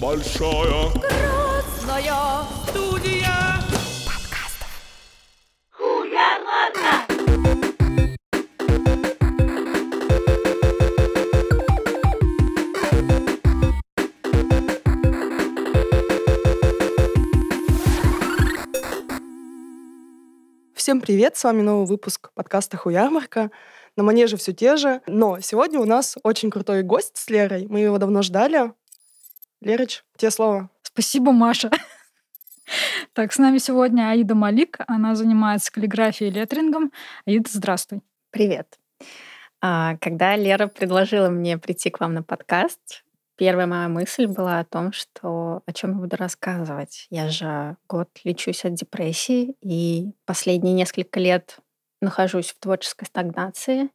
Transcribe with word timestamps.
Большая 0.00 0.92
Красная 0.92 2.44
студия. 2.68 3.24
Всем 20.74 21.00
привет, 21.00 21.36
с 21.36 21.42
вами 21.42 21.62
новый 21.62 21.86
выпуск 21.86 22.30
подкаста 22.34 22.76
«Хуярмарка». 22.76 23.50
На 23.96 24.04
манеже 24.04 24.36
все 24.36 24.52
те 24.52 24.76
же, 24.76 25.00
но 25.08 25.40
сегодня 25.40 25.80
у 25.80 25.84
нас 25.84 26.16
очень 26.22 26.52
крутой 26.52 26.84
гость 26.84 27.16
с 27.16 27.28
Лерой. 27.30 27.66
Мы 27.66 27.80
его 27.80 27.98
давно 27.98 28.22
ждали. 28.22 28.72
Лерыч, 29.60 30.04
тебе 30.16 30.30
слово. 30.30 30.70
Спасибо, 30.82 31.32
Маша. 31.32 31.70
Так, 33.14 33.32
с 33.32 33.38
нами 33.38 33.56
сегодня 33.58 34.10
Аида 34.10 34.34
Малик. 34.34 34.78
Она 34.86 35.14
занимается 35.14 35.72
каллиграфией 35.72 36.30
и 36.30 36.34
леттерингом. 36.34 36.92
Аида, 37.24 37.48
здравствуй. 37.50 38.02
Привет. 38.30 38.78
А, 39.62 39.96
Когда 39.96 40.36
Лера 40.36 40.66
предложила 40.66 41.30
мне 41.30 41.56
прийти 41.56 41.88
к 41.88 41.98
вам 41.98 42.12
на 42.12 42.22
подкаст, 42.22 43.04
первая 43.36 43.66
моя 43.66 43.88
мысль 43.88 44.26
была 44.26 44.60
о 44.60 44.64
том, 44.64 44.92
что 44.92 45.62
о 45.64 45.72
чем 45.72 45.92
я 45.92 45.96
буду 45.96 46.16
рассказывать. 46.16 47.06
Я 47.10 47.30
же 47.30 47.76
год 47.88 48.10
лечусь 48.22 48.64
от 48.64 48.74
депрессии, 48.74 49.54
и 49.62 50.12
последние 50.26 50.74
несколько 50.74 51.18
лет 51.18 51.58
нахожусь 52.00 52.52
в 52.52 52.60
творческой 52.60 53.06
стагнации. 53.06 53.88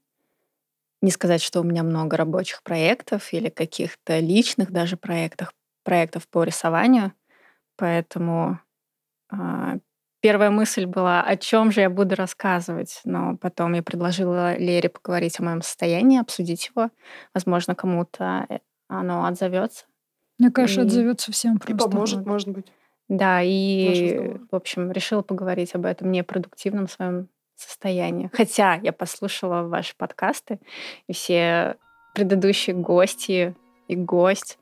Не 1.04 1.12
сказать, 1.12 1.44
что 1.44 1.62
у 1.62 1.66
меня 1.66 1.84
много 1.84 2.18
рабочих 2.18 2.64
проектов 2.64 3.34
или 3.34 3.50
каких-то 3.50 4.20
личных 4.20 4.72
даже 4.72 4.98
проектов, 4.98 5.54
проектов 5.84 6.28
по 6.30 6.44
рисованию. 6.46 7.14
Поэтому 7.78 8.60
а, 9.30 9.78
первая 10.22 10.50
мысль 10.52 10.86
была, 10.86 11.22
о 11.24 11.38
чем 11.38 11.72
же 11.72 11.82
я 11.82 11.90
буду 11.90 12.16
рассказывать. 12.16 13.02
Но 13.06 13.38
потом 13.38 13.74
я 13.74 13.84
предложила 13.84 14.58
Лере 14.58 14.90
поговорить 14.90 15.40
о 15.40 15.44
моем 15.44 15.62
состоянии, 15.62 16.22
обсудить 16.22 16.72
его. 16.76 16.90
Возможно, 17.34 17.76
кому-то 17.76 18.46
э, 18.50 18.60
оно 18.88 19.26
отзовется. 19.26 19.86
Мне 20.40 20.52
кажется, 20.52 20.82
И- 20.82 20.86
отзовется 20.86 21.32
всем 21.34 21.58
И 21.58 21.60
просто. 21.60 21.90
поможет, 21.90 22.26
может 22.26 22.50
быть. 22.50 22.68
Да, 23.10 23.42
и, 23.44 24.38
в 24.52 24.56
общем, 24.56 24.92
решила 24.92 25.22
поговорить 25.22 25.76
об 25.76 25.86
этом 25.86 26.12
непродуктивном 26.12 26.88
своем 26.88 27.28
состоянии. 27.56 28.30
Хотя 28.34 28.76
я 28.76 28.94
послушала 28.94 29.64
ваши 29.64 29.96
подкасты, 29.96 30.60
и 31.08 31.14
все 31.14 31.78
предыдущие 32.14 32.76
гости 32.76 33.56
и 33.88 33.96
гость, 33.96 34.58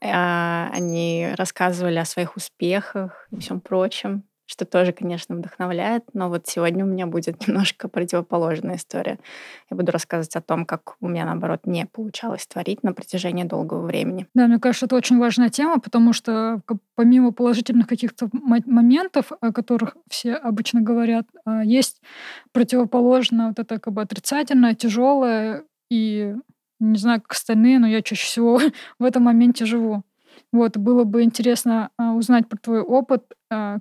а, 0.00 0.68
они 0.72 1.28
рассказывали 1.36 1.98
о 1.98 2.04
своих 2.04 2.36
успехах 2.36 3.26
и 3.30 3.40
всем 3.40 3.60
прочем, 3.60 4.24
что 4.48 4.64
тоже, 4.64 4.92
конечно, 4.92 5.36
вдохновляет. 5.36 6.04
Но 6.14 6.30
вот 6.30 6.46
сегодня 6.46 6.84
у 6.84 6.88
меня 6.88 7.06
будет 7.06 7.40
немножко 7.46 7.88
противоположная 7.88 8.76
история. 8.76 9.18
Я 9.70 9.76
буду 9.76 9.92
рассказывать 9.92 10.34
о 10.36 10.40
том, 10.40 10.64
как 10.64 10.96
у 11.00 11.08
меня, 11.08 11.26
наоборот, 11.26 11.60
не 11.66 11.84
получалось 11.84 12.46
творить 12.46 12.82
на 12.82 12.94
протяжении 12.94 13.44
долгого 13.44 13.86
времени. 13.86 14.26
Да, 14.34 14.46
мне 14.46 14.58
кажется, 14.58 14.86
это 14.86 14.96
очень 14.96 15.18
важная 15.18 15.50
тема, 15.50 15.78
потому 15.80 16.14
что 16.14 16.62
помимо 16.94 17.30
положительных 17.32 17.86
каких-то 17.86 18.30
мо- 18.32 18.62
моментов, 18.64 19.32
о 19.40 19.52
которых 19.52 19.96
все 20.08 20.34
обычно 20.34 20.80
говорят, 20.80 21.26
а, 21.44 21.62
есть 21.62 22.00
противоположно 22.52 23.48
вот 23.48 23.58
это 23.58 23.78
как 23.78 23.92
бы 23.92 24.00
отрицательное, 24.00 24.74
тяжелое 24.74 25.64
и 25.90 26.34
не 26.80 26.98
знаю, 26.98 27.20
как 27.20 27.32
остальные, 27.32 27.80
но 27.80 27.86
я 27.86 28.00
чаще 28.00 28.24
всего 28.24 28.60
в 28.98 29.04
этом 29.04 29.24
моменте 29.24 29.66
живу. 29.66 30.04
Вот, 30.52 30.78
было 30.78 31.04
бы 31.04 31.22
интересно 31.22 31.90
а, 31.98 32.14
узнать 32.14 32.48
про 32.48 32.56
твой 32.56 32.80
опыт, 32.80 33.24
а, 33.50 33.78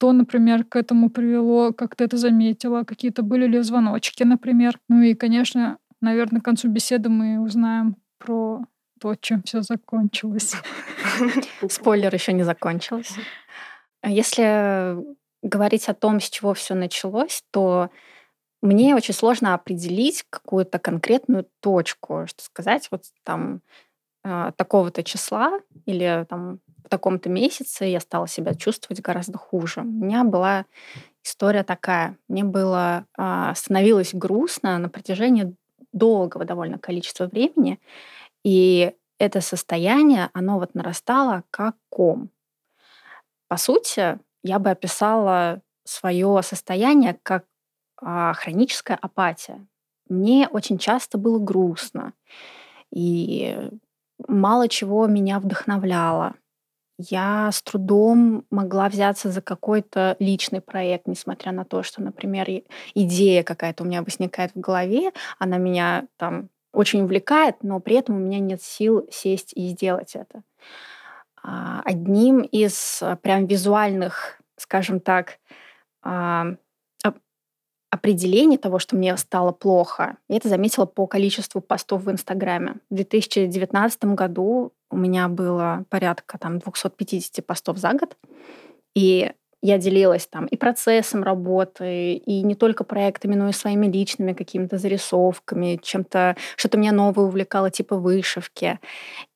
что, 0.00 0.12
например, 0.12 0.64
к 0.64 0.76
этому 0.76 1.10
привело, 1.10 1.74
как 1.74 1.94
ты 1.94 2.04
это 2.04 2.16
заметила, 2.16 2.84
какие-то 2.84 3.22
были 3.22 3.46
ли 3.46 3.60
звоночки, 3.60 4.22
например. 4.22 4.80
Ну 4.88 5.02
и, 5.02 5.12
конечно, 5.12 5.76
наверное, 6.00 6.40
к 6.40 6.44
концу 6.44 6.68
беседы 6.68 7.10
мы 7.10 7.38
узнаем 7.38 7.96
про 8.16 8.60
то, 8.98 9.14
чем 9.16 9.42
все 9.42 9.60
закончилось. 9.60 10.54
Спойлер 11.68 12.14
еще 12.14 12.32
не 12.32 12.44
закончился. 12.44 13.20
Если 14.02 14.96
говорить 15.42 15.86
о 15.90 15.94
том, 15.94 16.20
с 16.20 16.30
чего 16.30 16.54
все 16.54 16.74
началось, 16.74 17.44
то 17.50 17.90
мне 18.62 18.96
очень 18.96 19.12
сложно 19.12 19.52
определить 19.52 20.24
какую-то 20.30 20.78
конкретную 20.78 21.46
точку, 21.60 22.24
что 22.26 22.42
сказать, 22.42 22.88
вот 22.90 23.02
там 23.22 23.60
э, 24.24 24.52
такого-то 24.56 25.02
числа 25.02 25.60
или 25.84 26.24
там 26.26 26.60
в 26.84 26.88
таком-то 26.88 27.28
месяце 27.28 27.84
я 27.84 28.00
стала 28.00 28.28
себя 28.28 28.54
чувствовать 28.54 29.00
гораздо 29.00 29.38
хуже. 29.38 29.80
У 29.80 29.84
меня 29.84 30.24
была 30.24 30.66
история 31.22 31.62
такая. 31.62 32.16
Мне 32.28 32.44
было 32.44 33.06
а, 33.16 33.54
становилось 33.54 34.14
грустно 34.14 34.78
на 34.78 34.88
протяжении 34.88 35.54
долгого 35.92 36.44
довольно 36.44 36.78
количества 36.78 37.26
времени, 37.26 37.80
и 38.44 38.94
это 39.18 39.40
состояние, 39.40 40.30
оно 40.32 40.58
вот 40.58 40.74
нарастало 40.74 41.44
как 41.50 41.76
ком. 41.90 42.30
По 43.48 43.56
сути, 43.56 44.18
я 44.42 44.58
бы 44.58 44.70
описала 44.70 45.60
свое 45.84 46.40
состояние 46.42 47.18
как 47.22 47.44
а, 48.00 48.32
хроническая 48.32 48.96
апатия. 48.96 49.66
Мне 50.08 50.48
очень 50.48 50.78
часто 50.78 51.18
было 51.18 51.38
грустно, 51.38 52.14
и 52.90 53.70
мало 54.26 54.68
чего 54.68 55.06
меня 55.06 55.38
вдохновляло. 55.38 56.34
Я 57.08 57.50
с 57.50 57.62
трудом 57.62 58.44
могла 58.50 58.90
взяться 58.90 59.30
за 59.30 59.40
какой-то 59.40 60.16
личный 60.18 60.60
проект, 60.60 61.06
несмотря 61.06 61.50
на 61.52 61.64
то, 61.64 61.82
что, 61.82 62.02
например, 62.02 62.46
идея 62.94 63.42
какая-то 63.42 63.84
у 63.84 63.86
меня 63.86 64.02
возникает 64.02 64.52
в 64.54 64.60
голове, 64.60 65.12
она 65.38 65.56
меня 65.56 66.06
там 66.18 66.50
очень 66.74 67.02
увлекает, 67.02 67.62
но 67.62 67.80
при 67.80 67.96
этом 67.96 68.16
у 68.16 68.18
меня 68.18 68.38
нет 68.38 68.62
сил 68.62 69.06
сесть 69.10 69.52
и 69.54 69.68
сделать 69.68 70.14
это. 70.14 70.42
А, 71.42 71.80
Одним 71.86 72.42
из 72.42 73.00
а, 73.02 73.16
прям 73.16 73.46
визуальных, 73.46 74.38
скажем 74.56 75.00
так, 75.00 75.38
а, 76.02 76.48
оп- 77.04 77.18
определений 77.90 78.58
того, 78.58 78.78
что 78.78 78.94
мне 78.94 79.16
стало 79.16 79.52
плохо, 79.52 80.18
я 80.28 80.36
это 80.36 80.50
заметила 80.50 80.84
по 80.84 81.06
количеству 81.06 81.62
постов 81.62 82.02
в 82.04 82.10
Инстаграме. 82.10 82.76
В 82.90 82.94
2019 82.96 84.14
году 84.14 84.74
у 84.90 84.96
меня 84.96 85.28
было 85.28 85.84
порядка 85.88 86.38
там 86.38 86.58
250 86.58 87.44
постов 87.46 87.78
за 87.78 87.92
год, 87.92 88.16
и 88.94 89.32
я 89.62 89.78
делилась 89.78 90.26
там 90.26 90.46
и 90.46 90.56
процессом 90.56 91.22
работы, 91.22 92.14
и 92.14 92.42
не 92.42 92.54
только 92.54 92.82
проектами, 92.82 93.34
но 93.34 93.48
и 93.48 93.52
своими 93.52 93.86
личными 93.86 94.32
какими-то 94.32 94.78
зарисовками, 94.78 95.78
чем-то, 95.82 96.36
что-то 96.56 96.78
меня 96.78 96.92
новое 96.92 97.26
увлекало, 97.26 97.70
типа 97.70 97.96
вышивки. 97.96 98.80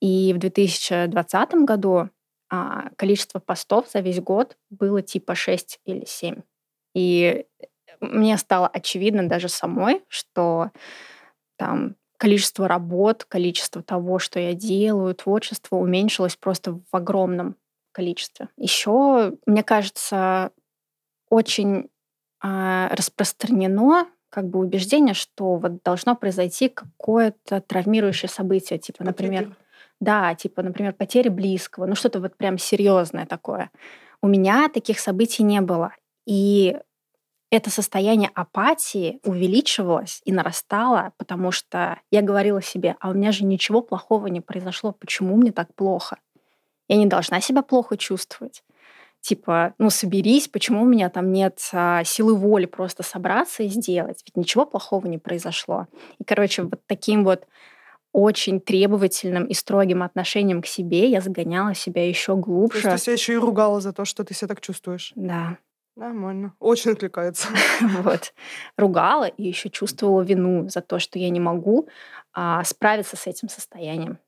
И 0.01 0.33
в 0.33 0.39
2020 0.39 1.55
году 1.67 2.09
а, 2.51 2.89
количество 2.97 3.39
постов 3.39 3.91
за 3.91 4.01
весь 4.01 4.21
год 4.21 4.57
было 4.71 5.03
типа 5.03 5.35
6 5.35 5.81
или 5.85 6.05
7. 6.07 6.41
И 6.95 7.45
мне 8.01 8.39
стало 8.39 8.67
очевидно 8.67 9.29
даже 9.29 9.49
самой, 9.49 10.03
что 10.09 10.71
там 11.59 11.97
количество 12.25 12.67
работ, 12.67 13.25
количество 13.25 13.83
того, 13.83 14.19
что 14.19 14.41
я 14.41 14.55
делаю, 14.55 15.15
творчество 15.15 15.77
уменьшилось 15.77 16.37
просто 16.37 16.73
в 16.73 16.97
огромном 16.97 17.57
количестве. 17.93 18.49
Еще, 18.57 19.35
мне 19.45 19.63
кажется, 19.63 20.51
очень 21.29 21.91
а, 22.43 22.89
распространено 22.97 24.07
как 24.31 24.49
бы 24.49 24.59
убеждение, 24.59 25.13
что 25.13 25.57
вот 25.57 25.83
должно 25.83 26.17
произойти 26.17 26.71
какое-то 26.71 27.61
травмирующее 27.61 28.31
событие, 28.31 28.79
типа, 28.79 29.05
например, 29.05 29.55
да, 30.01 30.35
типа, 30.35 30.63
например, 30.63 30.95
потери 30.95 31.29
близкого, 31.29 31.85
ну 31.85 31.95
что-то 31.95 32.21
вот 32.21 32.39
прям 32.39 32.57
серьезное 32.57 33.27
такое. 33.27 33.71
У 34.23 34.29
меня 34.29 34.71
таких 34.71 34.99
событий 34.99 35.43
не 35.43 35.61
было. 35.61 35.93
И 36.27 36.79
это 37.55 37.71
состояние 37.71 38.31
апатии 38.35 39.21
увеличивалось 39.25 40.21
и 40.25 40.33
нарастало, 40.33 41.13
потому 41.17 41.53
что 41.53 42.01
я 42.11 42.23
говорила 42.23 42.61
себе, 42.61 42.97
а 43.01 43.11
у 43.11 43.15
меня 43.15 43.33
же 43.33 43.45
ничего 43.45 43.81
плохого 43.81 44.27
не 44.27 44.41
произошло, 44.41 44.93
почему 44.93 45.37
мне 45.37 45.53
так 45.53 45.75
плохо? 45.75 46.19
Я 46.89 46.97
не 46.97 47.07
должна 47.07 47.41
себя 47.41 47.63
плохо 47.63 47.97
чувствовать. 47.97 48.63
Типа, 49.21 49.73
ну 49.79 49.89
соберись, 49.89 50.49
почему 50.49 50.83
у 50.83 50.87
меня 50.87 51.09
там 51.09 51.33
нет 51.33 51.59
а, 51.73 52.05
силы 52.05 52.35
воли 52.35 52.67
просто 52.67 53.03
собраться 53.03 53.63
и 53.63 53.69
сделать? 53.69 54.23
Ведь 54.27 54.37
ничего 54.37 54.67
плохого 54.67 55.07
не 55.07 55.17
произошло. 55.17 55.87
И, 56.19 56.25
короче, 56.25 56.65
вот 56.65 56.81
таким 56.87 57.25
вот 57.25 57.47
очень 58.13 58.61
требовательным 58.61 59.47
и 59.47 59.55
строгим 59.55 60.03
отношением 60.03 60.61
к 60.61 60.67
себе 60.67 61.09
я 61.09 61.21
загоняла 61.21 61.75
себя 61.75 62.07
еще 62.07 62.33
То 62.33 62.37
есть 62.37 62.47
глубже. 62.47 62.83
ты 62.83 62.99
себя 62.99 63.13
еще 63.15 63.33
и 63.33 63.37
ругала 63.37 63.81
за 63.81 63.93
то, 63.93 64.05
что 64.05 64.25
ты 64.25 64.35
себя 64.35 64.49
так 64.49 64.61
чувствуешь. 64.61 65.13
Да. 65.17 65.57
Нормально. 65.97 66.55
Очень 66.59 66.93
откликается. 66.93 67.49
вот, 68.03 68.35
ругала 68.77 69.27
и 69.27 69.45
еще 69.45 69.71
чувствовала 69.71 70.23
вину 70.23 70.69
за 70.69 70.81
то, 70.81 70.99
что 70.99 71.19
я 71.19 71.31
не 71.31 71.41
могу 71.41 71.89
а, 72.33 72.65
справиться 72.65 73.17
с 73.17 73.27
этим 73.27 73.49
состоянием. 73.49 74.19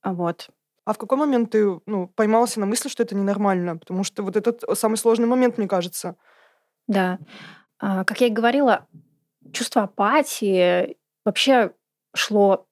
А 0.00 0.12
Вот. 0.14 0.48
А 0.86 0.92
в 0.92 0.98
какой 0.98 1.16
момент 1.16 1.50
ты 1.50 1.80
ну, 1.86 2.08
поймался 2.08 2.60
на 2.60 2.66
мысли, 2.66 2.88
что 2.88 3.02
это 3.02 3.14
ненормально? 3.14 3.76
Потому 3.76 4.04
что 4.04 4.22
вот 4.22 4.36
этот 4.36 4.62
самый 4.78 4.96
сложный 4.96 5.26
момент, 5.26 5.56
мне 5.56 5.66
кажется. 5.66 6.16
Да. 6.86 7.18
А, 7.78 8.04
как 8.04 8.20
я 8.20 8.26
и 8.26 8.30
говорила, 8.30 8.86
чувство 9.52 9.82
апатии 9.82 10.96
вообще 11.24 11.72
шло, 12.14 12.66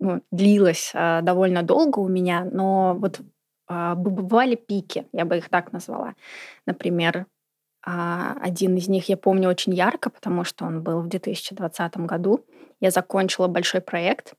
ну, 0.00 0.22
длилось 0.30 0.92
а, 0.94 1.22
довольно 1.22 1.62
долго 1.62 2.00
у 2.00 2.08
меня, 2.08 2.44
но 2.44 2.94
вот 2.94 3.20
бывали 3.68 4.56
пики, 4.56 5.06
я 5.12 5.24
бы 5.24 5.38
их 5.38 5.48
так 5.48 5.72
назвала. 5.72 6.14
Например, 6.66 7.26
а, 7.86 8.36
один 8.40 8.76
из 8.76 8.88
них 8.88 9.08
я 9.08 9.16
помню 9.16 9.48
очень 9.48 9.74
ярко, 9.74 10.10
потому 10.10 10.44
что 10.44 10.64
он 10.64 10.82
был 10.82 11.02
в 11.02 11.08
2020 11.08 11.96
году. 11.98 12.44
Я 12.80 12.90
закончила 12.90 13.46
большой 13.46 13.80
проект 13.80 14.34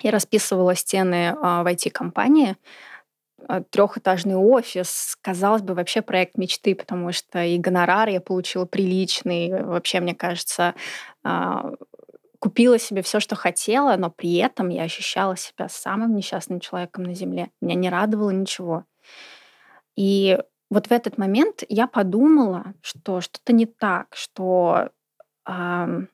и 0.00 0.10
расписывала 0.10 0.74
стены 0.74 1.36
а, 1.40 1.62
в 1.62 1.66
IT-компании. 1.66 2.56
Трехэтажный 3.70 4.36
офис, 4.36 5.18
казалось 5.20 5.62
бы, 5.62 5.74
вообще 5.74 6.00
проект 6.00 6.38
мечты, 6.38 6.76
потому 6.76 7.10
что 7.10 7.42
и 7.42 7.58
гонорар 7.58 8.08
я 8.08 8.20
получила 8.20 8.66
приличный. 8.66 9.64
Вообще, 9.64 9.98
мне 9.98 10.14
кажется, 10.14 10.76
купила 12.42 12.76
себе 12.76 13.02
все, 13.02 13.20
что 13.20 13.36
хотела, 13.36 13.96
но 13.96 14.10
при 14.10 14.34
этом 14.38 14.68
я 14.68 14.82
ощущала 14.82 15.36
себя 15.36 15.68
самым 15.68 16.16
несчастным 16.16 16.58
человеком 16.58 17.04
на 17.04 17.14
Земле. 17.14 17.50
Меня 17.60 17.76
не 17.76 17.88
радовало 17.88 18.30
ничего. 18.30 18.84
И 19.96 20.36
вот 20.68 20.88
в 20.88 20.90
этот 20.90 21.18
момент 21.18 21.62
я 21.68 21.86
подумала, 21.86 22.74
что 22.80 23.20
что-то 23.20 23.52
не 23.52 23.66
так, 23.66 24.08
что 24.16 24.90
эм, 25.46 26.08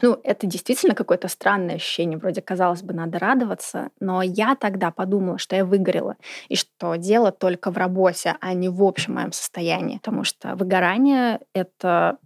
ну, 0.00 0.20
это 0.22 0.46
действительно 0.46 0.94
какое-то 0.94 1.26
странное 1.26 1.74
ощущение. 1.74 2.16
Вроде, 2.16 2.40
казалось 2.40 2.84
бы, 2.84 2.94
надо 2.94 3.18
радоваться, 3.18 3.90
но 3.98 4.22
я 4.22 4.54
тогда 4.54 4.92
подумала, 4.92 5.38
что 5.38 5.56
я 5.56 5.64
выгорела, 5.64 6.14
и 6.48 6.54
что 6.54 6.94
дело 6.94 7.32
только 7.32 7.72
в 7.72 7.76
работе, 7.76 8.36
а 8.40 8.52
не 8.54 8.68
в 8.68 8.84
общем 8.84 9.14
моем 9.14 9.32
состоянии. 9.32 9.98
Потому 9.98 10.22
что 10.22 10.54
выгорание— 10.54 11.40
это 11.54 12.18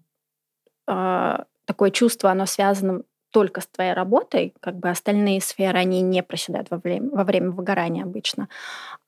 э, 0.86 1.38
такое 1.66 1.90
чувство, 1.90 2.30
оно 2.30 2.46
связано 2.46 3.02
только 3.32 3.62
с 3.62 3.66
твоей 3.66 3.94
работой, 3.94 4.54
как 4.60 4.76
бы 4.76 4.90
остальные 4.90 5.40
сферы, 5.40 5.78
они 5.78 6.02
не 6.02 6.22
проседают 6.22 6.70
во 6.70 6.76
время, 6.76 7.10
во 7.10 7.24
время 7.24 7.50
выгорания 7.50 8.04
обычно. 8.04 8.48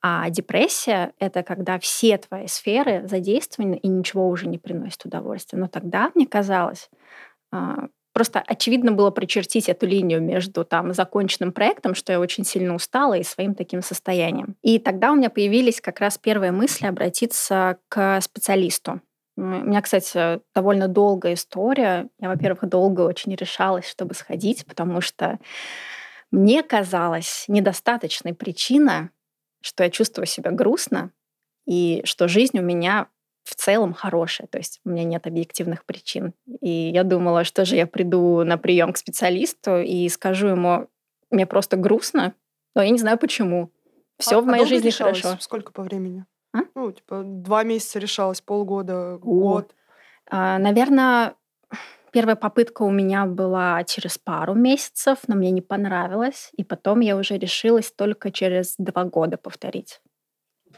А 0.01 0.29
депрессия— 0.29 1.13
это 1.19 1.43
когда 1.43 1.79
все 1.79 2.17
твои 2.17 2.47
сферы 2.47 3.07
задействованы 3.07 3.75
и 3.75 3.87
ничего 3.87 4.27
уже 4.27 4.47
не 4.47 4.57
приносит 4.57 5.05
удовольствия. 5.05 5.59
Но 5.59 5.67
тогда, 5.67 6.11
мне 6.15 6.25
казалось, 6.25 6.89
а, 7.51 7.87
просто 8.13 8.43
очевидно 8.45 8.91
было 8.91 9.11
прочертить 9.11 9.69
эту 9.69 9.85
линию 9.85 10.21
между 10.21 10.65
там 10.65 10.93
законченным 10.93 11.51
проектом, 11.51 11.93
что 11.93 12.11
я 12.11 12.19
очень 12.19 12.45
сильно 12.45 12.73
устала, 12.73 13.13
и 13.15 13.23
своим 13.23 13.53
таким 13.53 13.81
состоянием. 13.81 14.55
И 14.63 14.79
тогда 14.79 15.11
у 15.11 15.15
меня 15.15 15.29
появились 15.29 15.81
как 15.81 15.99
раз 15.99 16.17
первые 16.17 16.51
мысли 16.51 16.87
обратиться 16.87 17.77
к 17.89 18.19
специалисту. 18.21 19.01
У 19.37 19.41
меня, 19.41 19.81
кстати, 19.81 20.39
довольно 20.53 20.87
долгая 20.87 21.33
история. 21.33 22.09
Я, 22.19 22.29
во-первых, 22.29 22.69
долго 22.69 23.01
очень 23.01 23.35
решалась, 23.35 23.87
чтобы 23.89 24.13
сходить, 24.13 24.65
потому 24.65 25.01
что 25.01 25.39
мне 26.31 26.63
казалось 26.63 27.45
недостаточной 27.47 28.33
причина, 28.33 29.09
что 29.61 29.83
я 29.83 29.89
чувствую 29.89 30.25
себя 30.25 30.51
грустно, 30.51 31.11
и 31.65 32.01
что 32.05 32.27
жизнь 32.27 32.59
у 32.59 32.61
меня 32.61 33.07
в 33.43 33.55
целом 33.55 33.93
хорошая, 33.93 34.47
то 34.47 34.57
есть 34.57 34.79
у 34.85 34.89
меня 34.89 35.03
нет 35.03 35.27
объективных 35.27 35.85
причин. 35.85 36.33
И 36.61 36.69
я 36.69 37.03
думала, 37.03 37.43
что 37.43 37.63
же 37.63 37.75
я 37.75 37.85
приду 37.85 38.43
на 38.43 38.57
прием 38.57 38.93
к 38.93 38.97
специалисту 38.97 39.77
и 39.77 40.09
скажу 40.09 40.47
ему, 40.47 40.87
мне 41.29 41.45
просто 41.45 41.77
грустно, 41.77 42.33
но 42.75 42.81
я 42.81 42.89
не 42.89 42.97
знаю 42.97 43.17
почему. 43.17 43.71
Все 44.17 44.37
а, 44.37 44.41
в 44.41 44.45
моей 44.45 44.63
а 44.63 44.67
жизни 44.67 44.87
решалась? 44.87 45.21
хорошо. 45.21 45.41
Сколько 45.41 45.71
по 45.71 45.83
времени? 45.83 46.25
А? 46.55 46.59
Ну, 46.73 46.91
типа, 46.91 47.23
два 47.25 47.63
месяца 47.63 47.99
решалось, 47.99 48.41
полгода, 48.41 49.17
год. 49.17 49.75
А, 50.29 50.57
наверное, 50.57 51.35
первая 52.11 52.37
попытка 52.37 52.83
у 52.83 52.91
меня 52.91 53.25
была 53.25 53.83
через 53.83 54.17
пару 54.17 54.53
месяцев, 54.53 55.19
но 55.27 55.35
мне 55.35 55.51
не 55.51 55.61
понравилось. 55.61 56.51
И 56.55 56.63
потом 56.63 57.01
я 57.01 57.17
уже 57.17 57.37
решилась 57.37 57.91
только 57.91 58.31
через 58.31 58.75
два 58.77 59.03
года 59.03 59.37
повторить. 59.37 60.01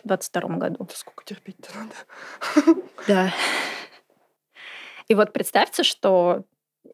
В 0.04 0.08
22 0.08 0.58
году. 0.58 0.84
Это 0.84 0.98
сколько 0.98 1.24
терпеть-то 1.24 1.70
надо? 1.78 2.82
Да. 3.08 3.32
И 5.08 5.16
вот 5.16 5.32
представьте, 5.32 5.84
что 5.84 6.44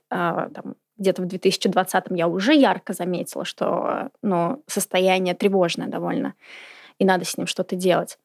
а, 0.10 0.50
там, 0.50 0.76
где-то 0.98 1.22
в 1.22 1.26
2020 1.26 2.06
я 2.12 2.28
уже 2.28 2.54
ярко 2.54 2.94
заметила, 2.94 3.46
что 3.46 4.12
ну, 4.22 4.64
состояние 4.68 5.36
тревожное 5.36 5.88
довольно, 5.88 6.36
и 7.00 7.06
надо 7.06 7.26
с 7.26 7.38
ним 7.38 7.48
что-то 7.48 7.76
делать. 7.76 8.20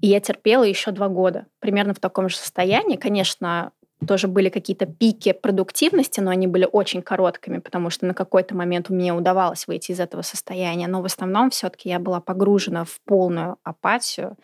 И 0.00 0.08
я 0.08 0.20
терпела 0.20 0.64
еще 0.64 0.90
два 0.90 1.08
года, 1.08 1.46
примерно 1.58 1.94
в 1.94 2.00
таком 2.00 2.28
же 2.28 2.36
состоянии. 2.36 2.96
Конечно, 2.96 3.72
тоже 4.06 4.28
были 4.28 4.48
какие-то 4.48 4.86
пики 4.86 5.32
продуктивности, 5.32 6.20
но 6.20 6.30
они 6.30 6.46
были 6.46 6.66
очень 6.70 7.02
короткими, 7.02 7.58
потому 7.58 7.90
что 7.90 8.06
на 8.06 8.14
какой-то 8.14 8.56
момент 8.56 8.88
мне 8.88 9.12
удавалось 9.12 9.66
выйти 9.66 9.92
из 9.92 10.00
этого 10.00 10.22
состояния. 10.22 10.88
Но 10.88 11.02
в 11.02 11.04
основном 11.04 11.50
все-таки 11.50 11.88
я 11.88 11.98
была 11.98 12.20
погружена 12.20 12.84
в 12.84 12.98
полную 13.04 13.56
апатию. 13.62 14.36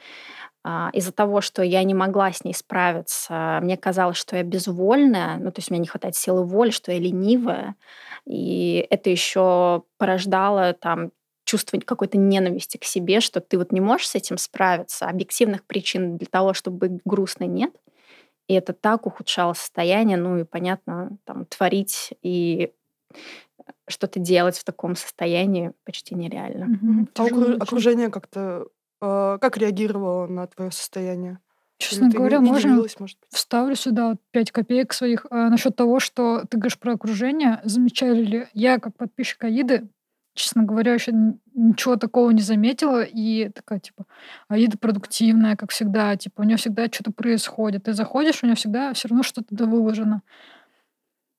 А, 0.62 0.90
из-за 0.92 1.12
того, 1.12 1.40
что 1.40 1.62
я 1.62 1.82
не 1.84 1.94
могла 1.94 2.32
с 2.32 2.44
ней 2.44 2.52
справиться, 2.52 3.60
мне 3.62 3.76
казалось, 3.76 4.16
что 4.16 4.36
я 4.36 4.42
безвольная, 4.42 5.36
ну, 5.38 5.50
то 5.52 5.60
есть 5.60 5.70
у 5.70 5.74
меня 5.74 5.82
не 5.82 5.88
хватает 5.88 6.16
силы 6.16 6.44
воли, 6.44 6.70
что 6.70 6.92
я 6.92 6.98
ленивая. 6.98 7.76
И 8.26 8.86
это 8.90 9.08
еще 9.08 9.84
порождало 9.96 10.74
там 10.74 11.12
чувство 11.46 11.78
какой-то 11.78 12.18
ненависти 12.18 12.76
к 12.76 12.84
себе, 12.84 13.20
что 13.20 13.40
ты 13.40 13.56
вот 13.56 13.72
не 13.72 13.80
можешь 13.80 14.08
с 14.08 14.14
этим 14.16 14.36
справиться. 14.36 15.08
Объективных 15.08 15.64
причин 15.64 16.18
для 16.18 16.26
того, 16.26 16.52
чтобы 16.52 16.88
быть 16.88 17.00
грустной, 17.04 17.46
нет. 17.46 17.72
И 18.48 18.54
это 18.54 18.72
так 18.72 19.06
ухудшало 19.06 19.54
состояние, 19.54 20.18
ну 20.18 20.38
и, 20.38 20.44
понятно, 20.44 21.16
там, 21.24 21.46
творить 21.46 22.12
и 22.22 22.72
что-то 23.88 24.20
делать 24.20 24.58
в 24.58 24.64
таком 24.64 24.96
состоянии 24.96 25.72
почти 25.84 26.14
нереально. 26.14 26.76
Mm-hmm. 26.76 27.08
А 27.16 27.26
окру- 27.26 27.56
окружение 27.58 28.10
как-то 28.10 28.66
э, 29.00 29.38
как 29.40 29.56
реагировало 29.56 30.26
на 30.26 30.46
твое 30.46 30.70
состояние? 30.70 31.38
Честно 31.78 32.08
говоря, 32.08 32.40
можно 32.40 32.82
вставлю 33.28 33.76
сюда 33.76 34.10
вот 34.10 34.18
5 34.30 34.50
копеек 34.50 34.92
своих 34.92 35.26
э, 35.30 35.48
насчет 35.48 35.76
того, 35.76 36.00
что 36.00 36.44
ты 36.48 36.56
говоришь 36.56 36.78
про 36.78 36.94
окружение. 36.94 37.60
Замечали 37.64 38.22
ли 38.22 38.46
я, 38.54 38.78
как 38.78 38.96
подписчик 38.96 39.44
Аиды, 39.44 39.88
честно 40.36 40.62
говоря, 40.62 40.94
еще 40.94 41.12
ничего 41.54 41.96
такого 41.96 42.30
не 42.30 42.42
заметила. 42.42 43.02
И 43.02 43.48
такая, 43.48 43.80
типа, 43.80 44.06
Аида 44.48 44.78
продуктивная, 44.78 45.56
как 45.56 45.70
всегда. 45.72 46.16
Типа, 46.16 46.42
у 46.42 46.44
нее 46.44 46.56
всегда 46.56 46.86
что-то 46.86 47.10
происходит. 47.10 47.84
Ты 47.84 47.94
заходишь, 47.94 48.42
у 48.42 48.46
нее 48.46 48.54
всегда 48.54 48.92
все 48.92 49.08
равно 49.08 49.22
что-то 49.22 49.66
выложено. 49.66 50.22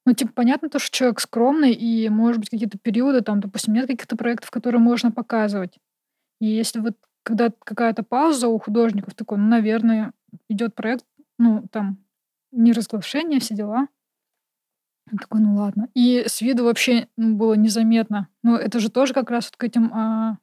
Ну, 0.05 0.13
типа, 0.13 0.31
понятно 0.33 0.69
то, 0.69 0.79
что 0.79 0.95
человек 0.95 1.19
скромный, 1.19 1.73
и, 1.73 2.09
может 2.09 2.39
быть, 2.39 2.49
какие-то 2.49 2.77
периоды, 2.77 3.21
там, 3.21 3.39
допустим, 3.39 3.73
нет 3.73 3.87
каких-то 3.87 4.15
проектов, 4.15 4.51
которые 4.51 4.81
можно 4.81 5.11
показывать. 5.11 5.77
И 6.39 6.47
если 6.47 6.79
вот 6.79 6.95
когда 7.23 7.49
какая-то 7.49 8.03
пауза 8.03 8.47
у 8.47 8.57
художников 8.57 9.15
такой, 9.15 9.37
ну, 9.37 9.47
наверное, 9.47 10.13
идет 10.49 10.75
проект, 10.75 11.05
ну, 11.37 11.67
там, 11.71 11.97
не 12.53 12.71
разглашение, 12.71 13.41
все 13.41 13.53
дела, 13.53 13.87
такой, 15.15 15.41
ну 15.41 15.55
ладно. 15.55 15.89
И 15.93 16.25
с 16.27 16.41
виду 16.41 16.65
вообще 16.65 17.07
ну, 17.17 17.35
было 17.35 17.53
незаметно. 17.53 18.27
Но 18.43 18.57
это 18.57 18.79
же 18.79 18.89
тоже 18.89 19.13
как 19.13 19.29
раз 19.29 19.45
вот 19.45 19.57
к 19.57 19.63
этим 19.63 19.93
а, 19.93 20.37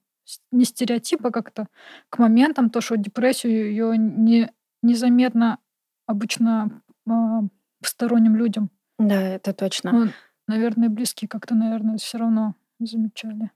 не 0.52 0.64
стереотипа 0.64 1.30
как-то, 1.30 1.68
к 2.08 2.18
моментам, 2.18 2.70
то, 2.70 2.80
что 2.80 2.96
депрессию 2.96 3.52
ее 3.52 3.98
не, 3.98 4.50
незаметно 4.82 5.58
обычно 6.06 6.82
а, 7.08 7.42
посторонним 7.80 8.36
людям. 8.36 8.70
Да, 8.98 9.20
это 9.20 9.52
точно. 9.52 9.92
Ну, 9.92 10.08
наверное, 10.46 10.88
близкие 10.88 11.28
как-то, 11.28 11.54
наверное, 11.54 11.98
все 11.98 12.18
равно 12.18 12.54
замечали. 12.78 13.50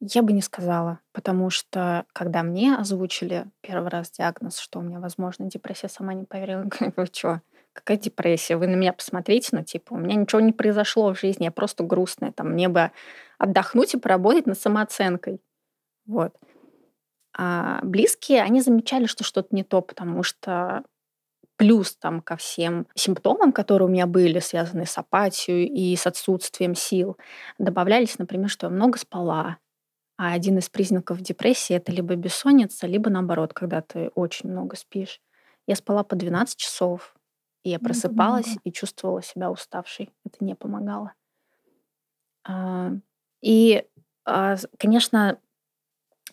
Я 0.00 0.22
бы 0.22 0.32
не 0.32 0.42
сказала, 0.42 1.00
потому 1.12 1.50
что 1.50 2.06
когда 2.12 2.44
мне 2.44 2.76
озвучили 2.76 3.46
первый 3.60 3.88
раз 3.88 4.12
диагноз, 4.12 4.58
что 4.58 4.78
у 4.78 4.82
меня, 4.82 5.00
возможно, 5.00 5.46
депрессия, 5.46 5.88
сама 5.88 6.14
не 6.14 6.24
поверила. 6.24 6.68
Вы 6.96 7.06
что? 7.06 7.42
Какая 7.72 7.96
депрессия, 7.96 8.56
вы 8.56 8.66
на 8.66 8.74
меня 8.74 8.92
посмотрите, 8.92 9.50
ну, 9.52 9.64
типа, 9.64 9.94
у 9.94 9.98
меня 9.98 10.16
ничего 10.16 10.40
не 10.40 10.52
произошло 10.52 11.12
в 11.14 11.18
жизни, 11.18 11.44
я 11.44 11.52
просто 11.52 11.84
грустная, 11.84 12.32
там, 12.32 12.50
мне 12.50 12.68
бы 12.68 12.90
отдохнуть 13.38 13.94
и 13.94 13.98
поработать 13.98 14.46
над 14.46 14.58
самооценкой. 14.58 15.40
Вот. 16.06 16.34
А 17.36 17.80
близкие, 17.84 18.42
они 18.42 18.60
замечали, 18.60 19.06
что 19.06 19.22
что-то 19.22 19.54
не 19.54 19.62
то, 19.62 19.80
потому 19.80 20.22
что 20.22 20.82
плюс 21.56 21.96
там 21.96 22.20
ко 22.20 22.36
всем 22.36 22.86
симптомам, 22.94 23.52
которые 23.52 23.88
у 23.88 23.90
меня 23.90 24.06
были, 24.06 24.38
связанные 24.38 24.86
с 24.86 24.96
апатией 24.96 25.66
и 25.66 25.94
с 25.96 26.06
отсутствием 26.06 26.74
сил, 26.74 27.18
добавлялись, 27.58 28.18
например, 28.18 28.48
что 28.48 28.66
я 28.66 28.70
много 28.70 28.98
спала. 28.98 29.58
А 30.16 30.32
один 30.32 30.58
из 30.58 30.68
признаков 30.68 31.20
депрессии 31.20 31.76
это 31.76 31.92
либо 31.92 32.16
бессонница, 32.16 32.86
либо 32.86 33.10
наоборот, 33.10 33.52
когда 33.52 33.82
ты 33.82 34.10
очень 34.14 34.50
много 34.50 34.76
спишь. 34.76 35.20
Я 35.66 35.76
спала 35.76 36.02
по 36.02 36.16
12 36.16 36.56
часов, 36.56 37.14
и 37.62 37.70
я 37.70 37.78
просыпалась 37.78 38.56
и 38.64 38.72
чувствовала 38.72 39.22
себя 39.22 39.50
уставшей. 39.50 40.10
Это 40.24 40.44
не 40.44 40.54
помогало. 40.54 41.14
А, 42.44 42.92
и, 43.42 43.84
а, 44.24 44.56
конечно, 44.78 45.38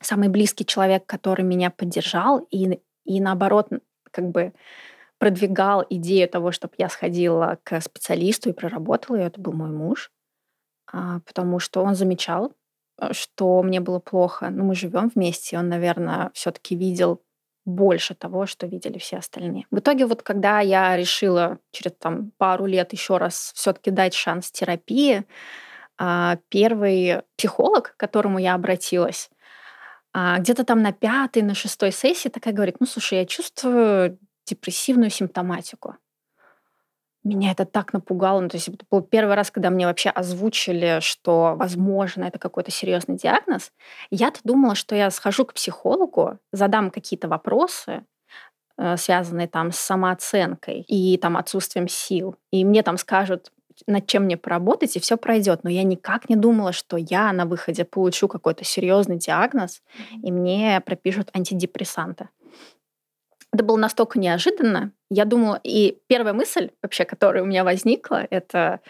самый 0.01 0.29
близкий 0.29 0.65
человек, 0.65 1.05
который 1.05 1.43
меня 1.43 1.71
поддержал 1.71 2.39
и, 2.51 2.79
и 3.03 3.21
наоборот, 3.21 3.69
как 4.11 4.29
бы 4.29 4.53
продвигал 5.17 5.85
идею 5.89 6.27
того, 6.29 6.51
чтобы 6.51 6.73
я 6.77 6.89
сходила 6.89 7.57
к 7.63 7.79
специалисту 7.81 8.49
и 8.49 8.53
проработала 8.53 9.15
ее, 9.15 9.27
это 9.27 9.39
был 9.39 9.53
мой 9.53 9.69
муж, 9.69 10.11
а, 10.91 11.19
потому 11.21 11.59
что 11.59 11.83
он 11.83 11.95
замечал, 11.95 12.53
э, 12.99 13.13
что 13.13 13.63
мне 13.63 13.79
было 13.79 13.99
плохо. 13.99 14.49
Ну, 14.49 14.65
мы 14.65 14.75
живем 14.75 15.11
вместе, 15.13 15.57
он, 15.57 15.69
наверное, 15.69 16.31
все-таки 16.33 16.75
видел 16.75 17.21
больше 17.65 18.13
того, 18.13 18.45
что 18.45 18.67
видели 18.67 18.99
все 18.99 19.17
остальные. 19.17 19.65
В 19.71 19.79
итоге 19.79 20.05
вот 20.05 20.21
когда 20.21 20.59
я 20.59 20.95
решила 20.95 21.59
через 21.71 21.93
там 21.99 22.31
пару 22.37 22.65
лет 22.65 22.93
еще 22.93 23.17
раз 23.17 23.51
все-таки 23.55 23.91
дать 23.91 24.13
шанс 24.13 24.51
терапии, 24.51 25.25
а, 25.97 26.37
первый 26.49 27.21
психолог, 27.37 27.93
к 27.95 27.97
которому 27.97 28.37
я 28.37 28.53
обратилась, 28.53 29.29
а, 30.13 30.37
где-то 30.39 30.63
там 30.63 30.81
на 30.81 30.91
пятой, 30.93 31.41
на 31.41 31.55
шестой 31.55 31.91
сессии 31.91 32.29
такая 32.29 32.53
говорит, 32.53 32.77
ну 32.79 32.85
слушай, 32.85 33.19
я 33.19 33.25
чувствую 33.25 34.19
депрессивную 34.45 35.09
симптоматику. 35.09 35.95
Меня 37.25 37.51
это 37.51 37.65
так 37.65 37.91
напугало. 37.91 38.39
Ну, 38.39 38.49
то 38.49 38.57
есть 38.57 38.67
это 38.67 38.85
был 38.91 39.01
первый 39.01 39.35
раз, 39.35 39.49
когда 39.49 39.71
мне 39.71 39.87
вообще 39.87 40.09
озвучили, 40.09 40.99
что, 41.01 41.55
возможно, 41.57 42.23
это 42.23 42.37
какой-то 42.37 42.69
серьезный 42.69 43.17
диагноз. 43.17 43.71
Я-то 44.11 44.39
думала, 44.43 44.75
что 44.75 44.95
я 44.95 45.09
схожу 45.09 45.43
к 45.43 45.55
психологу, 45.55 46.37
задам 46.53 46.91
какие-то 46.91 47.27
вопросы, 47.27 48.05
э, 48.77 48.95
связанные 48.97 49.47
там 49.47 49.71
с 49.71 49.79
самооценкой 49.79 50.81
и 50.81 51.17
там 51.17 51.35
отсутствием 51.35 51.87
сил. 51.87 52.35
И 52.51 52.63
мне 52.63 52.83
там 52.83 52.97
скажут, 52.97 53.51
над 53.87 54.05
чем 54.05 54.25
мне 54.25 54.37
поработать, 54.37 54.95
и 54.95 54.99
все 54.99 55.17
пройдет. 55.17 55.63
Но 55.63 55.69
я 55.71 55.81
никак 55.81 56.29
не 56.29 56.35
думала, 56.35 56.73
что 56.73 56.95
я 56.95 57.33
на 57.33 57.45
выходе 57.47 57.85
получу 57.85 58.27
какой-то 58.27 58.63
серьезный 58.63 59.17
диагноз, 59.17 59.81
и 60.23 60.31
мне 60.31 60.79
пропишут 60.85 61.29
антидепрессанты. 61.33 62.29
Это 63.55 63.63
было 63.63 63.77
настолько 63.77 64.19
неожиданно. 64.19 64.91
Я 65.09 65.23
думала, 65.23 65.61
и 65.63 65.97
первая 66.07 66.33
мысль 66.33 66.71
вообще, 66.83 67.05
которая 67.05 67.41
у 67.41 67.45
меня 67.45 67.63
возникла, 67.63 68.27
это 68.29 68.81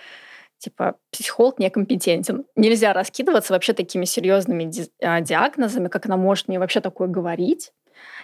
типа 0.58 0.96
психолог 1.12 1.60
некомпетентен. 1.60 2.46
Нельзя 2.56 2.92
раскидываться 2.92 3.54
вообще 3.54 3.74
такими 3.74 4.06
серьезными 4.06 4.64
ди- 4.64 4.90
а, 5.04 5.22
диагнозами, 5.22 5.88
как 5.88 6.08
она 6.08 6.18
может 6.18 6.48
мне 6.48 6.58
вообще 6.58 6.82
такое 6.82 7.08
говорить. 7.08 7.74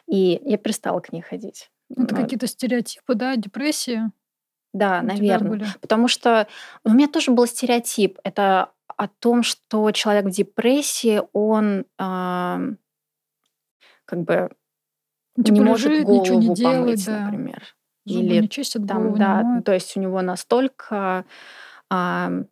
И 0.08 0.42
я 0.44 0.58
перестала 0.58 1.00
к 1.00 1.14
ней 1.14 1.22
ходить. 1.22 1.70
Это 1.92 2.16
Вот. 2.16 2.24
какие-то 2.24 2.48
стереотипы, 2.48 3.14
да, 3.14 3.36
депрессия. 3.36 4.12
Да, 4.74 5.02
у 5.04 5.06
наверное. 5.06 5.48
были. 5.48 5.66
Потому 5.80 6.08
что 6.08 6.48
у 6.84 6.90
меня 6.90 7.08
тоже 7.08 7.30
был 7.30 7.46
стереотип. 7.46 8.18
Это 8.24 8.72
о 8.98 9.08
том, 9.08 9.44
что 9.44 9.92
человек 9.92 10.26
в 10.26 10.32
депрессии, 10.32 11.22
он 11.34 11.86
ам, 12.00 12.80
как 14.06 14.22
бы 14.24 14.50
Ну, 14.50 14.50
типа 15.44 15.56
не 15.56 15.62
может 15.62 15.92
лежит, 15.92 16.08
ничего 16.08 16.40
голову 16.40 16.50
не 16.50 16.56
делает, 16.56 16.80
помыть, 16.86 17.06
да. 17.06 17.26
например. 17.26 17.64
Зубы 18.06 18.26
Или 18.26 18.42
не 18.42 18.50
чистят, 18.50 18.88
там, 18.88 19.04
голову 19.04 19.18
да, 19.18 19.44
не 19.44 19.62
то 19.62 19.74
есть 19.74 19.96
у 19.96 20.00
него 20.00 20.22
настолько 20.22 21.26
ам, 21.90 22.48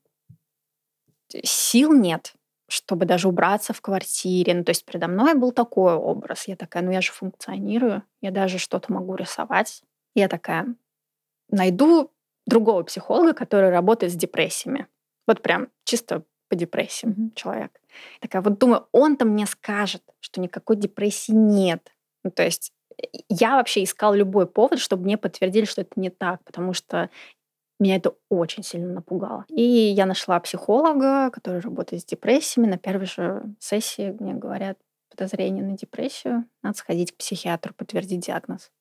сил 1.43 1.93
нет, 1.93 2.33
чтобы 2.67 3.05
даже 3.05 3.27
убраться 3.27 3.73
в 3.73 3.81
квартире. 3.81 4.53
Ну, 4.53 4.63
то 4.63 4.71
есть 4.71 4.85
передо 4.85 5.07
мной 5.07 5.33
был 5.33 5.51
такой 5.51 5.93
образ. 5.93 6.47
Я 6.47 6.55
такая, 6.55 6.83
ну 6.83 6.91
я 6.91 7.01
же 7.01 7.11
функционирую, 7.11 8.03
я 8.21 8.31
даже 8.31 8.57
что-то 8.57 8.93
могу 8.93 9.15
рисовать. 9.15 9.81
Я 10.15 10.27
такая, 10.27 10.75
найду 11.49 12.11
другого 12.45 12.83
психолога, 12.83 13.33
который 13.33 13.69
работает 13.69 14.11
с 14.13 14.15
депрессиями. 14.15 14.87
Вот 15.27 15.41
прям 15.41 15.69
чисто 15.83 16.23
по 16.47 16.55
депрессиям 16.55 17.11
Мгм. 17.11 17.31
человек. 17.35 17.79
Такая 18.21 18.41
вот 18.41 18.57
думаю, 18.57 18.87
он-то 18.91 19.25
мне 19.25 19.45
скажет, 19.45 20.03
что 20.19 20.41
никакой 20.41 20.75
депрессии 20.75 21.31
нет. 21.31 21.93
Ну, 22.23 22.31
то 22.31 22.43
есть 22.43 22.73
я 23.29 23.57
вообще 23.57 23.83
искала 23.83 24.13
любой 24.13 24.47
повод, 24.47 24.79
чтобы 24.79 25.03
мне 25.03 25.17
подтвердили, 25.17 25.65
что 25.65 25.81
это 25.81 25.91
не 25.99 26.09
так, 26.09 26.43
потому 26.43 26.73
что 26.73 27.09
меня 27.79 27.95
это 27.95 28.15
очень 28.29 28.63
сильно 28.63 28.93
напугало. 28.93 29.45
И 29.49 29.61
я 29.61 30.05
нашла 30.05 30.39
психолога, 30.39 31.29
который 31.31 31.61
работает 31.61 32.01
с 32.01 32.05
депрессиями. 32.05 32.69
На 32.69 32.77
первой 32.77 33.05
же 33.05 33.43
сессии 33.59 34.15
мне 34.19 34.33
говорят 34.33 34.77
подозрение 35.09 35.63
на 35.63 35.77
депрессию. 35.77 36.45
Надо 36.61 36.77
сходить 36.77 37.13
к 37.13 37.17
психиатру, 37.17 37.73
подтвердить 37.73 38.25
диагноз. 38.25 38.71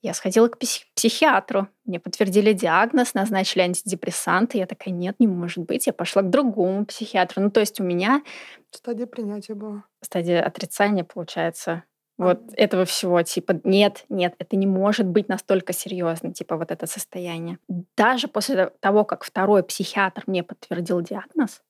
Я 0.00 0.14
сходила 0.14 0.48
к 0.48 0.58
псих- 0.58 0.86
психиатру. 0.94 1.68
Мне 1.84 1.98
подтвердили 1.98 2.52
диагноз, 2.52 3.14
назначили 3.14 3.62
антидепрессанты. 3.62 4.58
Я 4.58 4.66
такая, 4.66 4.94
нет, 4.94 5.16
не 5.18 5.26
может 5.26 5.64
быть. 5.64 5.86
Я 5.86 5.92
пошла 5.92 6.22
к 6.22 6.30
другому 6.30 6.86
психиатру. 6.86 7.42
Ну, 7.42 7.50
то 7.50 7.60
есть 7.60 7.80
у 7.80 7.84
меня 7.84 8.22
Стадия 8.70 9.06
принятия 9.06 9.54
была. 9.54 9.84
стадия 10.02 10.42
отрицания, 10.42 11.02
получается, 11.02 11.82
вот 12.18 12.40
этого 12.54 12.84
всего, 12.84 13.22
типа, 13.22 13.60
нет, 13.62 14.04
нет, 14.08 14.34
это 14.38 14.56
не 14.56 14.66
может 14.66 15.06
быть 15.06 15.28
настолько 15.28 15.72
серьезно, 15.72 16.32
типа, 16.34 16.56
вот 16.56 16.72
это 16.72 16.86
состояние. 16.86 17.58
Даже 17.96 18.26
после 18.26 18.70
того, 18.80 19.04
как 19.04 19.22
второй 19.24 19.62
психиатр 19.62 20.24
мне 20.26 20.42
подтвердил 20.42 21.00
диагноз, 21.00 21.62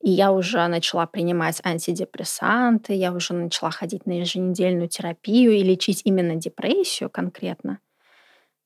и 0.00 0.10
я 0.10 0.32
уже 0.32 0.66
начала 0.68 1.06
принимать 1.06 1.60
антидепрессанты, 1.64 2.92
я 2.92 3.12
уже 3.12 3.34
начала 3.34 3.70
ходить 3.70 4.06
на 4.06 4.20
еженедельную 4.20 4.88
терапию 4.88 5.52
и 5.52 5.62
лечить 5.62 6.02
именно 6.04 6.36
депрессию 6.36 7.10
конкретно. 7.10 7.80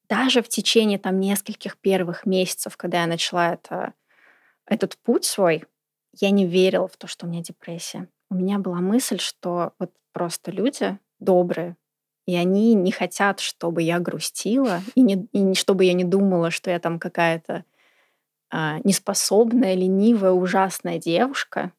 Даже 0.09 0.43
в 0.43 0.49
течение 0.49 0.99
там 0.99 1.21
нескольких 1.21 1.79
первых 1.79 2.27
месяцев, 2.27 2.77
когда 2.77 3.01
я 3.01 3.07
начала 3.07 3.55
это, 3.55 3.95
этот 4.67 4.99
путь 4.99 5.25
свой, 5.25 5.65
я 6.13 6.31
не 6.31 6.47
верила 6.47 6.87
в 6.87 6.97
то, 6.99 7.07
что 7.07 7.27
у 7.27 7.31
меня 7.31 7.41
депрессия. 7.41 8.09
У 8.31 8.35
меня 8.35 8.59
была 8.59 8.81
мысль, 8.81 9.19
что 9.19 9.73
вот 9.79 9.91
просто 10.13 10.51
люди 10.51 10.99
добрые, 11.19 11.77
и 12.27 12.37
они 12.37 12.75
не 12.75 12.93
хотят, 12.93 13.41
чтобы 13.41 13.83
я 13.83 13.99
грустила, 13.99 14.81
и, 14.95 15.01
не, 15.01 15.27
и 15.33 15.55
чтобы 15.55 15.85
я 15.87 15.95
не 15.95 16.05
думала, 16.05 16.51
что 16.51 16.71
я 16.71 16.79
там 16.79 16.99
какая-то 16.99 17.65
неспособная, 18.85 19.75
ленивая, 19.75 20.33
ужасная 20.33 20.99
девушка. 20.99 21.73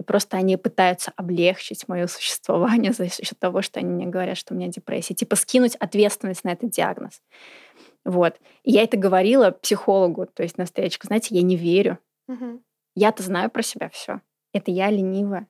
И 0.00 0.02
просто 0.02 0.36
они 0.36 0.56
пытаются 0.56 1.12
облегчить 1.16 1.86
мое 1.86 2.06
существование 2.06 2.92
за 2.96 3.08
счет 3.08 3.38
того, 3.38 3.62
что 3.62 3.80
они 3.80 3.90
мне 3.90 4.06
говорят, 4.06 4.36
что 4.36 4.54
у 4.54 4.56
меня 4.56 4.68
депрессия. 4.68 5.14
Типа 5.14 5.36
скинуть 5.36 5.76
ответственность 5.76 6.44
на 6.44 6.50
этот 6.50 6.70
диагноз. 6.70 7.22
Вот. 8.04 8.36
И 8.64 8.72
я 8.72 8.82
это 8.82 8.96
говорила 8.96 9.50
психологу, 9.50 10.26
то 10.26 10.42
есть 10.42 10.58
на 10.58 10.64
встречку. 10.64 11.06
Знаете, 11.06 11.34
я 11.34 11.42
не 11.42 11.56
верю. 11.56 11.98
Мгм. 12.26 12.62
Я-то 12.94 13.22
знаю 13.22 13.50
про 13.50 13.62
себя 13.62 13.88
все. 13.88 14.20
Это 14.52 14.70
я 14.70 14.90
ленивая. 14.90 15.48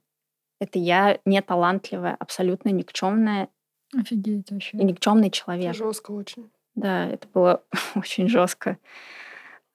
Это 0.60 0.78
я 0.78 1.18
неталантливая, 1.24 2.16
абсолютно 2.18 2.70
никчемная 2.70 3.48
Офигеть 3.96 4.50
вообще. 4.50 4.78
и 4.78 4.84
никчемный 4.84 5.30
человек. 5.30 5.74
Жестко 5.74 6.12
очень. 6.12 6.50
Да, 6.74 7.06
это 7.06 7.28
было 7.28 7.62
очень 7.94 8.28
жестко. 8.28 8.78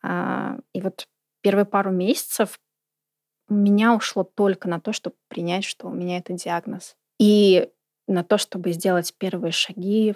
А, 0.02 0.58
И 0.74 0.82
вот 0.82 1.08
первые 1.42 1.66
пару 1.66 1.92
месяцев 1.92 2.60
у 3.50 3.54
меня 3.54 3.96
ушло 3.96 4.24
только 4.24 4.70
на 4.70 4.80
то, 4.80 4.94
чтобы 4.94 5.16
принять, 5.28 5.64
что 5.64 5.88
у 5.88 5.94
меня 5.94 6.18
это 6.18 6.34
диагноз. 6.34 6.96
И 7.20 7.70
на 8.08 8.24
то, 8.24 8.38
чтобы 8.38 8.72
сделать 8.72 9.14
первые 9.18 9.52
шаги, 9.52 10.16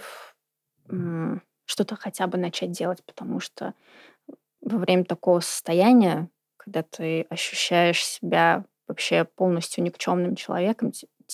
что-то 1.65 1.95
хотя 1.95 2.27
бы 2.27 2.37
начать 2.37 2.71
делать, 2.71 3.03
потому 3.05 3.39
что 3.39 3.73
во 4.61 4.77
время 4.77 5.03
такого 5.05 5.39
состояния, 5.39 6.29
когда 6.57 6.83
ты 6.83 7.21
ощущаешь 7.29 8.03
себя 8.03 8.65
вообще 8.87 9.25
полностью 9.25 9.83
никчемным 9.83 10.35
человеком, 10.35 10.91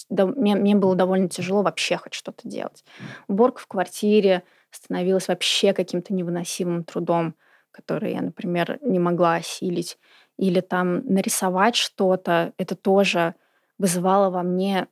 мне, 0.10 0.56
мне 0.56 0.76
было 0.76 0.96
довольно 0.96 1.30
тяжело 1.30 1.64
вообще 1.64 1.98
хоть 1.98 2.14
что-то 2.14 2.48
делать. 2.48 2.86
Уборка 3.28 3.60
в 3.60 3.68
квартире 3.68 4.44
становилась 4.72 5.28
вообще 5.28 5.74
каким-то 5.74 6.14
невыносимым 6.14 6.84
трудом, 6.84 7.36
который 7.72 8.14
я, 8.14 8.22
например, 8.22 8.80
не 8.82 9.00
могла 9.00 9.36
осилить. 9.36 9.98
Или 10.38 10.62
там 10.62 11.06
нарисовать 11.06 11.76
что-то, 11.76 12.54
это 12.58 12.76
тоже 12.76 13.36
вызывало 13.78 14.30
во 14.30 14.44
мне 14.44 14.88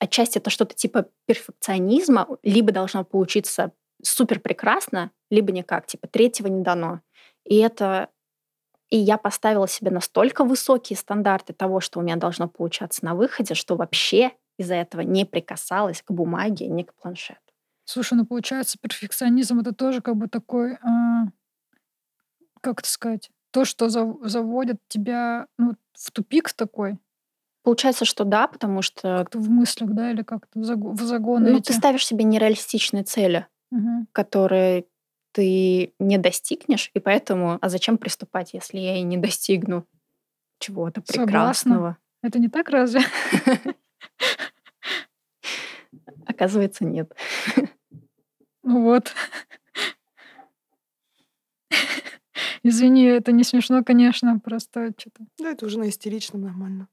отчасти 0.00 0.38
это 0.38 0.50
что-то 0.50 0.74
типа 0.74 1.06
перфекционизма, 1.26 2.26
либо 2.42 2.72
должно 2.72 3.04
получиться 3.04 3.72
супер 4.02 4.40
прекрасно, 4.40 5.12
либо 5.30 5.52
никак, 5.52 5.86
типа 5.86 6.08
третьего 6.08 6.48
не 6.48 6.62
дано. 6.62 7.02
И 7.44 7.56
это 7.58 8.08
и 8.88 8.96
я 8.96 9.18
поставила 9.18 9.68
себе 9.68 9.92
настолько 9.92 10.44
высокие 10.44 10.96
стандарты 10.96 11.52
того, 11.52 11.78
что 11.78 12.00
у 12.00 12.02
меня 12.02 12.16
должно 12.16 12.48
получаться 12.48 13.04
на 13.04 13.14
выходе, 13.14 13.54
что 13.54 13.76
вообще 13.76 14.32
из-за 14.58 14.74
этого 14.74 15.02
не 15.02 15.24
прикасалась 15.24 16.02
к 16.02 16.10
бумаге, 16.10 16.66
ни 16.66 16.82
к 16.82 16.92
планшету. 16.94 17.38
Слушай, 17.84 18.14
ну 18.14 18.26
получается, 18.26 18.78
перфекционизм 18.80 19.60
это 19.60 19.72
тоже 19.72 20.00
как 20.00 20.16
бы 20.16 20.26
такой, 20.26 20.74
а, 20.82 21.26
как 22.60 22.80
это 22.80 22.88
сказать, 22.88 23.30
то, 23.50 23.64
что 23.64 23.86
зав- 23.88 24.18
заводит 24.22 24.78
тебя 24.88 25.46
ну, 25.58 25.74
в 25.94 26.10
тупик 26.10 26.52
такой, 26.52 26.98
Получается, 27.62 28.06
что 28.06 28.24
да, 28.24 28.46
потому 28.48 28.80
что 28.80 29.18
как-то 29.18 29.38
в 29.38 29.50
мыслях, 29.50 29.90
да, 29.90 30.10
или 30.12 30.22
как-то 30.22 30.58
в, 30.60 30.62
заго- 30.62 30.92
в 30.92 31.02
загоны 31.02 31.50
ну, 31.50 31.58
эти. 31.58 31.66
ты 31.66 31.72
ставишь 31.74 32.06
себе 32.06 32.24
нереалистичные 32.24 33.04
цели, 33.04 33.46
Мгм. 33.70 34.08
которые 34.12 34.86
ты 35.32 35.92
не 35.98 36.16
достигнешь, 36.16 36.90
и 36.94 37.00
поэтому, 37.00 37.58
а 37.60 37.68
зачем 37.68 37.98
приступать, 37.98 38.54
если 38.54 38.78
я 38.78 38.96
и 38.96 39.02
не 39.02 39.18
достигну 39.18 39.86
чего-то 40.58 41.02
Согласна. 41.04 41.26
прекрасного? 41.26 41.96
Это 42.22 42.38
не 42.38 42.48
так 42.48 42.70
разве? 42.70 43.02
Оказывается, 46.26 46.84
нет. 46.84 47.12
Вот. 48.62 49.12
Извини, 52.62 53.04
это 53.04 53.32
не 53.32 53.44
смешно, 53.44 53.82
конечно, 53.84 54.38
просто 54.38 54.92
что-то. 54.98 55.24
Да, 55.38 55.50
это 55.50 55.66
уже 55.66 55.78
на 55.78 55.88
истеричном 55.88 56.42
нормально. 56.42 56.88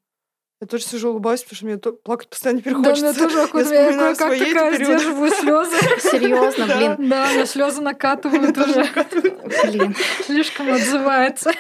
Я 0.59 0.65
тоже 0.65 0.86
сижу, 0.86 1.09
улыбаюсь, 1.12 1.43
потому 1.43 1.55
что 1.55 1.65
мне 1.65 1.77
плакать 1.77 2.29
постоянно 2.29 2.62
теперь 2.62 2.74
Да, 2.77 2.89
хочется. 2.89 3.13
мне 3.13 3.13
тоже 3.13 3.74
Я 3.74 3.89
я 3.91 4.15
как 4.15 4.17
такая 4.17 4.39
периоды. 4.39 4.86
сдерживаю 4.86 5.31
слезы. 5.31 5.75
Серьезно, 6.09 6.65
блин. 6.65 7.09
Да, 7.09 7.29
мне 7.31 7.45
слезы 7.45 7.81
накатывают 7.81 8.57
уже. 8.57 8.88
Блин. 9.71 9.95
Слишком 10.25 10.71
отзывается. 10.71 11.51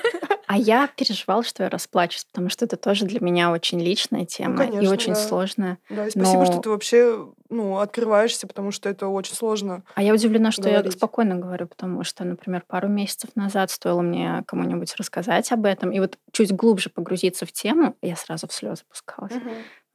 А 0.47 0.57
я 0.57 0.87
переживала, 0.87 1.43
что 1.43 1.63
я 1.63 1.69
расплачусь, 1.69 2.23
потому 2.23 2.47
что 2.49 2.63
это 2.63 2.77
тоже 2.77 3.05
для 3.05 3.19
меня 3.19 3.51
очень 3.51 3.81
личная 3.81 4.25
тема 4.25 4.63
и 4.63 4.67
конечно, 4.71 4.91
очень 4.93 5.13
да. 5.13 5.19
сложная. 5.19 5.77
Да, 5.89 6.07
и 6.07 6.09
спасибо, 6.09 6.45
что 6.45 6.55
Но- 6.55 6.61
ты 6.61 6.69
вообще 6.69 7.27
ну, 7.49 7.77
открываешься, 7.79 8.47
потому 8.47 8.71
что 8.71 8.87
это 8.87 9.07
очень 9.07 9.35
сложно. 9.35 9.83
А 9.95 10.01
я 10.01 10.13
удивлена, 10.13 10.51
что 10.51 10.69
я 10.69 10.75
Говорить. 10.79 10.93
спокойно 10.93 11.35
говорю, 11.35 11.67
потому 11.67 12.03
что, 12.05 12.23
например, 12.23 12.63
пару 12.65 12.87
месяцев 12.87 13.29
назад 13.35 13.71
стоило 13.71 14.01
мне 14.01 14.43
кому-нибудь 14.47 14.95
рассказать 14.95 15.51
об 15.51 15.65
этом, 15.65 15.91
и 15.91 15.99
вот 15.99 16.17
чуть 16.31 16.53
глубже 16.55 16.89
погрузиться 16.89 17.45
в 17.45 17.51
тему, 17.51 17.97
я 18.01 18.15
сразу 18.15 18.47
в 18.47 18.53
слезы 18.53 18.83
пускалась. 18.89 19.33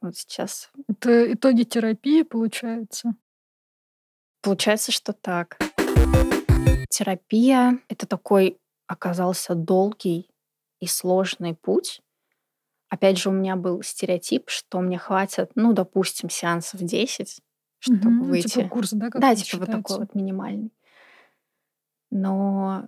Вот 0.01 0.15
сейчас 0.15 0.69
Это 0.87 1.33
итоги 1.33 1.63
терапии, 1.63 2.21
получается. 2.21 3.15
получается, 4.41 4.91
что 4.91 5.13
так. 5.13 5.57
Терапия— 6.89 7.79
это 7.89 8.05
такой 8.05 8.59
оказался 8.87 9.55
долгий 9.55 10.29
и 10.83 10.87
сложный 10.87 11.55
путь. 11.55 12.01
Опять 12.89 13.17
же, 13.17 13.29
у 13.29 13.31
меня 13.33 13.55
был 13.55 13.81
стереотип, 13.81 14.49
что 14.49 14.79
мне 14.79 14.97
хватит, 14.99 15.51
ну, 15.55 15.73
допустим, 15.73 16.29
сеансов 16.29 16.81
10, 16.81 17.41
чтобы 17.79 18.09
Мгм. 18.11 18.29
выйти. 18.29 18.47
Типа 18.47 18.69
курс, 18.69 18.91
да? 18.91 19.09
как 19.09 19.21
Да, 19.21 19.35
типа 19.35 19.57
вот 19.57 19.65
такой 19.67 19.81
считается? 19.81 19.99
вот 19.99 20.15
минимальный. 20.15 20.71
Но 22.11 22.87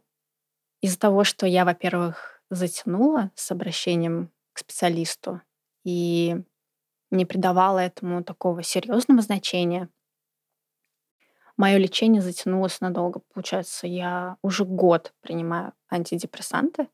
из-за 0.82 1.00
того, 1.00 1.24
что 1.24 1.48
я, 1.48 1.66
во-первых, 1.66 2.42
затянула 2.50 3.32
с 3.36 3.52
обращением 3.52 4.32
к 4.54 4.60
специалисту 4.60 5.42
и 5.84 6.38
не 7.12 7.26
придавала 7.26 7.80
этому 7.80 8.24
такого 8.24 8.62
серьезного 8.64 9.22
значения, 9.22 9.90
мое 11.58 11.78
лечение 11.78 12.22
затянулось 12.22 12.82
надолго. 12.82 13.22
Получается, 13.34 13.88
я 13.88 14.38
уже 14.42 14.66
год 14.66 15.14
принимаю 15.22 15.74
антидепрессанты, 15.90 16.88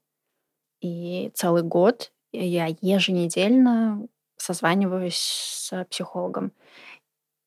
и 0.82 1.32
целый 1.34 1.64
год 1.64 2.12
я 2.32 2.68
еженедельно 2.82 4.08
созваниваюсь 4.38 5.18
с 5.18 5.86
психологом. 5.90 6.52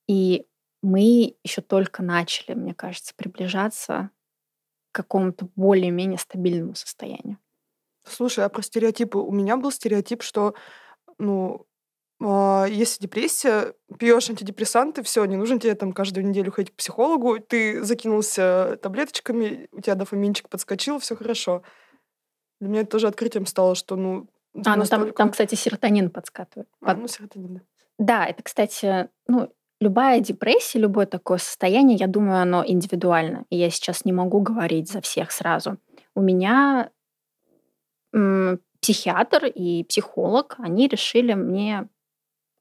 И 0.06 0.46
мы 0.82 1.34
еще 1.42 1.62
только 1.62 2.02
начали, 2.02 2.54
мне 2.54 2.74
кажется, 2.74 3.14
приближаться 3.16 4.10
к 4.92 4.96
какому-то 4.96 5.48
более-менее 5.56 6.18
стабильному 6.18 6.74
состоянию. 6.74 7.38
Слушай, 8.06 8.44
а 8.44 8.48
про 8.48 8.62
стереотипы? 8.62 9.18
У 9.18 9.32
меня 9.32 9.56
был 9.56 9.72
стереотип, 9.72 10.22
что, 10.22 10.54
ну, 11.18 11.66
а, 12.22 12.66
если 12.68 13.02
депрессия, 13.02 13.74
пьешь 13.98 14.30
антидепрессанты, 14.30 15.02
все, 15.02 15.24
не 15.24 15.36
нужно 15.36 15.58
тебе 15.58 15.74
там 15.74 15.92
каждую 15.92 16.26
неделю 16.26 16.52
ходить 16.52 16.72
к 16.72 16.76
психологу, 16.76 17.38
ты 17.40 17.82
закинулся 17.82 18.78
таблеточками, 18.82 19.68
у 19.72 19.80
тебя 19.80 19.94
дофаминчик 19.94 20.48
подскочил, 20.48 20.98
все 20.98 21.16
хорошо. 21.16 21.62
Для 22.64 22.70
меня 22.70 22.80
это 22.80 22.92
тоже 22.92 23.08
открытием 23.08 23.44
стало, 23.44 23.74
что, 23.74 23.94
ну, 23.94 24.26
А, 24.64 24.76
ну 24.76 24.86
там, 24.86 25.12
там, 25.12 25.30
кстати, 25.30 25.54
серотонин 25.54 26.08
подскатывает. 26.08 26.66
А, 26.80 26.94
ну, 26.94 27.06
серотонин, 27.06 27.56
да. 27.56 27.60
Да, 27.98 28.24
это, 28.24 28.42
кстати, 28.42 29.10
ну, 29.28 29.52
любая 29.80 30.20
депрессия, 30.20 30.78
любое 30.78 31.04
такое 31.04 31.36
состояние, 31.36 31.98
я 31.98 32.06
думаю, 32.06 32.40
оно 32.40 32.64
индивидуально. 32.66 33.44
И 33.50 33.58
я 33.58 33.68
сейчас 33.68 34.06
не 34.06 34.12
могу 34.14 34.40
говорить 34.40 34.90
за 34.90 35.02
всех 35.02 35.30
сразу. 35.30 35.76
У 36.14 36.22
меня 36.22 36.88
м, 38.14 38.58
психиатр 38.80 39.44
и 39.44 39.84
психолог, 39.84 40.54
они 40.56 40.88
решили 40.88 41.34
мне 41.34 41.86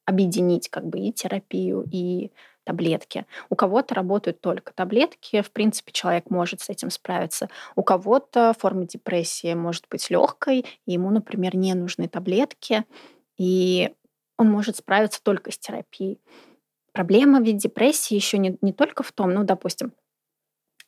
объединить 0.05 0.67
как 0.67 0.85
бы 0.85 0.99
и 0.99 1.13
терапию, 1.13 1.85
и 1.89 2.31
таблетки. 2.63 3.25
У 3.49 3.55
кого-то 3.55 3.95
работают 3.95 4.41
только 4.41 4.73
таблетки, 4.73 5.41
в 5.41 5.51
принципе, 5.51 5.91
человек 5.91 6.29
может 6.29 6.61
с 6.61 6.69
этим 6.69 6.89
справиться. 6.89 7.49
У 7.75 7.83
кого-то 7.83 8.53
форма 8.57 8.85
депрессии 8.85 9.53
может 9.53 9.85
быть 9.89 10.09
легкой, 10.09 10.65
и 10.85 10.93
ему, 10.93 11.09
например, 11.09 11.55
не 11.55 11.73
нужны 11.73 12.07
таблетки, 12.07 12.85
и 13.37 13.93
он 14.37 14.49
может 14.51 14.77
справиться 14.77 15.21
только 15.23 15.51
с 15.51 15.57
терапией. 15.57 16.19
Проблема 16.93 17.41
ведь 17.41 17.57
депрессии 17.57 18.15
еще 18.15 18.37
не, 18.37 18.57
не 18.61 18.73
только 18.73 19.03
в 19.03 19.11
том, 19.11 19.33
ну, 19.33 19.43
допустим, 19.43 19.93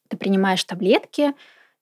ты 0.10 0.18
принимаешь 0.18 0.64
таблетки, 0.64 1.34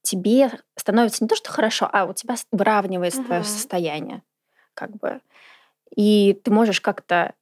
тебе 0.02 0.52
становится 0.76 1.24
не 1.24 1.28
то, 1.28 1.36
что 1.36 1.52
хорошо, 1.52 1.90
а 1.92 2.06
у 2.06 2.14
тебя 2.14 2.36
выравнивается 2.52 3.22
твое 3.24 3.42
Мгм. 3.42 3.50
состояние, 3.50 4.24
как 4.74 4.92
бы. 4.98 5.22
И 5.96 6.34
ты 6.44 6.52
можешь 6.52 6.82
как-то 6.82 7.34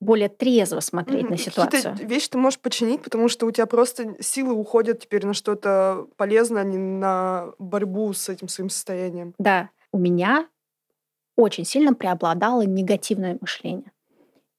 более 0.00 0.30
трезво 0.30 0.80
смотреть 0.80 1.24
Мгм. 1.24 1.32
на 1.32 1.36
ситуацию. 1.36 1.82
Какие-то 1.82 2.04
вещи 2.04 2.30
ты 2.30 2.38
можешь 2.38 2.58
починить, 2.58 3.02
потому 3.02 3.28
что 3.28 3.46
у 3.46 3.50
тебя 3.50 3.66
просто 3.66 4.16
силы 4.20 4.54
уходят 4.54 5.00
теперь 5.00 5.26
на 5.26 5.34
что-то 5.34 6.06
полезное, 6.16 6.62
а 6.62 6.64
не 6.64 6.78
на 6.78 7.52
борьбу 7.58 8.12
с 8.12 8.28
этим 8.28 8.48
своим 8.48 8.70
состоянием. 8.70 9.34
Да, 9.38 9.70
у 9.92 9.98
меня 9.98 10.48
очень 11.36 11.64
сильно 11.64 11.94
преобладало 11.94 12.62
негативное 12.62 13.36
мышление. 13.40 13.92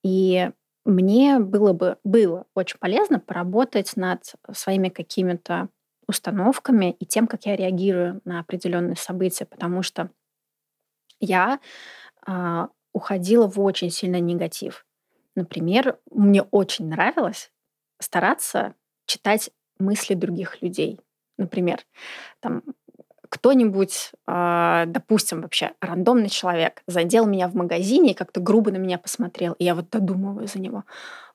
И 0.04 0.52
мне 0.86 1.40
было 1.40 1.74
бы 1.74 1.98
было 2.04 2.46
очень 2.56 2.78
полезно 2.80 3.20
поработать 3.20 3.96
над 3.96 4.24
своими 4.52 4.90
какими-то 4.90 5.70
установками 6.08 6.92
и 7.00 7.06
тем, 7.06 7.28
как 7.28 7.46
я 7.46 7.56
реагирую 7.56 8.22
на 8.26 8.40
определенные 8.40 8.96
события, 8.96 9.46
потому 9.46 9.84
что 9.84 10.10
я 11.20 11.60
а, 12.26 12.70
уходила 12.94 13.48
в 13.48 13.60
очень 13.60 13.92
сильный 13.92 14.20
негатив. 14.20 14.86
Например, 15.36 15.98
мне 16.10 16.44
очень 16.44 16.90
нравилось 16.90 17.52
стараться 18.00 18.76
читать 19.06 19.52
мысли 19.80 20.14
других 20.14 20.62
людей. 20.62 21.00
Например, 21.38 21.80
там 22.40 22.64
кто-нибудь, 23.30 24.12
а, 24.28 24.86
допустим, 24.88 25.42
вообще 25.42 25.72
рандомный 25.80 26.28
человек 26.28 26.84
задел 26.86 27.26
меня 27.26 27.48
в 27.48 27.56
магазине 27.56 28.12
и 28.12 28.14
как-то 28.14 28.42
грубо 28.42 28.72
на 28.72 28.78
меня 28.78 28.98
посмотрел, 28.98 29.54
и 29.54 29.64
я 29.64 29.74
вот 29.74 29.90
додумываю 29.90 30.48
за 30.48 30.60
него. 30.60 30.84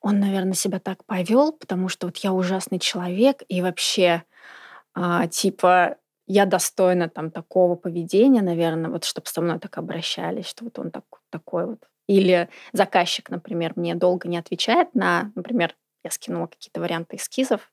Он, 0.02 0.20
наверное, 0.20 0.52
себя 0.52 0.78
так 0.78 1.04
повел, 1.06 1.52
потому 1.52 1.88
что 1.88 2.06
вот 2.08 2.18
я 2.18 2.34
ужасный 2.34 2.78
человек, 2.78 3.42
и 3.48 3.62
вообще, 3.62 4.24
а, 4.94 5.26
типа, 5.28 5.96
я 6.26 6.44
достойна 6.46 7.08
там 7.08 7.30
такого 7.30 7.76
поведения, 7.76 8.42
наверное, 8.42 8.90
вот 8.90 9.04
чтобы 9.04 9.26
со 9.28 9.40
мной 9.40 9.58
так 9.58 9.78
обращались, 9.78 10.46
что 10.46 10.64
вот 10.64 10.78
он 10.78 10.90
так, 10.90 11.04
такой 11.30 11.66
вот. 11.66 11.80
Или 12.08 12.48
заказчик, 12.72 13.30
например, 13.30 13.72
мне 13.76 13.94
долго 13.94 14.28
не 14.28 14.38
отвечает 14.38 14.94
на, 14.94 15.32
например, 15.34 15.74
я 16.04 16.10
скинула 16.10 16.46
какие-то 16.46 16.80
варианты 16.80 17.16
эскизов, 17.16 17.72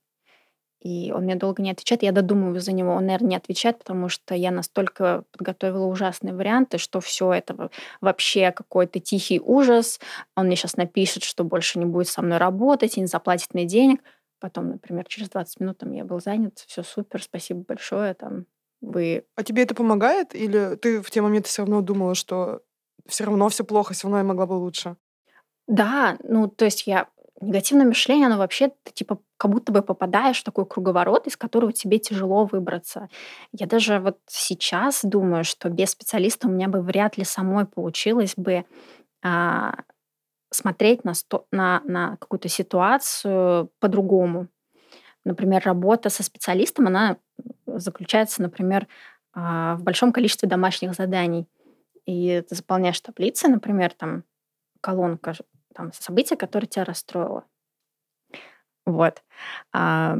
и 0.81 1.13
он 1.13 1.23
мне 1.23 1.35
долго 1.35 1.63
не 1.63 1.71
отвечает. 1.71 2.03
Я 2.03 2.11
додумываю 2.11 2.59
за 2.59 2.73
него. 2.73 2.91
Он, 2.93 3.05
наверное, 3.05 3.29
не 3.29 3.35
отвечает, 3.37 3.79
потому 3.79 4.09
что 4.09 4.35
я 4.35 4.51
настолько 4.51 5.23
подготовила 5.31 5.85
ужасные 5.85 6.33
варианты, 6.33 6.77
что 6.77 6.99
все 6.99 7.31
это 7.31 7.53
во- 7.53 7.69
вообще 8.01 8.51
какой-то 8.51 8.99
тихий 8.99 9.39
ужас. 9.39 9.99
Он 10.35 10.47
мне 10.47 10.57
сейчас 10.57 10.75
напишет, 10.75 11.23
что 11.23 11.45
больше 11.45 11.79
не 11.79 11.85
будет 11.85 12.09
со 12.09 12.21
мной 12.21 12.37
работать 12.37 12.97
и 12.97 13.01
не 13.01 13.07
заплатит 13.07 13.53
мне 13.53 13.63
денег. 13.65 14.01
Потом, 14.41 14.69
например, 14.71 15.05
через 15.07 15.29
20 15.29 15.61
минут 15.61 15.77
там 15.77 15.91
я 15.93 16.03
был 16.03 16.19
занят, 16.19 16.59
все 16.67 16.83
супер, 16.83 17.23
спасибо 17.23 17.63
большое, 17.65 18.13
там 18.13 18.45
вы 18.81 19.23
А 19.37 19.43
тебе 19.43 19.63
это 19.63 19.73
помогает? 19.75 20.35
Или 20.35 20.75
ты 20.75 21.01
в 21.01 21.09
те 21.11 21.21
моменты 21.21 21.47
все 21.47 21.61
равно 21.61 21.79
думала, 21.81 22.13
что 22.13 22.61
все 23.07 23.25
равно 23.25 23.49
все 23.49 23.63
плохо, 23.63 23.93
все 23.93 24.07
равно 24.07 24.19
я 24.19 24.23
могла 24.23 24.45
бы 24.45 24.53
лучше? 24.53 24.95
Да, 25.67 26.17
ну, 26.23 26.47
то 26.47 26.65
есть 26.65 26.87
я... 26.87 27.07
Негативное 27.41 27.85
мышление, 27.85 28.27
оно 28.27 28.37
вообще, 28.37 28.69
ты 28.83 28.93
типа 28.93 29.19
как 29.35 29.51
будто 29.51 29.73
бы 29.73 29.81
попадаешь 29.81 30.39
в 30.39 30.43
такой 30.45 30.65
круговорот, 30.65 31.27
из 31.27 31.35
которого 31.35 31.73
тебе 31.73 31.99
тяжело 31.99 32.45
выбраться. 32.45 33.09
Я 33.51 33.65
даже 33.65 33.99
вот 33.99 34.19
сейчас 34.27 35.01
думаю, 35.03 35.43
что 35.43 35.67
без 35.69 35.89
специалиста 35.89 36.47
у 36.47 36.51
меня 36.51 36.69
бы 36.69 36.81
вряд 36.81 37.17
ли 37.17 37.25
самой 37.25 37.65
получилось 37.65 38.35
бы 38.37 38.63
а, 39.21 39.75
смотреть 40.51 41.03
на, 41.03 41.13
сто- 41.15 41.47
на, 41.51 41.81
на 41.85 42.15
какую-то 42.17 42.47
ситуацию 42.47 43.71
по-другому. 43.79 44.47
Например, 45.25 45.61
работа 45.65 46.09
со 46.09 46.23
специалистом, 46.23 46.87
она 46.87 47.17
заключается, 47.65 48.41
например, 48.41 48.87
а, 49.33 49.75
в 49.75 49.83
большом 49.83 50.13
количестве 50.13 50.47
домашних 50.47 50.93
заданий. 50.93 51.47
И 52.05 52.43
ты 52.47 52.55
заполняешь 52.55 52.99
таблицы, 52.99 53.47
например, 53.47 53.93
там 53.93 54.23
колонка 54.81 55.33
там 55.73 55.91
события, 55.93 56.35
которое 56.35 56.67
тебя 56.67 56.85
расстроило. 56.85 57.45
Вот. 58.85 59.23
А, 59.71 60.17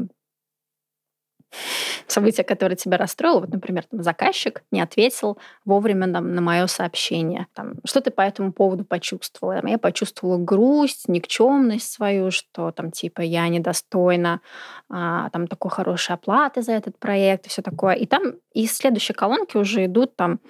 событие, 2.06 2.44
которое 2.44 2.76
тебя 2.76 2.96
расстроило, 2.96 3.40
вот, 3.40 3.50
например, 3.50 3.84
там, 3.84 4.02
заказчик 4.02 4.62
не 4.70 4.80
ответил 4.80 5.38
вовремя 5.64 6.12
там, 6.12 6.34
на 6.34 6.40
мое 6.40 6.66
сообщение. 6.66 7.46
Там, 7.54 7.74
что 7.84 8.00
ты 8.00 8.10
по 8.10 8.22
этому 8.22 8.52
поводу 8.52 8.84
почувствовала? 8.84 9.66
Я 9.66 9.78
почувствовала 9.78 10.38
грусть, 10.38 11.08
никчемность 11.08 11.92
свою, 11.92 12.30
что 12.30 12.72
там 12.72 12.90
типа 12.90 13.20
я 13.20 13.48
недостойна 13.48 14.40
а, 14.88 15.30
там 15.30 15.46
такой 15.46 15.70
хорошей 15.70 16.14
оплаты 16.14 16.62
за 16.62 16.72
этот 16.72 16.98
проект 16.98 17.46
и 17.46 17.48
все 17.48 17.62
такое. 17.62 17.94
И 17.94 18.06
там 18.06 18.34
из 18.52 18.76
следующей 18.76 19.12
колонки 19.12 19.56
уже 19.56 19.84
идут 19.84 20.16
там 20.16 20.40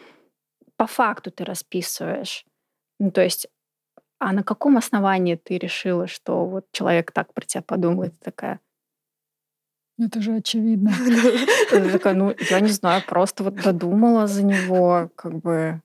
по 0.77 0.87
факту 0.87 1.31
ты 1.31 1.45
расписываешь. 1.45 2.45
Ну, 2.99 3.11
то 3.11 3.23
есть 3.23 3.49
а 4.19 4.33
на 4.33 4.43
каком 4.43 4.77
основании 4.77 5.35
ты 5.35 5.59
решила, 5.59 6.07
что 6.07 6.47
вот 6.47 6.67
человек 6.73 7.13
так 7.13 7.35
про 7.35 7.45
тебя 7.45 7.63
подумает? 7.63 8.19
Такая, 8.21 8.61
это 9.99 10.21
же 10.21 10.37
очевидно. 10.37 10.93
такая, 11.93 12.15
ну, 12.15 12.35
я 12.51 12.61
не 12.61 12.69
знаю, 12.69 13.03
просто 13.07 13.45
вот 13.45 13.55
додумала 13.55 14.27
за 14.27 14.45
него, 14.45 15.11
как 15.15 15.39
бы. 15.39 15.81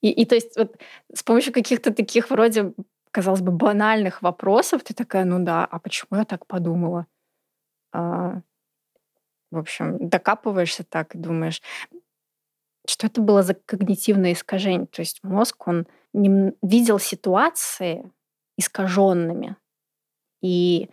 И, 0.00 0.10
и 0.10 0.24
то 0.24 0.36
есть 0.36 0.56
вот 0.56 0.76
с 1.12 1.24
помощью 1.24 1.52
каких-то 1.52 1.92
таких 1.92 2.30
вроде, 2.30 2.72
казалось 3.10 3.40
бы, 3.40 3.50
банальных 3.50 4.22
вопросов 4.22 4.84
ты 4.84 4.94
такая, 4.94 5.24
ну 5.24 5.44
да, 5.44 5.64
а 5.64 5.80
почему 5.80 6.18
я 6.18 6.24
так 6.24 6.46
подумала? 6.46 7.06
А, 7.92 8.42
в 9.50 9.58
общем, 9.58 10.08
докапываешься 10.08 10.84
так 10.84 11.16
и 11.16 11.18
думаешь, 11.18 11.60
что 12.88 13.06
это 13.06 13.20
было 13.20 13.42
за 13.42 13.54
когнитивное 13.54 14.32
искажение. 14.32 14.86
То 14.86 15.00
есть 15.00 15.20
мозг, 15.22 15.66
он 15.68 15.86
не 16.12 16.52
видел 16.62 16.98
ситуации 16.98 18.10
искаженными. 18.56 19.56
И 20.42 20.88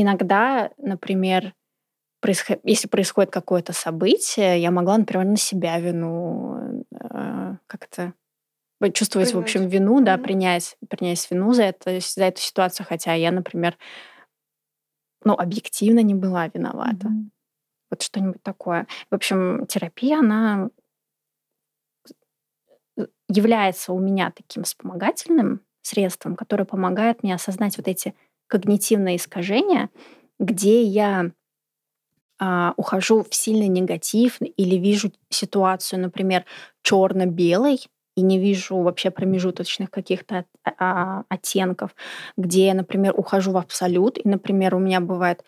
Иногда, 0.00 0.70
например, 0.76 1.54
происход... 2.20 2.60
если 2.62 2.86
происходит 2.86 3.32
какое-то 3.32 3.72
событие, 3.72 4.62
я 4.62 4.70
могла, 4.70 4.96
например, 4.96 5.26
на 5.26 5.36
себя 5.36 5.76
вину 5.80 6.84
э, 6.92 7.56
как-то 7.66 8.14
чувствовать, 8.94 9.30
принять. 9.30 9.34
в 9.34 9.38
общем, 9.38 9.66
вину, 9.66 9.98
mm-hmm. 9.98 10.04
да, 10.04 10.16
принять, 10.18 10.76
принять 10.88 11.28
вину 11.28 11.52
за, 11.52 11.64
это, 11.64 11.98
за 11.98 12.26
эту 12.26 12.40
ситуацию, 12.40 12.86
хотя 12.88 13.14
я, 13.14 13.32
например, 13.32 13.76
ну, 15.24 15.32
объективно 15.32 15.98
не 15.98 16.14
была 16.14 16.46
виновата. 16.46 17.08
Mm-hmm. 17.08 17.30
Вот 17.90 18.02
что-нибудь 18.02 18.42
такое. 18.42 18.86
В 19.10 19.14
общем, 19.14 19.66
терапия, 19.66 20.18
она 20.18 20.68
является 23.28 23.92
у 23.92 24.00
меня 24.00 24.32
таким 24.34 24.64
вспомогательным 24.64 25.60
средством, 25.82 26.36
которое 26.36 26.64
помогает 26.64 27.22
мне 27.22 27.34
осознать 27.34 27.76
вот 27.76 27.88
эти 27.88 28.14
когнитивное 28.46 29.16
искажение, 29.16 29.90
где 30.38 30.82
я 30.82 31.30
а, 32.40 32.72
ухожу 32.76 33.24
в 33.28 33.34
сильный 33.34 33.68
негатив 33.68 34.38
или 34.40 34.76
вижу 34.76 35.12
ситуацию, 35.28 36.00
например, 36.00 36.44
черно-белой, 36.82 37.80
и 38.16 38.20
не 38.20 38.38
вижу 38.40 38.76
вообще 38.78 39.10
промежуточных 39.10 39.90
каких-то 39.90 40.44
а, 40.64 41.22
оттенков, 41.28 41.94
где 42.36 42.66
я, 42.66 42.74
например, 42.74 43.14
ухожу 43.16 43.52
в 43.52 43.56
абсолют, 43.56 44.18
и, 44.18 44.28
например, 44.28 44.74
у 44.74 44.80
меня 44.80 45.00
бывает, 45.00 45.44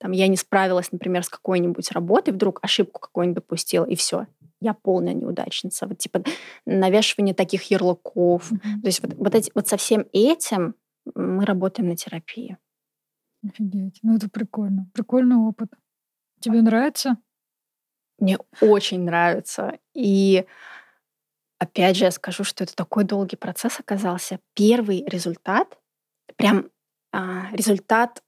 там, 0.00 0.12
я 0.12 0.28
не 0.28 0.36
справилась, 0.36 0.92
например, 0.92 1.22
с 1.22 1.28
какой-нибудь 1.28 1.92
работой, 1.92 2.32
вдруг 2.32 2.58
ошибку 2.62 3.00
какую-нибудь 3.00 3.42
допустила, 3.42 3.84
и 3.84 3.94
все, 3.94 4.26
я 4.60 4.72
полная 4.72 5.12
неудачница. 5.12 5.86
Вот 5.86 5.98
типа 5.98 6.24
навешивание 6.64 7.34
таких 7.34 7.64
ярлыков. 7.70 8.50
Mm-hmm. 8.50 8.80
То 8.80 8.86
есть 8.86 9.02
вот, 9.02 9.14
вот, 9.14 9.34
эти, 9.34 9.50
вот 9.54 9.68
со 9.68 9.76
всем 9.76 10.06
этим 10.12 10.74
мы 11.14 11.44
работаем 11.44 11.88
на 11.88 11.96
терапии. 11.96 12.56
Офигеть. 13.44 13.98
Ну, 14.02 14.16
это 14.16 14.28
прикольно. 14.28 14.90
Прикольный 14.94 15.36
опыт. 15.36 15.70
Тебе 16.40 16.62
нравится? 16.62 17.16
Мне 18.18 18.38
очень 18.60 19.02
нравится. 19.02 19.78
И 19.94 20.46
опять 21.58 21.96
же, 21.96 22.04
я 22.04 22.10
скажу, 22.10 22.44
что 22.44 22.64
это 22.64 22.74
такой 22.74 23.04
долгий 23.04 23.36
процесс 23.36 23.80
оказался. 23.80 24.40
Первый 24.54 25.04
результат, 25.06 25.78
прям 26.36 26.70
а, 27.12 27.50
результат 27.52 28.22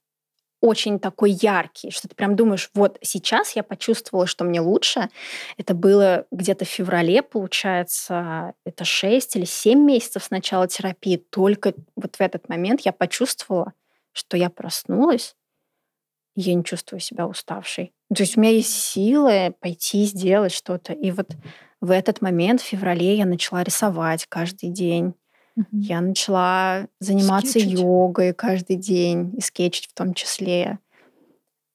очень 0.63 0.97
такой 0.97 1.31
яркий, 1.31 1.91
что 1.91 2.07
ты 2.07 2.15
прям 2.15 2.37
думаешь, 2.37 2.69
вот 2.73 2.97
сейчас 3.01 3.53
я 3.53 3.63
почувствовала, 3.63 4.25
что 4.25 4.45
мне 4.45 4.61
лучше. 4.61 5.09
Это 5.57 5.73
было 5.73 6.25
где-то 6.31 6.63
в 6.63 6.69
феврале, 6.69 7.21
получается, 7.21 8.53
это 8.65 8.85
6 8.85 9.35
или 9.35 9.43
7 9.43 9.77
месяцев 9.77 10.23
с 10.23 10.29
начала 10.29 10.65
терапии. 10.69 11.17
Только 11.17 11.73
вот 11.97 12.15
в 12.15 12.21
этот 12.21 12.47
момент 12.47 12.79
я 12.85 12.93
почувствовала, 12.93 13.73
что 14.13 14.37
я 14.37 14.49
проснулась, 14.49 15.35
и 16.37 16.41
я 16.41 16.53
не 16.53 16.63
чувствую 16.63 17.01
себя 17.01 17.27
уставшей. 17.27 17.91
То 18.15 18.23
есть 18.23 18.37
у 18.37 18.39
меня 18.39 18.53
есть 18.53 18.73
силы 18.73 19.53
пойти 19.59 20.05
сделать 20.05 20.53
что-то. 20.53 20.93
И 20.93 21.11
вот 21.11 21.31
в 21.81 21.91
этот 21.91 22.21
момент, 22.21 22.61
в 22.61 22.65
феврале, 22.65 23.17
я 23.17 23.25
начала 23.25 23.63
рисовать 23.63 24.27
каждый 24.29 24.69
день. 24.69 25.13
Угу. 25.55 25.67
Я 25.71 26.01
начала 26.01 26.87
заниматься 26.99 27.51
скетчить. 27.59 27.79
йогой 27.79 28.33
каждый 28.33 28.75
день, 28.75 29.33
и 29.37 29.41
скетчить 29.41 29.87
в 29.87 29.93
том 29.93 30.13
числе. 30.13 30.79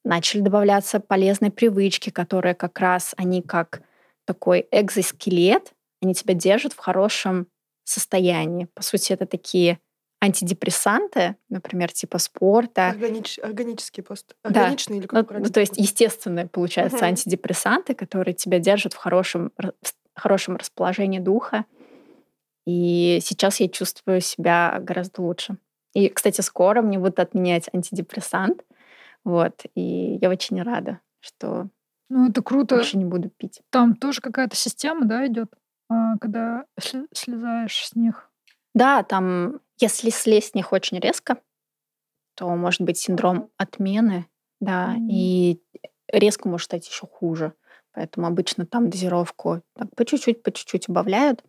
Начали 0.05 0.41
добавляться 0.41 1.01
полезные 1.01 1.51
привычки, 1.51 2.11
которые 2.11 2.55
как 2.55 2.79
раз, 2.81 3.14
они 3.17 3.43
как 3.43 3.83
такой 4.25 4.67
экзоскелет, 4.71 5.73
они 6.03 6.14
тебя 6.14 6.35
держат 6.35 6.73
в 6.73 6.79
хорошем 6.79 7.47
состоянии. 7.85 8.69
По 8.75 8.83
сути, 8.83 9.12
это 9.12 9.27
такие 9.27 9.79
антидепрессанты, 10.21 11.37
например, 11.49 11.93
типа 11.93 12.19
спорта. 12.19 12.88
Органич, 12.88 13.38
органические 13.38 14.05
просто. 14.05 14.35
Органичные 14.43 14.97
да. 14.97 15.01
или 15.01 15.07
как 15.07 15.31
ну, 15.31 15.38
ну, 15.41 15.51
То 15.51 15.61
есть 15.61 15.77
естественные, 15.77 16.47
получается, 16.47 16.99
угу. 16.99 17.07
антидепрессанты, 17.07 17.95
которые 17.95 18.35
тебя 18.35 18.59
держат 18.59 18.95
в 18.95 18.97
хорошем, 18.97 19.53
в 19.59 19.73
хорошем 20.14 20.57
расположении 20.57 21.21
духа. 21.21 21.64
И 22.69 23.21
сейчас 23.23 23.61
я 23.61 23.69
чувствую 23.69 24.21
себя 24.21 24.79
гораздо 24.83 25.23
лучше. 25.23 25.57
И, 25.95 26.11
кстати, 26.11 26.43
скоро 26.43 26.83
мне 26.83 26.99
будут 26.99 27.19
отменять 27.19 27.71
антидепрессант. 27.73 28.63
Вот. 29.25 29.63
И 29.75 30.19
я 30.21 30.29
очень 30.29 30.61
рада, 30.61 31.01
что 31.21 31.69
ну, 32.11 32.29
это 32.29 32.43
круто. 32.43 32.75
больше 32.75 32.99
не 32.99 33.07
буду 33.07 33.31
пить. 33.31 33.63
Там 33.71 33.97
тоже 33.97 34.21
какая-то 34.21 34.55
система, 34.55 35.07
да, 35.07 35.27
идет, 35.27 35.51
а, 35.89 36.19
когда 36.19 36.67
слезаешь 37.15 37.89
с 37.89 37.95
них. 37.95 38.31
Да, 38.75 39.03
там, 39.03 39.61
если 39.79 40.11
слезть 40.11 40.51
с 40.51 40.55
них 40.55 40.71
очень 40.75 40.99
резко, 40.99 41.39
то 42.37 42.55
может 42.55 42.83
быть 42.83 42.99
синдром 42.99 43.49
отмены, 43.57 44.27
да, 44.61 44.95
mm-hmm. 44.95 45.09
и 45.11 45.63
резко 46.13 46.47
может 46.51 46.67
стать 46.67 46.87
еще 46.87 47.07
хуже. 47.07 47.55
Поэтому 47.95 48.27
обычно 48.27 48.67
там 48.67 48.91
дозировку 48.91 49.63
так 49.73 49.89
по 49.97 50.05
чуть-чуть, 50.05 50.43
по 50.43 50.53
чуть-чуть 50.53 50.91
убавляют. 50.91 51.43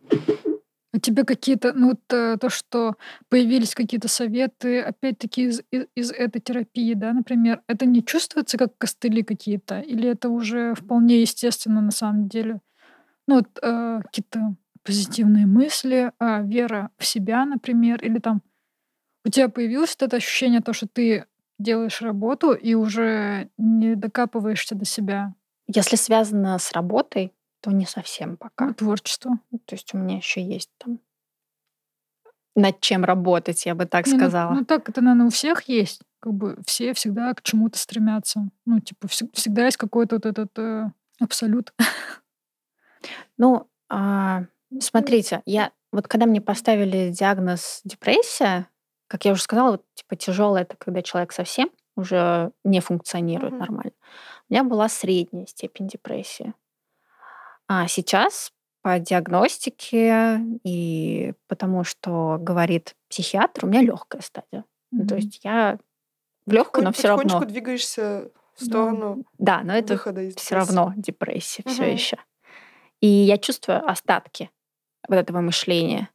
А 0.92 0.98
тебе 0.98 1.24
какие-то, 1.24 1.72
ну, 1.72 1.96
то, 2.06 2.36
то, 2.36 2.48
что 2.48 2.96
появились 3.28 3.74
какие-то 3.74 4.08
советы, 4.08 4.80
опять-таки, 4.80 5.44
из, 5.44 5.62
из, 5.70 5.86
из 5.94 6.10
этой 6.10 6.40
терапии, 6.40 6.94
да, 6.94 7.12
например, 7.12 7.62
это 7.68 7.86
не 7.86 8.04
чувствуется 8.04 8.58
как 8.58 8.76
костыли 8.76 9.22
какие-то? 9.22 9.80
Или 9.80 10.08
это 10.08 10.28
уже 10.28 10.74
вполне 10.74 11.20
естественно 11.20 11.80
на 11.80 11.92
самом 11.92 12.28
деле? 12.28 12.60
Ну, 13.28 13.36
вот 13.36 13.46
э, 13.62 14.00
какие-то 14.02 14.56
позитивные 14.82 15.46
мысли, 15.46 16.10
э, 16.18 16.42
вера 16.44 16.90
в 16.98 17.06
себя, 17.06 17.44
например, 17.44 18.02
или 18.02 18.18
там 18.18 18.42
у 19.24 19.28
тебя 19.28 19.48
появилось 19.48 19.96
вот 19.98 20.06
это 20.06 20.16
ощущение, 20.16 20.60
то, 20.60 20.72
что 20.72 20.88
ты 20.88 21.26
делаешь 21.58 22.02
работу 22.02 22.52
и 22.52 22.74
уже 22.74 23.50
не 23.58 23.94
докапываешься 23.94 24.74
до 24.74 24.84
себя? 24.84 25.34
Если 25.68 25.96
связано 25.96 26.58
с 26.58 26.72
работой, 26.72 27.32
то 27.60 27.70
не 27.70 27.86
совсем 27.86 28.36
пока. 28.36 28.66
Ну, 28.66 28.74
творчество. 28.74 29.38
То 29.66 29.74
есть 29.74 29.94
у 29.94 29.98
меня 29.98 30.16
еще 30.16 30.42
есть 30.42 30.70
там 30.78 31.00
над 32.56 32.80
чем 32.80 33.04
работать, 33.04 33.64
я 33.66 33.74
бы 33.74 33.86
так 33.86 34.06
не, 34.06 34.14
ну, 34.14 34.18
сказала. 34.18 34.50
Ну, 34.50 34.60
ну 34.60 34.64
так 34.64 34.88
это, 34.88 35.00
наверное, 35.00 35.26
у 35.26 35.30
всех 35.30 35.62
есть. 35.68 36.02
Как 36.20 36.34
бы 36.34 36.58
все 36.66 36.92
всегда 36.94 37.32
к 37.34 37.42
чему-то 37.42 37.78
стремятся. 37.78 38.50
Ну, 38.66 38.80
типа, 38.80 39.06
вс- 39.06 39.30
всегда 39.32 39.66
есть 39.66 39.76
какой-то 39.76 40.16
вот 40.16 40.26
этот 40.26 40.58
э, 40.58 40.90
абсолют. 41.20 41.72
Ну, 43.38 43.66
а, 43.88 44.44
смотрите, 44.78 45.40
я 45.46 45.72
вот 45.90 46.06
когда 46.06 46.26
мне 46.26 46.42
поставили 46.42 47.10
диагноз 47.10 47.80
депрессия, 47.84 48.68
как 49.06 49.24
я 49.24 49.32
уже 49.32 49.40
сказала, 49.40 49.70
вот, 49.72 49.84
типа 49.94 50.16
тяжелая 50.16 50.64
это 50.64 50.76
когда 50.76 51.00
человек 51.00 51.32
совсем 51.32 51.70
уже 51.96 52.52
не 52.62 52.80
функционирует 52.80 53.54
mm-hmm. 53.54 53.58
нормально. 53.58 53.92
У 54.48 54.52
меня 54.52 54.64
была 54.64 54.90
средняя 54.90 55.46
степень 55.46 55.88
депрессии. 55.88 56.52
А 57.72 57.86
сейчас 57.86 58.52
по 58.82 58.98
диагностике 58.98 60.40
и 60.64 61.34
потому, 61.46 61.84
что 61.84 62.36
говорит 62.40 62.96
психиатр, 63.08 63.64
у 63.64 63.68
меня 63.68 63.80
легкая 63.80 64.22
стадия. 64.22 64.64
Mm-hmm. 64.92 65.06
То 65.06 65.14
есть 65.14 65.44
я 65.44 65.78
в 66.46 66.52
легкую, 66.52 66.82
но 66.82 66.90
все 66.90 67.06
равно. 67.06 67.22
Потихонечку 67.22 67.52
двигаешься 67.52 68.32
в 68.56 68.64
сторону. 68.64 69.24
Да, 69.38 69.62
но 69.62 69.72
это 69.72 69.96
все 70.36 70.56
равно 70.56 70.94
депрессия 70.96 71.62
mm-hmm. 71.62 71.70
все 71.70 71.92
еще. 71.92 72.16
И 73.00 73.06
я 73.06 73.38
чувствую 73.38 73.88
остатки 73.88 74.50
вот 75.06 75.14
этого 75.14 75.40
мышления. 75.40 76.10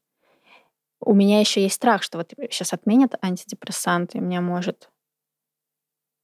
У 1.00 1.14
меня 1.14 1.40
еще 1.40 1.62
есть 1.62 1.76
страх, 1.76 2.04
что 2.04 2.18
вот 2.18 2.34
сейчас 2.52 2.74
отменят 2.74 3.16
антидепрессанты, 3.22 4.18
и 4.18 4.22
меня 4.22 4.42
может 4.42 4.90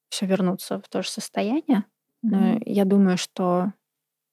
все 0.10 0.26
вернуться 0.26 0.82
в 0.82 0.90
то 0.90 1.02
же 1.02 1.10
состояние. 1.10 1.86
Но 2.22 2.38
Мгм. 2.38 2.64
я 2.66 2.84
думаю, 2.84 3.18
что 3.18 3.72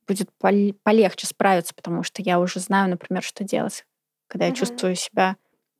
будет 0.08 0.30
пол- 0.38 0.74
полегче 0.82 1.26
справиться, 1.26 1.74
потому 1.74 2.02
что 2.02 2.22
я 2.22 2.40
уже 2.40 2.58
знаю, 2.58 2.90
например, 2.90 3.22
что 3.22 3.44
делать, 3.44 3.86
когда 4.26 4.46
я 4.46 4.52
чувствую 4.52 4.94
себя 4.96 5.36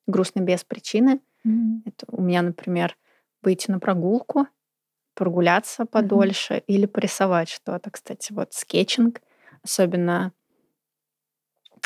грустно 0.06 0.40
без 0.40 0.62
причины. 0.64 1.20
Мгм. 1.44 1.82
Это 1.86 2.06
у 2.08 2.20
меня, 2.22 2.42
например, 2.42 2.96
выйти 3.42 3.70
на 3.70 3.80
прогулку, 3.80 4.46
прогуляться 5.14 5.84
подольше 5.86 6.62
или 6.66 6.86
порисовать 6.86 7.48
что-то. 7.48 7.90
Кстати, 7.90 8.32
вот 8.32 8.52
скетчинг, 8.52 9.20
особенно 9.64 10.32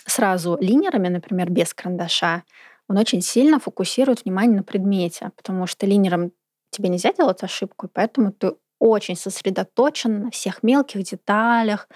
сразу 0.07 0.59
линерами, 0.61 1.09
например, 1.09 1.50
без 1.50 1.72
карандаша, 1.72 2.42
он 2.88 2.98
очень 2.98 3.22
сильно 3.22 3.59
фокусирует 3.59 4.24
внимание 4.24 4.57
на 4.57 4.62
предмете, 4.62 5.31
потому 5.37 5.66
что 5.66 5.87
линером 5.87 6.33
тебе 6.70 6.88
нельзя 6.88 7.12
делать 7.12 7.42
ошибку, 7.42 7.87
и 7.87 7.90
поэтому 7.92 8.33
ты 8.33 8.55
очень 8.83 9.16
сосредоточен 9.16 10.25
на 10.25 10.31
всех 10.31 10.62
мелких 10.62 11.03
деталях, 11.05 11.88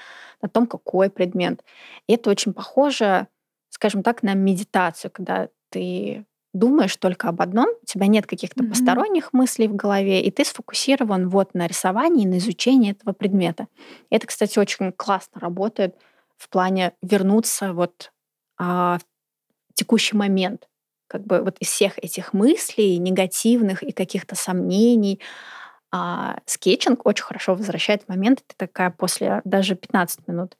на 0.42 0.48
том, 0.48 0.66
какой 0.66 1.10
предмет. 1.10 1.64
И 2.06 2.14
это 2.14 2.30
очень 2.30 2.52
похоже, 2.52 3.26
скажем 3.70 4.02
так, 4.02 4.22
на 4.22 4.34
медитацию, 4.34 5.10
когда 5.10 5.48
ты 5.70 6.24
думаешь 6.54 6.96
только 6.96 7.28
об 7.28 7.42
одном, 7.42 7.66
у 7.82 7.86
тебя 7.86 8.06
нет 8.06 8.26
каких-то 8.26 8.62
Мгм. 8.62 8.70
посторонних 8.70 9.32
мыслей 9.32 9.68
в 9.68 9.74
голове, 9.76 10.22
и 10.22 10.30
ты 10.30 10.44
сфокусирован 10.44 11.28
вот 11.28 11.54
на 11.54 11.66
рисовании, 11.66 12.26
на 12.26 12.38
изучении 12.38 12.92
этого 12.92 13.12
предмета. 13.12 13.66
Это, 14.10 14.26
кстати, 14.26 14.58
очень 14.58 14.92
классно 14.92 15.40
работает 15.40 15.96
в 16.38 16.48
плане 16.48 16.92
вернуться 17.02 17.72
вот 17.72 18.12
а, 18.58 18.98
в 18.98 19.74
текущий 19.74 20.16
момент. 20.16 20.68
Как 21.08 21.24
бы 21.24 21.40
вот 21.42 21.56
из 21.60 21.68
всех 21.68 21.98
этих 21.98 22.32
мыслей, 22.32 22.98
негативных 22.98 23.82
и 23.82 23.92
каких-то 23.92 24.34
сомнений, 24.34 25.20
а, 25.92 26.38
скетчинг 26.46 27.06
очень 27.06 27.24
хорошо 27.24 27.54
возвращает 27.54 28.08
момент. 28.08 28.42
Ты 28.46 28.54
такая 28.56 28.90
после 28.90 29.40
даже 29.44 29.74
15 29.74 30.28
минут 30.28 30.56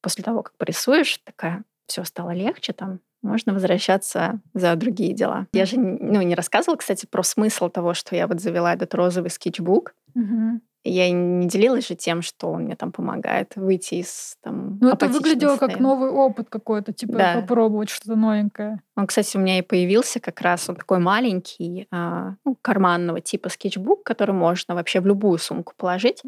после 0.00 0.22
того, 0.22 0.42
как 0.42 0.56
порисуешь, 0.56 1.18
такая, 1.24 1.64
все 1.86 2.04
стало 2.04 2.32
легче, 2.32 2.72
там 2.72 3.00
можно 3.22 3.54
возвращаться 3.54 4.40
за 4.52 4.76
другие 4.76 5.14
дела. 5.14 5.46
Я 5.52 5.64
же 5.64 5.78
ну, 5.78 6.20
не 6.20 6.34
рассказывала, 6.34 6.76
кстати, 6.76 7.06
про 7.06 7.22
смысл 7.22 7.70
того, 7.70 7.94
что 7.94 8.14
я 8.14 8.26
вот 8.26 8.40
завела 8.40 8.74
этот 8.74 8.94
розовый 8.94 9.30
скетчбук. 9.30 9.94
Мгм. 10.14 10.60
Я 10.86 11.10
не 11.10 11.48
делилась 11.48 11.88
же 11.88 11.94
тем, 11.94 12.20
что 12.20 12.52
он 12.52 12.64
мне 12.64 12.76
там 12.76 12.92
помогает 12.92 13.56
выйти 13.56 13.94
из 13.94 14.36
там 14.42 14.78
Ну, 14.82 14.90
это 14.90 15.08
выглядело 15.08 15.52
как 15.52 15.70
состояния. 15.70 15.82
новый 15.82 16.10
опыт 16.10 16.48
какой-то, 16.50 16.92
типа 16.92 17.14
Да. 17.14 17.40
попробовать 17.40 17.88
что-то 17.88 18.16
новенькое. 18.16 18.82
Он, 18.94 19.06
кстати, 19.06 19.36
у 19.36 19.40
меня 19.40 19.58
и 19.58 19.62
появился 19.62 20.20
как 20.20 20.40
раз 20.42 20.68
он 20.68 20.76
такой 20.76 20.98
маленький, 20.98 21.86
а, 21.90 22.34
ну, 22.44 22.56
карманного 22.60 23.22
типа 23.22 23.48
скетчбук, 23.48 24.02
который 24.04 24.34
можно 24.34 24.74
вообще 24.74 25.00
в 25.00 25.06
любую 25.06 25.38
сумку 25.38 25.72
положить. 25.76 26.22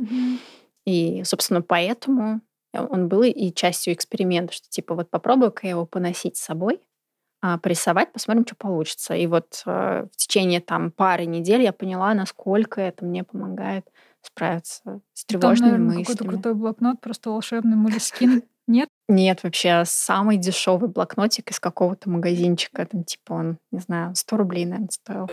И, 0.87 1.23
собственно, 1.25 1.63
поэтому 1.63 2.41
он 2.73 3.09
был 3.09 3.23
и 3.23 3.53
частью 3.53 3.93
эксперимента, 3.95 4.53
что 4.53 4.69
типа 4.69 4.95
вот 4.95 5.11
попробую-ка 5.11 5.67
я 5.67 5.71
его 5.71 5.87
поносить 5.87 6.37
с 6.37 6.43
собой, 6.43 6.81
а, 7.43 7.59
порисовать, 7.59 8.13
посмотрим, 8.13 8.47
что 8.47 8.57
получится. 8.57 9.15
И 9.15 9.27
вот 9.27 9.63
э, 9.67 10.07
в 10.11 10.17
течение 10.17 10.61
там 10.61 10.91
пары 10.91 11.27
недель 11.27 11.63
я 11.63 11.73
поняла, 11.73 12.15
насколько 12.15 12.81
это 12.81 13.05
мне 13.05 13.25
помогает 13.25 13.87
справиться 14.27 15.01
с 15.15 15.25
Там, 15.25 15.41
тревожными 15.41 15.71
наверное, 15.71 15.91
какой-то 15.99 16.11
мыслями. 16.11 16.29
крутой 16.29 16.55
блокнот, 16.55 17.01
просто 17.01 17.31
волшебный 17.31 17.77
молескин. 17.77 18.43
Нет? 18.69 18.89
Нет, 19.09 19.45
вообще 19.45 19.85
самый 19.87 20.39
дешевый 20.39 20.89
блокнотик 20.89 21.51
из 21.51 21.61
какого-то 21.61 22.11
магазинчика. 22.11 22.85
Там 22.85 23.05
типа 23.05 23.33
он, 23.35 23.59
не 23.71 23.79
знаю, 23.79 24.15
100 24.15 24.37
рублей, 24.37 24.65
наверное, 24.65 24.89
стоил. 24.91 25.29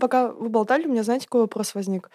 Пока 0.00 0.32
вы 0.32 0.48
болтали, 0.48 0.86
у 0.86 0.90
меня, 0.90 1.04
знаете, 1.04 1.26
какой 1.26 1.42
вопрос 1.42 1.74
возник? 1.74 2.10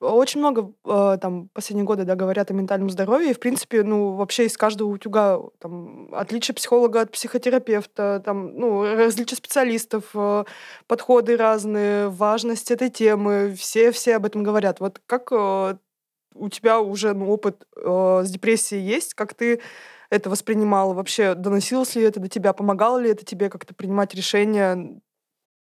Очень 0.00 0.40
много 0.40 0.72
э, 0.84 1.18
там 1.20 1.48
последние 1.52 1.84
годы 1.84 2.04
да, 2.04 2.16
говорят 2.16 2.50
о 2.50 2.54
ментальном 2.54 2.90
здоровье, 2.90 3.30
и, 3.30 3.34
в 3.34 3.38
принципе, 3.38 3.84
ну, 3.84 4.16
вообще 4.16 4.46
из 4.46 4.56
каждого 4.56 4.88
утюга 4.88 5.38
там, 5.60 6.12
отличие 6.12 6.56
психолога 6.56 7.02
от 7.02 7.12
психотерапевта, 7.12 8.20
там, 8.24 8.56
ну, 8.56 8.82
различия 8.82 9.36
специалистов, 9.36 10.04
э, 10.14 10.44
подходы 10.88 11.36
разные, 11.36 12.08
важность 12.08 12.72
этой 12.72 12.90
темы, 12.90 13.54
все-все 13.56 14.16
об 14.16 14.26
этом 14.26 14.42
говорят. 14.42 14.80
Вот 14.80 15.00
как 15.06 15.30
э, 15.30 15.76
у 16.34 16.48
тебя 16.48 16.80
уже 16.80 17.14
ну, 17.14 17.30
опыт 17.30 17.66
э, 17.76 18.22
с 18.24 18.30
депрессией 18.30 18.82
есть? 18.82 19.14
Как 19.14 19.34
ты 19.34 19.60
это 20.10 20.30
воспринимала? 20.30 20.94
Вообще 20.94 21.34
доносилось 21.34 21.94
ли 21.94 22.02
это 22.02 22.20
до 22.20 22.28
тебя? 22.28 22.52
Помогало 22.52 22.98
ли 22.98 23.10
это 23.10 23.24
тебе 23.24 23.48
как-то 23.48 23.74
принимать 23.74 24.14
решения? 24.14 25.00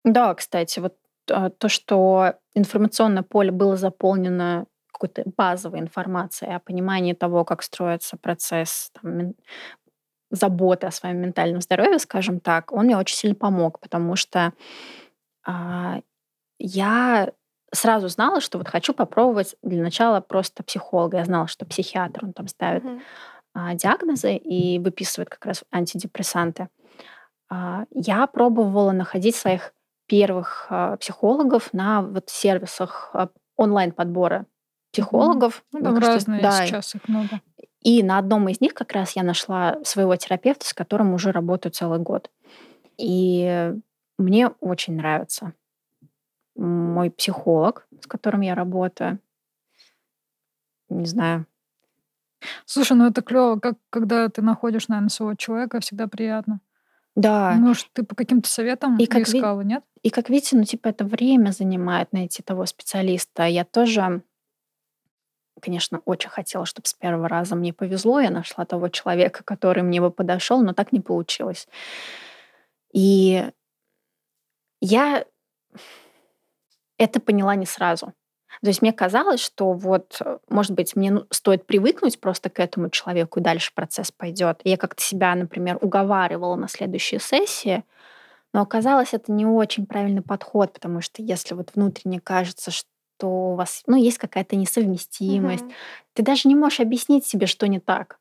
Да, 0.04 0.34
кстати, 0.34 0.80
вот 0.80 0.94
то, 1.26 1.68
что 1.68 2.34
информационное 2.54 3.22
поле 3.22 3.50
было 3.50 3.76
заполнено 3.76 4.66
какой-то 4.92 5.24
базовой 5.36 5.80
информацией 5.80 6.54
о 6.54 6.60
понимании 6.60 7.14
того, 7.14 7.44
как 7.44 7.62
строится 7.62 8.16
процесс 8.16 8.90
там, 9.00 9.34
заботы 10.30 10.86
о 10.86 10.90
своем 10.90 11.18
ментальном 11.18 11.60
здоровье, 11.60 11.98
скажем 11.98 12.40
так, 12.40 12.72
он 12.72 12.86
мне 12.86 12.96
очень 12.96 13.16
сильно 13.16 13.34
помог, 13.34 13.80
потому 13.80 14.16
что 14.16 14.52
а, 15.46 16.00
я 16.58 17.32
сразу 17.72 18.08
знала, 18.08 18.40
что 18.40 18.58
вот 18.58 18.68
хочу 18.68 18.94
попробовать 18.94 19.56
для 19.62 19.82
начала 19.82 20.20
просто 20.20 20.62
психолога. 20.62 21.18
Я 21.18 21.24
знала, 21.24 21.48
что 21.48 21.66
психиатр, 21.66 22.24
он 22.24 22.32
там 22.32 22.48
ставит 22.48 22.84
а, 23.54 23.74
диагнозы 23.74 24.36
и 24.36 24.78
выписывает 24.78 25.28
как 25.28 25.44
раз 25.46 25.64
антидепрессанты. 25.72 26.68
А, 27.50 27.84
Я 27.90 28.26
пробовала 28.26 28.92
находить 28.92 29.36
своих 29.36 29.72
первых 30.06 30.66
а, 30.70 30.96
психологов 30.96 31.72
на 31.72 32.02
вот 32.02 32.28
сервисах 32.28 33.10
а, 33.12 33.28
онлайн-подбора 33.56 34.46
психологов. 34.92 35.64
Ну, 35.72 35.80
Мне 35.80 35.88
там 35.88 35.98
разные 35.98 36.42
да, 36.42 36.66
сейчас 36.66 36.94
их 36.94 37.08
много. 37.08 37.40
и 37.80 38.02
на 38.02 38.18
одном 38.18 38.48
из 38.48 38.60
них 38.60 38.74
как 38.74 38.92
раз 38.92 39.16
я 39.16 39.22
нашла 39.22 39.78
своего 39.84 40.14
терапевта, 40.16 40.66
с 40.66 40.74
которым 40.74 41.14
уже 41.14 41.32
работаю 41.32 41.72
целый 41.72 41.98
год. 41.98 42.30
И 42.96 43.74
мне 44.18 44.48
очень 44.60 44.96
нравится 44.96 45.52
мой 46.54 47.10
психолог, 47.10 47.86
с 48.00 48.06
которым 48.06 48.42
я 48.42 48.54
работаю. 48.54 49.18
Не 50.88 51.06
знаю. 51.06 51.46
Слушай, 52.66 52.96
ну 52.96 53.06
это 53.06 53.22
клево, 53.22 53.58
как 53.58 53.76
когда 53.90 54.28
ты 54.28 54.42
находишь, 54.42 54.88
наверное, 54.88 55.08
своего 55.08 55.34
человека, 55.34 55.80
всегда 55.80 56.06
приятно. 56.06 56.60
Да. 57.16 57.52
Может, 57.52 57.88
ты 57.92 58.02
по 58.02 58.14
каким-то 58.14 58.48
советам 58.48 58.98
И 58.98 59.06
как 59.06 59.28
ви- 59.28 59.38
искала, 59.38 59.60
нет? 59.60 59.84
И 60.02 60.10
как 60.10 60.28
видите, 60.28 60.56
ну 60.56 60.64
типа 60.64 60.88
это 60.88 61.04
время 61.04 61.50
занимает 61.50 62.12
найти 62.12 62.42
того 62.42 62.66
специалиста. 62.66 63.44
Я 63.44 63.64
тоже, 63.64 64.22
конечно, 65.60 66.00
очень 66.04 66.30
хотела, 66.30 66.66
чтобы 66.66 66.86
с 66.86 66.94
первого 66.94 67.28
раза 67.28 67.54
мне 67.54 67.72
повезло, 67.72 68.20
я 68.20 68.30
нашла 68.30 68.64
того 68.64 68.88
человека, 68.88 69.44
который 69.44 69.82
мне 69.82 70.00
бы 70.00 70.10
подошел, 70.10 70.62
но 70.62 70.72
так 70.72 70.92
не 70.92 71.00
получилось. 71.00 71.68
И 72.92 73.48
я 74.80 75.24
это 76.98 77.20
поняла 77.20 77.54
не 77.54 77.66
сразу. 77.66 78.12
То 78.60 78.68
есть 78.68 78.82
мне 78.82 78.92
казалось, 78.92 79.40
что 79.40 79.72
вот, 79.72 80.16
э, 80.24 80.38
может 80.48 80.72
быть, 80.72 80.96
мне 80.96 81.10
ну, 81.10 81.26
стоит 81.30 81.66
привыкнуть 81.66 82.20
просто 82.20 82.50
к 82.50 82.60
этому 82.60 82.90
человеку, 82.90 83.40
и 83.40 83.42
дальше 83.42 83.72
процесс 83.74 84.10
пойдет. 84.10 84.60
Я 84.64 84.76
как-то 84.76 85.02
себя, 85.02 85.34
например, 85.34 85.78
уговаривала 85.80 86.56
на 86.56 86.68
следующие 86.68 87.20
сессии, 87.20 87.84
но 88.52 88.62
оказалось, 88.62 89.14
это 89.14 89.32
не 89.32 89.46
очень 89.46 89.86
правильный 89.86 90.22
подход, 90.22 90.72
потому 90.72 91.00
что 91.00 91.22
если 91.22 91.54
вот 91.54 91.72
внутренне 91.74 92.20
кажется, 92.20 92.70
что 92.70 92.88
у 93.22 93.54
вас 93.54 93.82
ну, 93.86 93.96
есть 93.96 94.18
какая-то 94.18 94.56
несовместимость, 94.56 95.64
ты 96.12 96.22
даже 96.22 96.48
не 96.48 96.54
можешь 96.54 96.80
объяснить 96.80 97.26
себе, 97.26 97.46
что 97.46 97.66
не 97.66 97.80
так. 97.80 98.18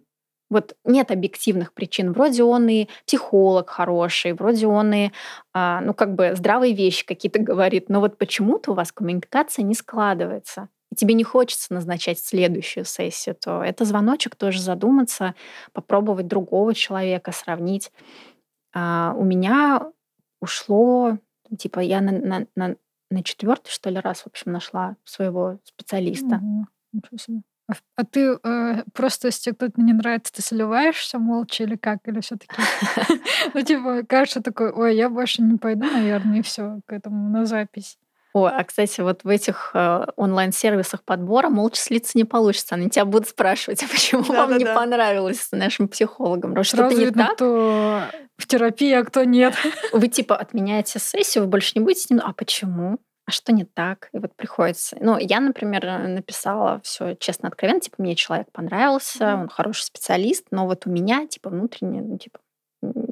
Вот 0.53 0.75
нет 0.85 1.11
объективных 1.11 1.73
причин. 1.73 2.13
Вроде 2.13 2.43
он 2.43 2.69
и 2.69 2.87
психолог 3.05 3.69
хороший, 3.69 4.33
вроде 4.33 4.67
он 4.67 4.93
и, 4.93 5.11
а, 5.53 5.81
ну, 5.81 5.93
как 5.93 6.15
бы 6.15 6.33
здравые 6.35 6.73
вещи 6.73 7.05
какие-то 7.05 7.39
говорит, 7.41 7.89
но 7.89 7.99
вот 7.99 8.17
почему-то 8.17 8.71
у 8.71 8.73
вас 8.75 8.91
коммуникация 8.91 9.63
не 9.63 9.73
складывается, 9.73 10.69
и 10.91 10.95
тебе 10.95 11.15
не 11.15 11.23
хочется 11.23 11.73
назначать 11.73 12.19
следующую 12.19 12.85
сессию, 12.85 13.35
то 13.35 13.63
это 13.63 13.83
звоночек 13.83 14.35
тоже 14.35 14.61
задуматься, 14.61 15.35
попробовать 15.73 16.27
другого 16.27 16.73
человека, 16.73 17.31
сравнить. 17.31 17.91
А, 18.73 19.13
у 19.17 19.23
меня 19.23 19.91
ушло, 20.39 21.17
типа, 21.57 21.79
я 21.79 22.01
на, 22.01 22.11
на, 22.11 22.47
на, 22.55 22.75
на 23.09 23.23
четвертый, 23.23 23.71
что 23.71 23.89
ли, 23.89 23.99
раз, 23.99 24.21
в 24.21 24.27
общем, 24.27 24.51
нашла 24.51 24.95
своего 25.03 25.59
специалиста. 25.63 26.37
Мгм. 26.37 26.67
Ничего 26.91 27.17
себе. 27.17 27.41
А, 27.67 28.04
ты 28.04 28.38
э, 28.43 28.84
просто, 28.93 29.28
если 29.28 29.52
кто-то 29.52 29.80
не 29.80 29.93
нравится, 29.93 30.34
ты 30.34 30.41
сливаешься 30.41 31.17
молча 31.17 31.63
или 31.63 31.76
как? 31.76 31.99
Или 32.06 32.19
все 32.19 32.36
таки 32.36 32.56
Ну, 33.54 33.62
типа, 33.62 34.04
кажется 34.08 34.41
такой, 34.41 34.71
ой, 34.71 34.95
я 34.95 35.10
больше 35.10 35.41
не 35.41 35.58
пойду, 35.58 35.86
наверное, 35.86 36.39
и 36.39 36.41
все 36.41 36.82
к 36.86 36.91
этому 36.91 37.30
на 37.30 37.45
запись. 37.45 37.97
О, 38.34 38.47
а, 38.47 38.63
кстати, 38.63 38.99
вот 38.99 39.23
в 39.23 39.28
этих 39.28 39.71
э, 39.76 40.06
онлайн-сервисах 40.15 41.04
подбора 41.04 41.49
молча 41.49 41.80
слиться 41.80 42.17
не 42.17 42.23
получится. 42.26 42.73
Они 42.73 42.89
тебя 42.89 43.06
будут 43.06 43.30
спрашивать, 43.30 43.84
а 43.84 43.88
почему 43.88 44.23
вам 44.23 44.54
не 44.54 44.65
Да-да-да. 44.65 44.76
понравилось 44.76 45.41
с 45.41 45.52
нашим 45.52 45.88
психологом? 45.88 46.52
Что-то 46.63 46.84
Сразу 46.84 46.97
не 46.97 47.06
видно, 47.06 47.26
так? 47.26 47.36
кто 47.36 48.02
в 48.38 48.47
терапии, 48.47 48.91
а 48.91 49.04
кто 49.04 49.23
нет. 49.23 49.54
Вы 49.91 50.08
типа 50.08 50.36
отменяете 50.36 50.97
сессию, 50.97 51.43
вы 51.43 51.49
больше 51.52 51.73
не 51.76 51.82
будете 51.82 52.02
с 52.02 52.10
ним? 52.10 52.21
А 52.23 52.34
почему? 52.34 52.97
А 53.25 53.31
что 53.31 53.53
не 53.53 53.63
так? 53.63 54.09
И 54.12 54.19
вот 54.19 54.36
приходится... 54.36 54.97
Ну, 54.99 55.17
я, 55.17 55.39
например, 55.39 55.86
написала 56.07 56.81
все 56.83 57.15
честно, 57.15 57.47
откровенно, 57.47 57.79
типа, 57.79 57.95
мне 57.99 58.15
человек 58.15 58.51
понравился, 58.51 59.23
mm-hmm. 59.23 59.41
он 59.43 59.49
хороший 59.49 59.83
специалист, 59.83 60.47
но 60.51 60.65
вот 60.65 60.86
у 60.86 60.89
меня, 60.89 61.25
типа, 61.27 61.49
внутренне, 61.49 62.01
ну, 62.01 62.17
типа, 62.17 62.39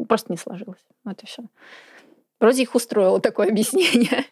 просто 0.07 0.31
не 0.31 0.37
сложилось. 0.37 0.81
Вот 1.05 1.21
и 1.23 1.25
все. 1.25 1.43
Вроде 2.39 2.63
их 2.63 2.75
устроило 2.75 3.21
такое 3.21 3.47
объяснение. 3.51 4.25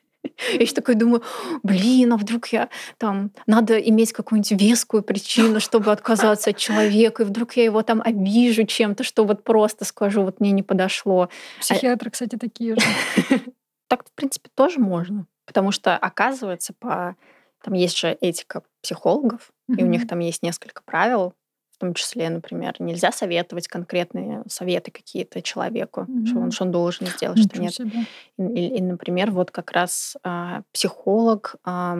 Я 0.53 0.59
еще 0.59 0.73
такой 0.73 0.95
думаю, 0.95 1.23
блин, 1.63 2.11
а 2.11 2.17
вдруг 2.17 2.47
я 2.47 2.69
там, 2.97 3.31
надо 3.47 3.77
иметь 3.79 4.11
какую-нибудь 4.11 4.61
вескую 4.61 5.01
причину, 5.01 5.61
чтобы 5.61 5.91
отказаться 5.91 6.49
от 6.49 6.57
человека, 6.57 7.23
и 7.23 7.25
вдруг 7.25 7.53
я 7.53 7.63
его 7.63 7.81
там 7.83 8.01
обижу 8.03 8.65
чем-то, 8.65 9.03
что 9.03 9.23
вот 9.23 9.45
просто 9.45 9.85
скажу, 9.85 10.23
вот 10.23 10.41
мне 10.41 10.51
не 10.51 10.63
подошло. 10.63 11.23
А 11.23 11.61
Психиатры, 11.61 12.09
кстати, 12.09 12.35
такие 12.35 12.75
же. 12.75 12.85
Так, 13.87 14.05
в 14.05 14.11
принципе, 14.11 14.51
тоже 14.53 14.79
можно. 14.79 15.25
Потому 15.49 15.71
что, 15.71 15.97
оказывается, 15.97 16.73
по... 16.77 17.15
там 17.63 17.73
есть 17.73 17.97
же 17.97 18.15
этика 18.21 18.62
психологов, 18.83 19.51
и 19.67 19.83
у 19.83 19.88
них 19.88 20.07
там 20.07 20.19
есть 20.19 20.43
несколько 20.43 20.83
правил, 20.83 21.33
в 21.71 21.79
том 21.79 21.95
числе, 21.95 22.29
например, 22.29 22.75
нельзя 22.77 23.12
советовать 23.12 23.67
конкретные 23.67 24.43
советы 24.47 24.91
какие-то 24.91 25.41
человеку, 25.41 26.01
mm-hmm. 26.01 26.25
что, 26.27 26.39
он, 26.39 26.51
что 26.51 26.65
он 26.65 26.71
должен 26.71 27.07
сделать, 27.07 27.39
Ничего 27.39 27.69
что 27.69 27.83
нет. 27.83 28.07
И, 28.38 28.43
и, 28.43 28.77
и, 28.77 28.81
например, 28.83 29.31
вот 29.31 29.49
как 29.49 29.71
раз 29.71 30.17
а, 30.21 30.62
психолог 30.71 31.55
а, 31.63 31.97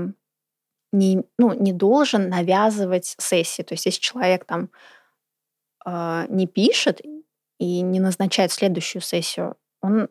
не, 0.92 1.24
ну, 1.40 1.54
не 1.54 1.74
должен 1.74 2.30
навязывать 2.30 3.16
сессии. 3.18 3.64
То 3.64 3.74
есть 3.74 3.88
если 3.88 4.00
человек 4.00 4.46
там 4.46 4.70
а, 5.84 6.28
не 6.30 6.46
пишет 6.46 7.02
и 7.58 7.82
не 7.82 8.00
назначает 8.00 8.52
следующую 8.52 9.02
сессию, 9.02 9.56
он 9.82 10.10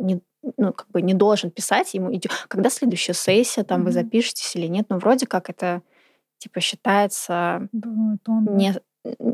не, 0.00 0.20
ну, 0.56 0.72
как 0.72 0.88
бы 0.90 1.02
не 1.02 1.14
должен 1.14 1.50
писать 1.50 1.94
ему, 1.94 2.14
идет, 2.14 2.32
когда 2.48 2.70
следующая 2.70 3.14
сессия, 3.14 3.64
там 3.64 3.80
mm-hmm. 3.80 3.84
вы 3.84 3.92
запишетесь 3.92 4.56
или 4.56 4.66
нет. 4.66 4.86
Но 4.88 4.98
вроде 4.98 5.26
как 5.26 5.50
это 5.50 5.82
типа 6.38 6.60
считается 6.60 7.68
Дурной 7.72 8.18
тон, 8.18 8.56
не, 8.56 8.74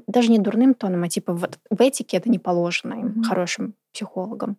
даже 0.06 0.30
не 0.30 0.38
дурным 0.38 0.74
тоном, 0.74 1.02
а 1.02 1.08
типа 1.08 1.32
вот 1.34 1.58
в 1.70 1.80
этике 1.80 2.16
это 2.16 2.30
не 2.30 2.38
положено 2.38 2.94
им, 2.94 3.06
mm-hmm. 3.06 3.22
хорошим 3.24 3.74
психологам. 3.92 4.56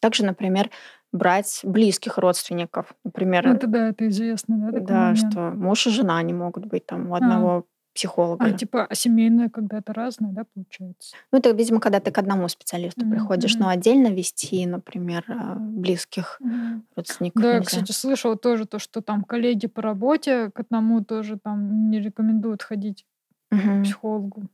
Также, 0.00 0.24
например, 0.24 0.70
брать 1.12 1.60
близких 1.64 2.18
родственников. 2.18 2.94
Например, 3.04 3.46
ну, 3.46 3.54
это 3.54 3.66
да, 3.66 3.88
это 3.88 4.08
известно, 4.08 4.70
да? 4.70 4.80
Да, 4.80 4.94
момент. 4.94 5.18
что 5.18 5.40
муж 5.50 5.86
и 5.86 5.90
жена 5.90 6.22
не 6.22 6.32
могут 6.32 6.66
быть 6.66 6.86
там 6.86 7.10
у 7.10 7.14
а. 7.14 7.18
одного 7.18 7.50
а. 7.50 7.62
Психолога. 7.98 8.46
А 8.46 8.52
типа 8.52 8.86
а 8.88 8.94
семейное, 8.94 9.48
когда 9.48 9.78
это 9.78 9.92
разное, 9.92 10.30
да, 10.30 10.44
получается? 10.54 11.16
Ну, 11.32 11.38
это, 11.40 11.50
видимо, 11.50 11.80
когда 11.80 11.98
ты 11.98 12.12
к 12.12 12.18
одному 12.18 12.48
специалисту 12.48 13.04
mm-hmm. 13.04 13.10
приходишь, 13.10 13.56
но 13.56 13.68
отдельно 13.68 14.06
вести, 14.06 14.64
например, 14.66 15.24
а, 15.26 15.56
близких 15.56 16.40
mm-hmm. 16.40 16.82
родственников. 16.94 17.42
Да, 17.42 17.54
я, 17.54 17.60
кстати, 17.60 17.90
слышала 17.90 18.36
тоже 18.36 18.66
то, 18.66 18.78
что 18.78 19.02
там 19.02 19.24
коллеги 19.24 19.66
по 19.66 19.82
работе 19.82 20.52
к 20.54 20.60
одному 20.60 21.04
тоже 21.04 21.40
там 21.42 21.90
не 21.90 22.00
рекомендуют 22.00 22.62
ходить 22.62 23.04
mm-hmm. 23.52 23.80
к 23.80 23.84
психологу. 23.84 24.46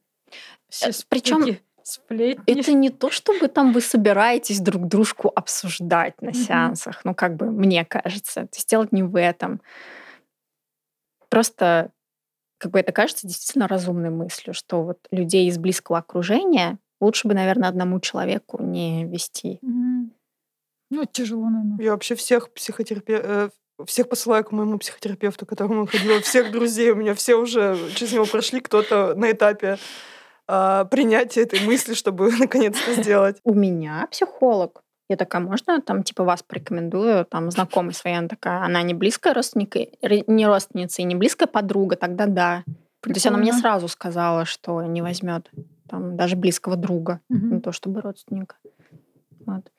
Все 0.70 0.90
Причем 1.10 1.58
сплетни. 1.82 2.58
Это 2.58 2.72
не 2.72 2.88
то, 2.88 3.10
чтобы 3.10 3.48
там 3.48 3.74
вы 3.74 3.82
собираетесь 3.82 4.60
друг 4.60 4.88
дружку 4.88 5.30
обсуждать 5.34 6.22
на 6.22 6.32
сеансах, 6.32 7.04
ну, 7.04 7.14
как 7.14 7.36
бы, 7.36 7.50
мне 7.50 7.84
кажется. 7.84 8.46
То 8.46 8.56
есть 8.56 8.70
делать 8.70 8.90
не 8.92 9.02
в 9.02 9.20
этом. 9.20 9.60
Просто 11.28 11.90
как 12.58 12.72
бы 12.72 12.80
это 12.80 12.92
кажется 12.92 13.26
действительно 13.26 13.68
разумной 13.68 14.10
мыслью, 14.10 14.54
что 14.54 14.82
вот 14.82 14.98
людей 15.10 15.48
из 15.48 15.58
близкого 15.58 15.98
окружения 15.98 16.78
лучше 17.00 17.28
бы, 17.28 17.34
наверное, 17.34 17.68
одному 17.68 18.00
человеку 18.00 18.62
не 18.62 19.04
вести. 19.04 19.58
Ну, 19.62 21.04
тяжело, 21.10 21.48
наверное. 21.48 21.84
Я 21.84 21.92
вообще 21.92 22.14
всех 22.14 22.52
психотерапевтов 22.52 23.26
э, 23.26 23.84
всех 23.86 24.08
посылаю 24.08 24.44
к 24.44 24.52
моему 24.52 24.78
психотерапевту, 24.78 25.46
к 25.46 25.48
которому 25.48 25.86
ходила, 25.86 26.20
всех 26.20 26.52
друзей 26.52 26.90
у 26.92 26.96
меня 26.96 27.14
все 27.14 27.34
уже 27.34 27.76
через 27.96 28.12
него 28.12 28.26
прошли, 28.26 28.60
кто-то 28.60 29.14
на 29.16 29.32
этапе 29.32 29.78
э, 30.46 30.84
принятия 30.90 31.42
этой 31.42 31.60
мысли, 31.60 31.94
чтобы 31.94 32.30
наконец-то 32.38 32.94
сделать. 32.94 33.38
У 33.42 33.54
меня 33.54 34.06
психолог. 34.10 34.83
Я 35.08 35.16
такая, 35.16 35.42
можно 35.42 35.80
там 35.82 36.02
типа 36.02 36.24
вас 36.24 36.42
порекомендую, 36.42 37.26
там 37.26 37.50
знакомый 37.50 37.92
своей, 37.92 38.16
она 38.16 38.28
такая, 38.28 38.62
она 38.62 38.82
не 38.82 38.94
близкая 38.94 39.34
родственника, 39.34 39.80
не 40.00 40.46
родственница 40.46 41.02
и 41.02 41.04
не 41.04 41.14
близкая 41.14 41.46
подруга, 41.46 41.96
тогда 41.96 42.26
да. 42.26 42.64
Прикольно. 43.00 43.14
То 43.14 43.16
есть 43.18 43.26
она 43.26 43.38
мне 43.38 43.52
сразу 43.52 43.88
сказала, 43.88 44.46
что 44.46 44.82
не 44.82 45.02
возьмет 45.02 45.50
там 45.88 46.16
даже 46.16 46.36
близкого 46.36 46.76
друга, 46.76 47.20
угу. 47.28 47.54
не 47.54 47.60
то 47.60 47.70
чтобы 47.72 48.00
родственника. 48.00 48.56
Вот. 49.44 49.70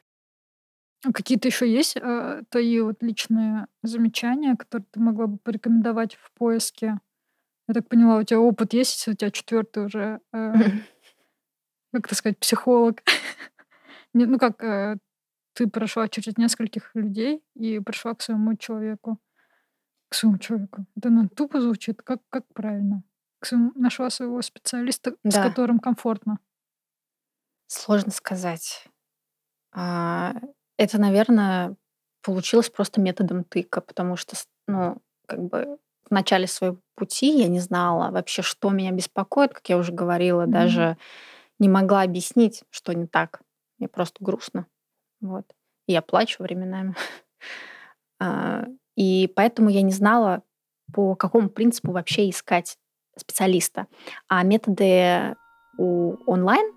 А 1.03 1.11
какие-то 1.11 1.47
еще 1.47 1.71
есть 1.71 1.97
э, 1.97 2.43
твои 2.49 2.79
вот 2.81 3.01
личные 3.01 3.65
замечания, 3.81 4.55
которые 4.55 4.85
ты 4.91 4.99
могла 4.99 5.25
бы 5.27 5.37
порекомендовать 5.37 6.15
в 6.15 6.31
поиске 6.33 6.99
я 7.67 7.73
так 7.73 7.87
поняла, 7.87 8.17
у 8.17 8.23
тебя 8.23 8.39
опыт 8.39 8.73
есть, 8.73 9.07
у 9.07 9.13
тебя 9.13 9.31
четвертый 9.31 9.85
уже, 9.85 10.19
э, 10.33 10.53
как 11.93 12.05
это 12.05 12.15
сказать, 12.15 12.37
психолог. 12.37 13.01
ну 14.13 14.37
как, 14.37 14.63
э, 14.63 14.97
ты 15.55 15.67
прошла 15.67 16.07
через 16.09 16.37
нескольких 16.37 16.91
людей 16.95 17.41
и 17.55 17.79
пришла 17.79 18.13
к 18.13 18.21
своему 18.21 18.55
человеку. 18.55 19.19
К 20.09 20.15
своему 20.15 20.37
человеку. 20.37 20.85
Это 20.97 21.09
ну, 21.09 21.29
тупо 21.29 21.61
звучит. 21.61 22.01
Как, 22.01 22.19
как 22.29 22.45
правильно? 22.53 23.03
К 23.39 23.45
своему, 23.45 23.71
нашла 23.75 24.09
своего 24.09 24.41
специалиста, 24.41 25.15
да. 25.23 25.31
с 25.31 25.35
которым 25.41 25.79
комфортно. 25.79 26.39
Сложно 27.67 28.11
сказать. 28.11 28.85
А, 29.71 30.35
это, 30.77 30.99
наверное, 30.99 31.75
получилось 32.21 32.69
просто 32.69 32.99
методом 32.99 33.45
тыка, 33.45 33.79
потому 33.79 34.17
что, 34.17 34.35
ну, 34.67 35.01
как 35.25 35.41
бы 35.41 35.77
в 36.03 36.11
начале 36.11 36.47
своего 36.47 36.77
пути 36.95 37.39
я 37.39 37.47
не 37.47 37.59
знала 37.59 38.11
вообще, 38.11 38.41
что 38.41 38.69
меня 38.71 38.91
беспокоит, 38.91 39.53
как 39.53 39.67
я 39.69 39.77
уже 39.77 39.93
говорила, 39.93 40.43
mm-hmm. 40.43 40.51
даже 40.51 40.97
не 41.59 41.69
могла 41.69 42.01
объяснить, 42.01 42.63
что 42.69 42.93
не 42.93 43.07
так. 43.07 43.41
Мне 43.79 43.87
просто 43.87 44.23
грустно. 44.23 44.67
Вот. 45.21 45.45
Я 45.87 46.01
плачу 46.01 46.43
временами. 46.43 46.95
А, 48.17 48.65
и 48.95 49.29
поэтому 49.35 49.69
я 49.69 49.81
не 49.81 49.91
знала, 49.91 50.41
по 50.93 51.15
какому 51.15 51.49
принципу 51.49 51.91
вообще 51.91 52.29
искать 52.29 52.77
специалиста. 53.17 53.87
А 54.29 54.41
методы 54.43 55.35
у 55.77 56.15
онлайн 56.25 56.73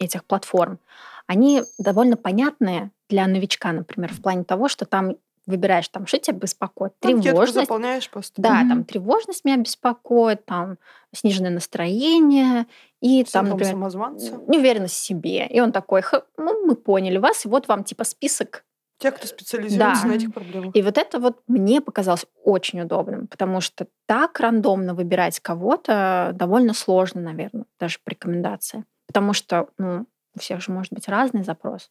этих 0.00 0.24
платформ, 0.24 0.80
они 1.28 1.62
довольно 1.78 2.16
понятные 2.16 2.90
для 3.08 3.26
новичка, 3.26 3.72
например, 3.72 4.12
в 4.12 4.20
плане 4.22 4.42
того, 4.42 4.68
что 4.68 4.86
там 4.86 5.14
выбираешь 5.46 5.88
там, 5.88 6.06
что 6.06 6.18
тебя 6.18 6.38
беспокоит. 6.38 6.98
Тревожность. 7.00 7.54
заполняешь 7.54 8.08
просто. 8.10 8.40
Да, 8.40 8.62
mm-hmm. 8.62 8.68
там 8.68 8.84
тревожность 8.84 9.44
меня 9.44 9.56
беспокоит, 9.58 10.44
там 10.44 10.78
сниженное 11.12 11.50
настроение 11.50 12.66
и 13.00 13.24
Синдром 13.24 13.32
там, 13.32 13.48
например, 13.50 13.72
самозванца. 13.72 14.40
неуверенность 14.48 14.94
в 14.94 14.98
себе. 14.98 15.46
И 15.46 15.60
он 15.60 15.72
такой, 15.72 16.02
ну, 16.36 16.66
мы 16.66 16.74
поняли 16.76 17.18
вас, 17.18 17.44
и 17.44 17.48
вот 17.48 17.68
вам 17.68 17.84
типа 17.84 18.04
список 18.04 18.64
те, 18.98 19.10
кто 19.10 19.26
специализируется 19.26 20.02
да. 20.02 20.08
на 20.08 20.14
этих 20.14 20.32
проблемах. 20.32 20.74
И 20.74 20.82
вот 20.82 20.98
это 20.98 21.18
вот 21.18 21.40
мне 21.46 21.80
показалось 21.80 22.26
очень 22.44 22.80
удобным, 22.80 23.26
потому 23.26 23.60
что 23.60 23.86
так 24.06 24.38
рандомно 24.40 24.94
выбирать 24.94 25.40
кого-то 25.40 26.30
довольно 26.34 26.74
сложно, 26.74 27.20
наверное, 27.20 27.66
даже 27.78 27.98
по 28.04 28.10
рекомендации. 28.10 28.84
Потому 29.06 29.32
что 29.32 29.68
ну, 29.78 30.06
у 30.34 30.38
всех 30.38 30.62
же 30.62 30.72
может 30.72 30.92
быть 30.92 31.08
разный 31.08 31.42
запрос. 31.42 31.90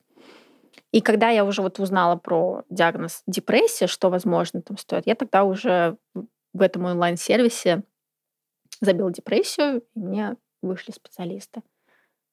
И 0.91 1.01
когда 1.01 1.29
я 1.29 1.45
уже 1.45 1.61
вот 1.61 1.79
узнала 1.79 2.15
про 2.15 2.63
диагноз 2.69 3.23
депрессия, 3.27 3.87
что, 3.87 4.09
возможно, 4.09 4.61
там 4.61 4.77
стоит, 4.77 5.07
я 5.07 5.15
тогда 5.15 5.43
уже 5.43 5.97
в 6.53 6.61
этом 6.61 6.85
онлайн-сервисе 6.85 7.83
забила 8.79 9.11
депрессию, 9.11 9.83
и 9.95 9.99
мне 9.99 10.35
вышли 10.61 10.91
специалисты. 10.91 11.61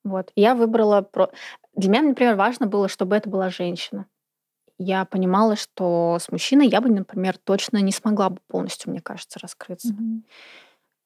Вот. 0.04 0.30
Я 0.34 0.54
выбрала... 0.54 1.02
Про... 1.02 1.30
Для 1.74 1.90
меня, 1.90 2.02
например, 2.02 2.36
важно 2.36 2.66
было, 2.66 2.88
чтобы 2.88 3.16
это 3.16 3.28
была 3.28 3.50
женщина. 3.50 4.06
Я 4.78 5.04
понимала, 5.04 5.56
что 5.56 6.16
с 6.20 6.30
мужчиной 6.30 6.66
я 6.68 6.80
бы, 6.80 6.88
например, 6.88 7.36
точно 7.36 7.78
не 7.78 7.92
смогла 7.92 8.30
бы 8.30 8.38
полностью, 8.46 8.90
мне 8.90 9.00
кажется, 9.00 9.38
раскрыться. 9.38 9.92
Mm-hmm. 9.92 10.22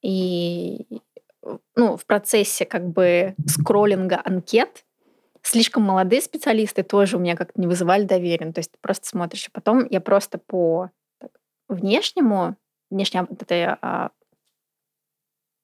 И 0.01 0.87
ну, 1.75 1.97
в 1.97 2.05
процессе 2.05 2.65
как 2.65 2.87
бы 2.87 3.35
скроллинга 3.47 4.21
анкет 4.23 4.84
слишком 5.47 5.83
молодые 5.83 6.21
специалисты 6.21 6.83
тоже 6.83 7.17
у 7.17 7.19
меня 7.19 7.35
как-то 7.35 7.59
не 7.59 7.67
вызывали 7.67 8.03
доверия. 8.03 8.51
То 8.51 8.59
есть 8.59 8.71
ты 8.71 8.77
просто 8.81 9.07
смотришь. 9.07 9.47
И 9.47 9.51
потом 9.51 9.85
я 9.89 10.01
просто 10.01 10.37
по 10.37 10.89
так, 11.19 11.31
внешнему, 11.69 12.55
внешне 12.89 13.23
вот 13.23 13.41
этой, 13.41 13.65
а, 13.65 14.11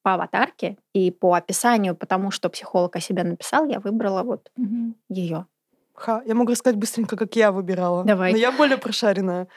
по 0.03 0.15
аватарке 0.15 0.77
и 0.93 1.11
по 1.11 1.33
описанию, 1.33 1.95
потому 1.95 2.31
что 2.31 2.49
психолог 2.49 2.95
о 2.95 2.99
себе 2.99 3.23
написал, 3.23 3.65
я 3.65 3.79
выбрала 3.79 4.23
вот 4.23 4.51
угу. 4.55 4.95
ее. 5.09 5.45
Ха, 5.93 6.23
я 6.25 6.33
могу 6.33 6.51
рассказать 6.51 6.79
быстренько, 6.79 7.17
как 7.17 7.35
я 7.35 7.51
выбирала. 7.51 8.03
Давай. 8.03 8.31
Но 8.31 8.37
я 8.37 8.51
более 8.51 8.77
прошаренная. 8.77 9.47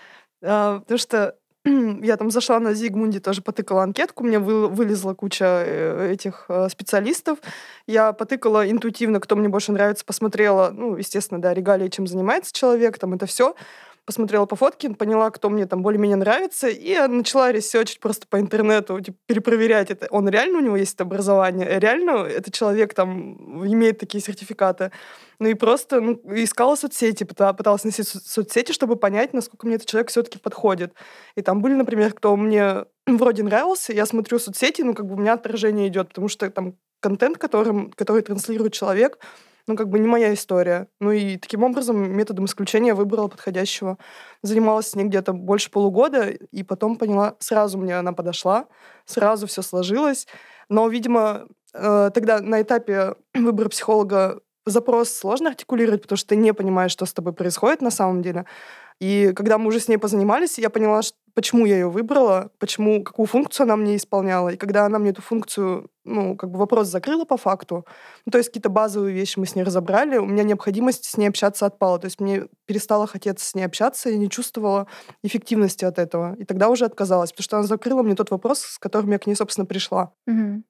А, 0.42 0.80
потому 0.80 0.98
что 0.98 1.36
я 2.02 2.16
там 2.16 2.30
зашла 2.30 2.60
на 2.60 2.74
Зигмунде, 2.74 3.20
тоже 3.20 3.40
потыкала 3.40 3.82
анкетку, 3.82 4.22
мне 4.22 4.38
вы, 4.38 4.68
вылезла 4.68 5.14
куча 5.14 5.64
э, 5.66 6.12
этих 6.12 6.44
э, 6.48 6.68
специалистов. 6.68 7.38
Я 7.86 8.12
потыкала 8.12 8.70
интуитивно, 8.70 9.18
кто 9.18 9.34
мне 9.34 9.48
больше 9.48 9.72
нравится, 9.72 10.04
посмотрела, 10.04 10.70
ну, 10.70 10.96
естественно, 10.96 11.40
да, 11.40 11.54
регалии, 11.54 11.88
чем 11.88 12.06
занимается 12.06 12.52
человек, 12.52 12.98
там 12.98 13.14
это 13.14 13.24
все. 13.26 13.54
Посмотрела 14.04 14.46
по 14.46 14.56
фотке, 14.56 14.90
поняла, 14.90 15.30
кто 15.30 15.48
мне 15.48 15.66
там 15.66 15.82
более-менее 15.82 16.16
нравится, 16.16 16.68
и 16.68 16.96
начала 17.06 17.52
ресерчить 17.52 18.00
просто 18.00 18.26
по 18.26 18.38
интернету, 18.38 19.00
типа, 19.00 19.16
перепроверять 19.26 19.90
это. 19.90 20.06
Он 20.10 20.28
реально 20.28 20.58
у 20.58 20.60
него 20.60 20.76
есть 20.76 21.00
образование? 21.00 21.78
Реально 21.78 22.26
этот 22.26 22.54
человек 22.54 22.94
там 22.94 23.64
имеет 23.66 23.98
такие 23.98 24.22
сертификаты? 24.22 24.90
Ну 25.38 25.48
и 25.48 25.54
просто 25.54 26.00
ну, 26.00 26.20
искала 26.34 26.76
соцсети, 26.76 27.24
пыталась 27.24 27.84
найти 27.84 28.02
соцсети, 28.02 28.72
чтобы 28.72 28.96
понять, 28.96 29.32
насколько 29.32 29.66
мне 29.66 29.76
этот 29.76 29.88
человек 29.88 30.10
все-таки 30.10 30.38
подходит. 30.38 30.94
И 31.34 31.42
там 31.42 31.62
были, 31.62 31.74
например, 31.74 32.12
кто 32.12 32.36
мне 32.36 32.84
вроде 33.06 33.42
нравился, 33.42 33.92
я 33.92 34.06
смотрю 34.06 34.38
соцсети, 34.38 34.82
ну 34.82 34.94
как 34.94 35.06
бы 35.06 35.14
у 35.14 35.18
меня 35.18 35.34
отражение 35.34 35.88
идет, 35.88 36.08
потому 36.08 36.28
что 36.28 36.48
там 36.50 36.76
контент, 37.00 37.38
которым, 37.38 37.90
который 37.92 38.22
транслирует 38.22 38.72
человек, 38.72 39.18
ну, 39.66 39.76
как 39.76 39.88
бы 39.88 39.98
не 39.98 40.06
моя 40.06 40.34
история. 40.34 40.88
Ну 41.00 41.10
и 41.12 41.36
таким 41.36 41.62
образом 41.62 42.12
методом 42.16 42.44
исключения 42.44 42.94
выбрала 42.94 43.28
подходящего. 43.28 43.98
Занималась 44.42 44.88
с 44.88 44.94
ней 44.94 45.04
где-то 45.04 45.32
больше 45.32 45.70
полугода, 45.70 46.28
и 46.28 46.62
потом 46.62 46.96
поняла, 46.96 47.36
сразу 47.38 47.78
мне 47.78 47.98
она 47.98 48.12
подошла, 48.12 48.66
сразу 49.04 49.46
все 49.46 49.62
сложилось. 49.62 50.26
Но, 50.68 50.88
видимо, 50.88 51.46
э, 51.72 52.10
тогда 52.12 52.40
на 52.40 52.62
этапе 52.62 53.14
выбора 53.34 53.68
психолога 53.68 54.40
запрос 54.66 55.10
сложно 55.10 55.50
артикулировать, 55.50 56.02
потому 56.02 56.16
что 56.16 56.28
ты 56.30 56.36
не 56.36 56.54
понимаешь, 56.54 56.92
что 56.92 57.06
с 57.06 57.12
тобой 57.12 57.32
происходит 57.32 57.82
на 57.82 57.90
самом 57.90 58.22
деле. 58.22 58.46
И 59.00 59.32
когда 59.34 59.58
мы 59.58 59.68
уже 59.68 59.80
с 59.80 59.88
ней 59.88 59.98
позанимались, 59.98 60.58
я 60.58 60.70
поняла, 60.70 61.02
что, 61.02 61.16
почему 61.34 61.66
я 61.66 61.74
ее 61.74 61.88
выбрала, 61.88 62.50
почему, 62.58 63.02
какую 63.02 63.26
функцию 63.26 63.64
она 63.64 63.76
мне 63.76 63.96
исполняла. 63.96 64.50
И 64.50 64.56
когда 64.56 64.86
она 64.86 64.98
мне 64.98 65.10
эту 65.10 65.20
функцию, 65.22 65.90
ну, 66.04 66.36
как 66.36 66.50
бы 66.50 66.58
вопрос 66.58 66.88
закрыла 66.88 67.24
по 67.24 67.36
факту, 67.36 67.84
ну, 68.24 68.30
то 68.30 68.38
есть 68.38 68.50
какие-то 68.50 68.68
базовые 68.68 69.14
вещи 69.14 69.38
мы 69.38 69.46
с 69.46 69.54
ней 69.54 69.62
разобрали, 69.62 70.16
у 70.16 70.26
меня 70.26 70.44
необходимость 70.44 71.04
с 71.04 71.16
ней 71.16 71.26
общаться 71.26 71.66
отпала. 71.66 71.98
То 71.98 72.06
есть 72.06 72.20
мне 72.20 72.46
перестало 72.66 73.06
хотеться 73.06 73.44
с 73.44 73.54
ней 73.54 73.64
общаться, 73.64 74.10
и 74.10 74.16
не 74.16 74.30
чувствовала 74.30 74.86
эффективности 75.22 75.84
от 75.84 75.98
этого. 75.98 76.34
И 76.38 76.44
тогда 76.44 76.68
уже 76.68 76.84
отказалась, 76.84 77.32
потому 77.32 77.44
что 77.44 77.56
она 77.58 77.66
закрыла 77.66 78.02
мне 78.02 78.14
тот 78.14 78.30
вопрос, 78.30 78.60
с 78.60 78.78
которым 78.78 79.10
я 79.10 79.18
к 79.18 79.26
ней, 79.26 79.34
собственно, 79.34 79.66
пришла. 79.66 80.12
Угу. 80.26 80.62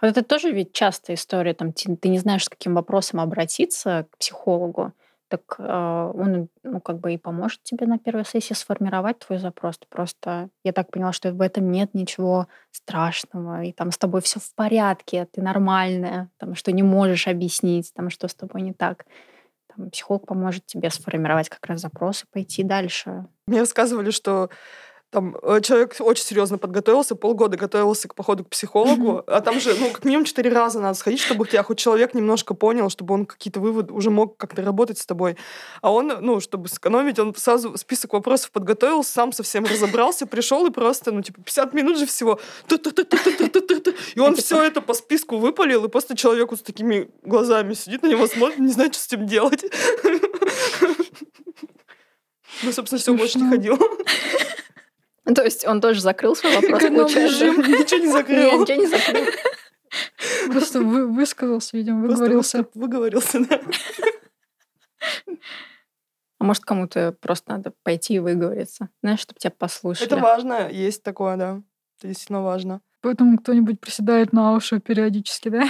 Вот 0.00 0.08
это 0.08 0.22
тоже 0.22 0.52
ведь 0.52 0.72
частая 0.72 1.16
история, 1.16 1.54
там, 1.54 1.72
ты, 1.72 1.96
ты 1.96 2.08
не 2.08 2.18
знаешь, 2.18 2.44
с 2.44 2.48
каким 2.48 2.74
вопросом 2.74 3.20
обратиться 3.20 4.06
к 4.10 4.18
психологу, 4.18 4.92
так 5.32 5.56
э, 5.58 6.12
он, 6.14 6.48
ну, 6.62 6.80
как 6.82 7.00
бы 7.00 7.14
и 7.14 7.16
поможет 7.16 7.62
тебе 7.62 7.86
на 7.86 7.98
первой 7.98 8.26
сессии 8.26 8.52
сформировать 8.52 9.18
твой 9.18 9.38
запрос. 9.38 9.78
Ты 9.78 9.86
просто, 9.88 10.50
я 10.62 10.72
так 10.74 10.90
поняла, 10.90 11.12
что 11.12 11.32
в 11.32 11.40
этом 11.40 11.70
нет 11.70 11.94
ничего 11.94 12.48
страшного, 12.70 13.62
и 13.62 13.72
там 13.72 13.92
с 13.92 13.96
тобой 13.96 14.20
все 14.20 14.40
в 14.40 14.54
порядке, 14.54 15.26
ты 15.32 15.40
нормальная, 15.40 16.28
там, 16.36 16.54
что 16.54 16.70
не 16.70 16.82
можешь 16.82 17.28
объяснить, 17.28 17.94
там, 17.94 18.10
что 18.10 18.28
с 18.28 18.34
тобой 18.34 18.60
не 18.60 18.74
так. 18.74 19.06
Там, 19.74 19.88
психолог 19.88 20.26
поможет 20.26 20.66
тебе 20.66 20.90
сформировать 20.90 21.48
как 21.48 21.64
раз 21.64 21.80
запрос 21.80 22.24
и 22.24 22.26
пойти 22.30 22.62
дальше. 22.62 23.26
Мне 23.46 23.60
рассказывали, 23.60 24.10
что 24.10 24.50
там 25.12 25.36
э, 25.42 25.60
человек 25.60 25.94
очень 26.00 26.24
серьезно 26.24 26.56
подготовился, 26.56 27.14
полгода 27.14 27.58
готовился 27.58 28.08
к 28.08 28.14
походу 28.14 28.44
к 28.44 28.48
психологу, 28.48 29.22
а 29.26 29.42
там 29.42 29.60
же, 29.60 29.74
ну, 29.78 29.90
как 29.90 30.06
минимум 30.06 30.24
четыре 30.24 30.50
раза 30.50 30.80
надо 30.80 30.94
сходить, 30.94 31.20
чтобы 31.20 31.46
тебя 31.46 31.62
хоть 31.62 31.78
человек 31.78 32.14
немножко 32.14 32.54
понял, 32.54 32.88
чтобы 32.88 33.12
он 33.12 33.26
какие-то 33.26 33.60
выводы 33.60 33.92
уже 33.92 34.08
мог 34.08 34.38
как-то 34.38 34.62
работать 34.62 34.98
с 34.98 35.04
тобой. 35.04 35.36
А 35.82 35.92
он, 35.92 36.10
ну, 36.22 36.40
чтобы 36.40 36.68
сэкономить, 36.68 37.18
он 37.18 37.34
сразу 37.34 37.76
список 37.76 38.14
вопросов 38.14 38.52
подготовил, 38.52 39.04
сам 39.04 39.32
совсем 39.32 39.66
разобрался, 39.66 40.26
пришел 40.26 40.64
и 40.64 40.70
просто, 40.70 41.12
ну, 41.12 41.20
типа, 41.20 41.42
50 41.42 41.74
минут 41.74 41.98
же 41.98 42.06
всего. 42.06 42.40
И 44.14 44.20
он 44.20 44.34
все 44.36 44.62
это 44.62 44.80
по 44.80 44.94
списку 44.94 45.36
выпалил, 45.36 45.84
и 45.84 45.88
просто 45.88 46.16
человек 46.16 46.50
с 46.54 46.62
такими 46.62 47.10
глазами 47.22 47.74
сидит 47.74 48.02
на 48.02 48.06
него, 48.06 48.26
смотрит, 48.26 48.58
не 48.58 48.72
знает, 48.72 48.94
что 48.94 49.04
с 49.04 49.06
этим 49.08 49.26
делать. 49.26 49.62
Ну, 52.62 52.72
собственно, 52.72 53.00
все, 53.00 53.14
больше 53.14 53.38
не 53.38 53.48
ходил. 53.48 53.78
То 55.24 55.42
есть 55.42 55.66
он 55.66 55.80
тоже 55.80 56.00
закрыл 56.00 56.34
свой 56.34 56.54
вопрос, 56.54 56.82
получается? 56.82 57.46
Ничего 57.46 58.00
не 58.00 58.12
закрыл. 58.12 58.60
Ничего 58.60 58.82
не 58.82 58.86
закрыл. 58.86 59.24
Просто 60.50 60.80
вы, 60.80 61.06
высказался, 61.06 61.76
видимо, 61.76 62.00
выговорился. 62.00 62.66
выговорился, 62.74 63.40
да. 63.46 63.60
А 66.38 66.44
может, 66.44 66.64
кому-то 66.64 67.12
просто 67.20 67.52
надо 67.52 67.72
пойти 67.84 68.14
и 68.14 68.18
выговориться, 68.18 68.88
знаешь, 69.00 69.20
чтобы 69.20 69.38
тебя 69.38 69.52
послушали. 69.56 70.06
Это 70.06 70.16
важно, 70.16 70.68
есть 70.68 71.04
такое, 71.04 71.36
да. 71.36 71.62
Это 71.98 72.08
действительно 72.08 72.42
важно. 72.42 72.80
Поэтому 73.00 73.38
кто-нибудь 73.38 73.80
приседает 73.80 74.32
на 74.32 74.52
уши 74.54 74.80
периодически, 74.80 75.50
да? 75.50 75.64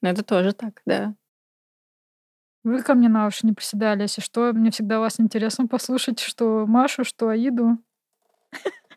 Ну, 0.00 0.08
это 0.08 0.24
тоже 0.24 0.52
так, 0.52 0.82
да. 0.84 1.14
Вы 2.64 2.82
ко 2.82 2.94
мне 2.94 3.08
на 3.08 3.26
уши 3.26 3.46
не 3.46 3.52
приседали, 3.52 4.02
если 4.02 4.20
что. 4.20 4.52
Мне 4.52 4.72
всегда 4.72 4.98
вас 4.98 5.20
интересно 5.20 5.68
послушать, 5.68 6.18
что 6.18 6.66
Машу, 6.66 7.04
что 7.04 7.28
Аиду. 7.28 7.78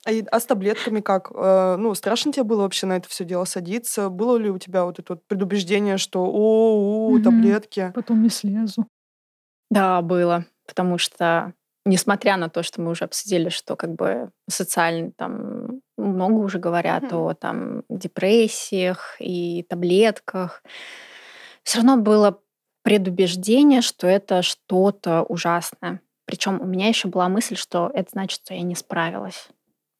А, 0.05 0.11
а 0.31 0.39
с 0.39 0.45
таблетками 0.45 1.01
как? 1.01 1.31
Э, 1.33 1.77
ну, 1.77 1.95
страшно 1.95 2.31
тебе 2.31 2.43
было 2.43 2.61
вообще 2.61 2.85
на 2.85 2.97
это 2.97 3.09
все 3.09 3.25
дело 3.25 3.45
садиться? 3.45 4.09
Было 4.09 4.37
ли 4.37 4.51
у 4.51 4.59
тебя 4.59 4.85
вот 4.85 4.99
это 4.99 5.13
вот 5.13 5.25
предубеждение, 5.25 5.97
что 5.97 6.23
о, 6.25 7.09
-о, 7.11 7.19
-о 7.19 7.23
таблетки? 7.23 7.91
Потом 7.95 8.21
не 8.21 8.29
слезу. 8.29 8.87
Да, 9.71 10.01
было. 10.03 10.45
Потому 10.67 10.99
что, 10.99 11.53
несмотря 11.85 12.37
на 12.37 12.49
то, 12.49 12.61
что 12.61 12.81
мы 12.81 12.91
уже 12.91 13.05
обсудили, 13.05 13.49
что 13.49 13.75
как 13.75 13.95
бы 13.95 14.29
социально 14.47 15.11
там 15.11 15.81
много 15.97 16.35
уже 16.35 16.59
говорят 16.59 17.05
mm-hmm. 17.05 17.31
о 17.31 17.33
там 17.33 17.83
депрессиях 17.89 19.15
и 19.19 19.65
таблетках, 19.67 20.61
все 21.63 21.79
равно 21.79 21.97
было 21.97 22.39
предубеждение, 22.83 23.81
что 23.81 24.05
это 24.05 24.43
что-то 24.43 25.23
ужасное. 25.23 26.01
Причем 26.25 26.59
у 26.61 26.65
меня 26.65 26.87
еще 26.87 27.07
была 27.07 27.29
мысль, 27.29 27.55
что 27.55 27.91
это 27.93 28.09
значит, 28.11 28.41
что 28.43 28.53
я 28.53 28.61
не 28.61 28.75
справилась. 28.75 29.49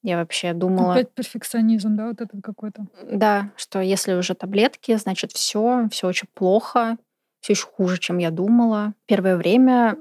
Я 0.02 0.18
вообще 0.18 0.54
думала... 0.54 0.94
Опять 0.94 1.12
перфекционизм, 1.14 1.96
да, 1.96 2.08
вот 2.08 2.22
этот 2.22 2.42
какой-то? 2.44 2.86
Да, 3.12 3.52
что 3.56 3.82
если 3.82 4.14
уже 4.14 4.36
таблетки, 4.36 4.96
значит 4.98 5.32
все, 5.32 5.88
все 5.92 6.08
очень 6.08 6.28
плохо, 6.34 6.98
все 7.40 7.54
еще 7.54 7.66
хуже, 7.66 7.98
чем 7.98 8.20
я 8.20 8.30
думала. 8.30 8.94
Первое 9.08 9.36
время, 9.36 9.98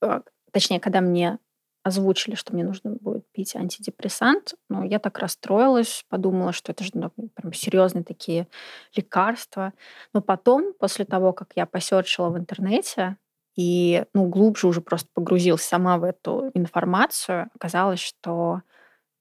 э, 0.00 0.20
точнее, 0.52 0.78
когда 0.78 1.00
мне 1.00 1.38
озвучили, 1.84 2.34
что 2.34 2.52
мне 2.52 2.64
нужно 2.64 2.92
будет 2.92 3.30
пить 3.32 3.54
антидепрессант, 3.54 4.54
ну, 4.70 4.84
я 4.84 4.98
так 4.98 5.18
расстроилась, 5.18 6.04
подумала, 6.08 6.52
что 6.52 6.72
это 6.72 6.82
же 6.82 6.90
ну, 6.94 7.10
прям 7.34 7.52
серьезные 7.52 8.04
такие 8.04 8.48
лекарства. 8.94 9.72
Но 10.12 10.22
потом, 10.22 10.72
после 10.78 11.04
того, 11.04 11.32
как 11.32 11.50
я 11.56 11.66
посерчила 11.66 12.30
в 12.30 12.38
интернете, 12.38 13.16
и 13.56 14.04
ну, 14.14 14.26
глубже 14.26 14.66
уже 14.66 14.80
просто 14.80 15.08
погрузилась 15.14 15.62
сама 15.62 15.98
в 15.98 16.04
эту 16.04 16.50
информацию, 16.54 17.50
оказалось, 17.54 18.00
что 18.00 18.62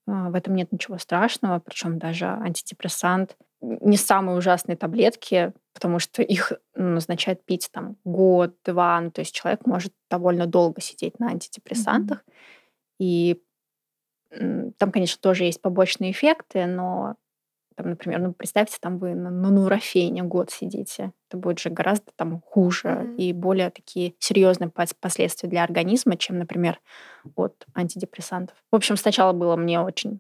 а, 0.08 0.30
в 0.30 0.36
этом 0.36 0.56
нет 0.56 0.72
ничего 0.72 0.98
страшного, 0.98 1.60
причем 1.60 2.00
даже 2.00 2.26
антидепрессант 2.26 3.38
не 3.62 3.96
самые 3.96 4.38
ужасные 4.38 4.76
таблетки, 4.76 5.54
потому 5.74 6.00
что 6.00 6.22
их 6.22 6.52
назначают 6.76 7.46
пить 7.46 7.70
там 7.72 7.96
год-два, 8.04 9.00
ну, 9.00 9.12
то 9.12 9.22
есть 9.22 9.34
человек 9.34 9.66
может 9.66 9.94
довольно 10.10 10.48
долго 10.48 10.82
сидеть 10.82 11.20
на 11.20 11.30
антидепрессантах, 11.30 12.20
mm-hmm. 12.20 12.34
и 13.00 13.44
там, 14.78 14.92
конечно, 14.92 15.22
тоже 15.22 15.44
есть 15.44 15.62
побочные 15.62 16.12
эффекты, 16.12 16.66
но 16.66 17.16
там, 17.76 17.90
например, 17.90 18.20
ну, 18.20 18.34
представьте, 18.34 18.78
там 18.80 18.98
вы 18.98 19.16
на, 19.16 19.30
на 19.30 19.50
нурофене 19.50 20.24
год 20.24 20.52
сидите. 20.52 21.12
Это 21.30 21.38
будет 21.38 21.60
же 21.60 21.70
гораздо 21.70 22.12
там 22.16 22.42
хуже 22.42 22.88
mm-hmm. 22.88 23.16
и 23.18 23.34
более 23.34 23.70
такие 23.70 24.16
серьезные 24.20 24.72
последствия 25.00 25.50
для 25.50 25.64
организма, 25.64 26.18
чем, 26.18 26.40
например, 26.40 26.80
от 27.36 27.66
антидепрессантов. 27.76 28.56
В 28.72 28.76
общем, 28.76 28.98
сначала 28.98 29.34
было 29.34 29.56
мне 29.56 29.80
очень 29.80 30.20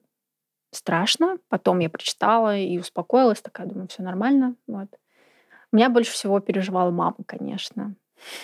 страшно, 0.72 1.38
потом 1.49 1.80
я 1.80 1.89
прочитала 1.89 2.58
и 2.58 2.78
успокоилась, 2.78 3.41
такая, 3.41 3.68
думаю, 3.68 3.88
все 3.88 4.04
нормально. 4.04 4.56
Вот. 4.68 4.89
Меня 5.72 5.89
больше 5.89 6.12
всего 6.12 6.39
переживала 6.39 6.91
мама, 6.91 7.18
конечно. 7.26 7.95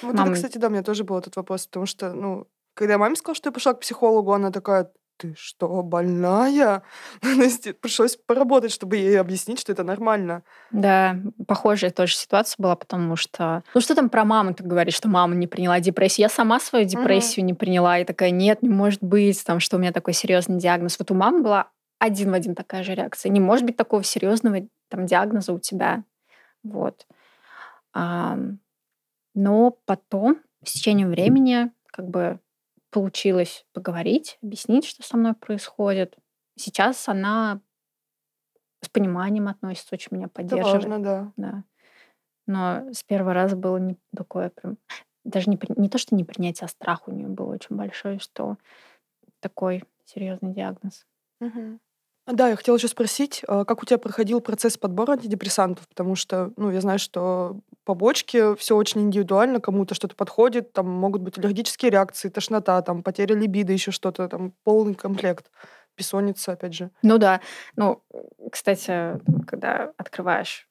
Вот 0.02 0.16
мама... 0.16 0.32
это, 0.32 0.36
кстати, 0.36 0.58
да, 0.58 0.68
у 0.68 0.72
меня 0.72 0.84
тоже 0.84 1.04
был 1.04 1.18
этот 1.18 1.36
вопрос, 1.36 1.68
потому 1.68 1.86
что, 1.86 2.14
ну, 2.14 2.48
когда 2.74 2.94
я 2.94 2.98
маме 2.98 3.16
сказала, 3.16 3.36
что 3.36 3.50
я 3.50 3.54
пошла 3.54 3.74
к 3.74 3.82
психологу, 3.82 4.34
она 4.34 4.52
такая, 4.52 4.92
ты 5.20 5.36
что, 5.38 5.84
больная? 5.84 6.82
Пришлось 7.82 8.16
поработать, 8.16 8.72
чтобы 8.72 8.96
ей 8.96 9.20
объяснить, 9.20 9.60
что 9.60 9.74
это 9.74 9.84
нормально. 9.84 10.44
Да, 10.72 11.18
похожая 11.46 11.92
тоже 11.92 12.16
ситуация 12.16 12.56
была, 12.58 12.76
потому 12.76 13.18
что... 13.18 13.64
Ну 13.74 13.82
что 13.82 13.96
там 13.96 14.10
про 14.10 14.24
маму 14.24 14.54
ты 14.54 14.64
говоришь, 14.64 14.96
что 14.96 15.10
мама 15.10 15.36
не 15.36 15.46
приняла 15.46 15.82
депрессию? 15.82 16.24
Я 16.24 16.30
сама 16.30 16.60
свою 16.60 16.86
депрессию 16.86 17.46
не 17.46 17.54
приняла, 17.54 18.00
и 18.00 18.06
такая, 18.06 18.32
нет, 18.32 18.62
не 18.64 18.70
может 18.70 19.04
быть, 19.04 19.44
там, 19.44 19.60
что 19.60 19.76
у 19.76 19.80
меня 19.80 19.92
такой 19.92 20.14
серьезный 20.14 20.58
диагноз. 20.58 20.98
Вот 20.98 21.12
у 21.12 21.16
мамы 21.16 21.44
была 21.44 21.68
один 22.00 22.32
в 22.32 22.34
один 22.34 22.56
такая 22.56 22.84
же 22.84 22.96
реакция. 22.96 23.30
Не 23.30 23.42
может 23.42 23.66
быть 23.66 23.76
такого 23.76 24.04
серьезного 24.04 24.62
там 24.88 25.06
диагноза 25.06 25.52
у 25.52 25.60
тебя. 25.60 26.06
Вот. 26.64 27.06
А, 27.94 28.38
но 29.36 29.78
потом, 29.86 30.40
с 30.64 30.72
течением 30.72 31.10
времени, 31.10 31.72
как 31.88 32.08
бы 32.08 32.40
получилось 32.90 33.66
поговорить, 33.74 34.38
объяснить, 34.42 34.86
что 34.86 35.04
со 35.04 35.18
мной 35.18 35.34
происходит. 35.34 36.18
Сейчас 36.56 37.08
она 37.08 37.62
с 38.82 38.90
пониманием 38.90 39.48
относится, 39.48 39.96
очень 39.96 40.18
меня 40.18 40.28
поддерживает. 40.28 40.86
Это 40.86 40.90
важно, 40.90 41.04
да. 41.04 41.34
да. 41.38 41.64
Но 42.48 42.92
с 42.94 43.04
первого 43.04 43.34
раза 43.34 43.56
было 43.56 43.78
не 43.78 43.98
такое 44.16 44.50
прям... 44.50 44.78
даже 45.24 45.50
не, 45.50 45.60
не 45.76 45.90
то, 45.90 45.98
что 45.98 46.16
не 46.16 46.24
принятие, 46.24 46.66
а 46.66 46.70
страх 46.70 47.08
у 47.08 47.12
нее 47.12 47.28
был 47.28 47.50
очень 47.50 47.76
большой, 47.76 48.20
что 48.20 48.58
такой 49.40 49.84
серьезный 50.06 50.54
диагноз. 50.54 51.06
Мгм. 51.40 51.80
Да, 52.32 52.50
я 52.50 52.56
хотела 52.56 52.76
еще 52.76 52.88
спросить, 52.88 53.42
а, 53.48 53.66
как 53.66 53.82
у 53.82 53.86
тебя 53.86 53.98
проходил 53.98 54.40
процесс 54.40 54.78
подбора 54.78 55.14
антидепрессантов, 55.14 55.88
потому 55.88 56.16
что, 56.16 56.52
ну, 56.58 56.70
я 56.72 56.80
знаю, 56.82 57.00
что 57.00 57.60
побочки 57.86 58.56
все 58.56 58.76
очень 58.76 59.02
индивидуально, 59.02 59.60
кому-то 59.60 59.96
что-то 59.96 60.16
подходит, 60.16 60.72
там 60.74 60.88
могут 60.88 61.22
быть 61.22 61.38
аллергические 61.38 61.92
реакции, 61.92 62.30
тошнота, 62.30 62.82
там 62.82 63.02
потеря 63.02 63.36
либидо, 63.36 63.74
еще 63.74 63.92
что-то, 63.92 64.28
там 64.28 64.54
полный 64.64 64.94
комплект, 64.94 65.50
бессонница, 65.98 66.52
опять 66.52 66.74
же. 66.74 66.92
Ну 67.02 67.18
да. 67.18 67.42
Ну, 67.76 68.04
кстати, 68.52 69.20
когда 69.48 69.92
открываешь 69.98 70.68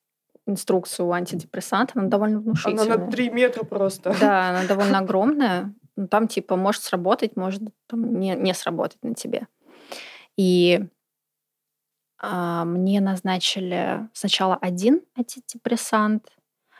инструкцию 0.47 1.13
антидепрессантов, 1.13 1.97
она 1.97 2.09
довольно 2.09 2.37
Она 2.37 2.45
внушительная. 2.45 2.99
на 2.99 3.11
три 3.11 3.31
метра 3.31 3.65
просто. 3.65 4.15
Да, 4.21 4.51
она 4.51 4.65
довольно 4.69 4.99
огромная. 4.99 5.75
Ну, 5.97 6.07
там, 6.07 6.29
типа, 6.29 6.57
может 6.57 6.83
сработать, 6.83 7.37
может 7.37 7.63
там, 7.89 8.19
не, 8.19 8.35
не 8.37 8.55
сработать 8.55 9.03
на 9.03 9.15
тебе. 9.15 9.49
И 10.37 10.87
мне 12.21 13.01
назначили 13.01 14.09
сначала 14.13 14.57
один 14.57 15.03
антидепрессант. 15.17 16.27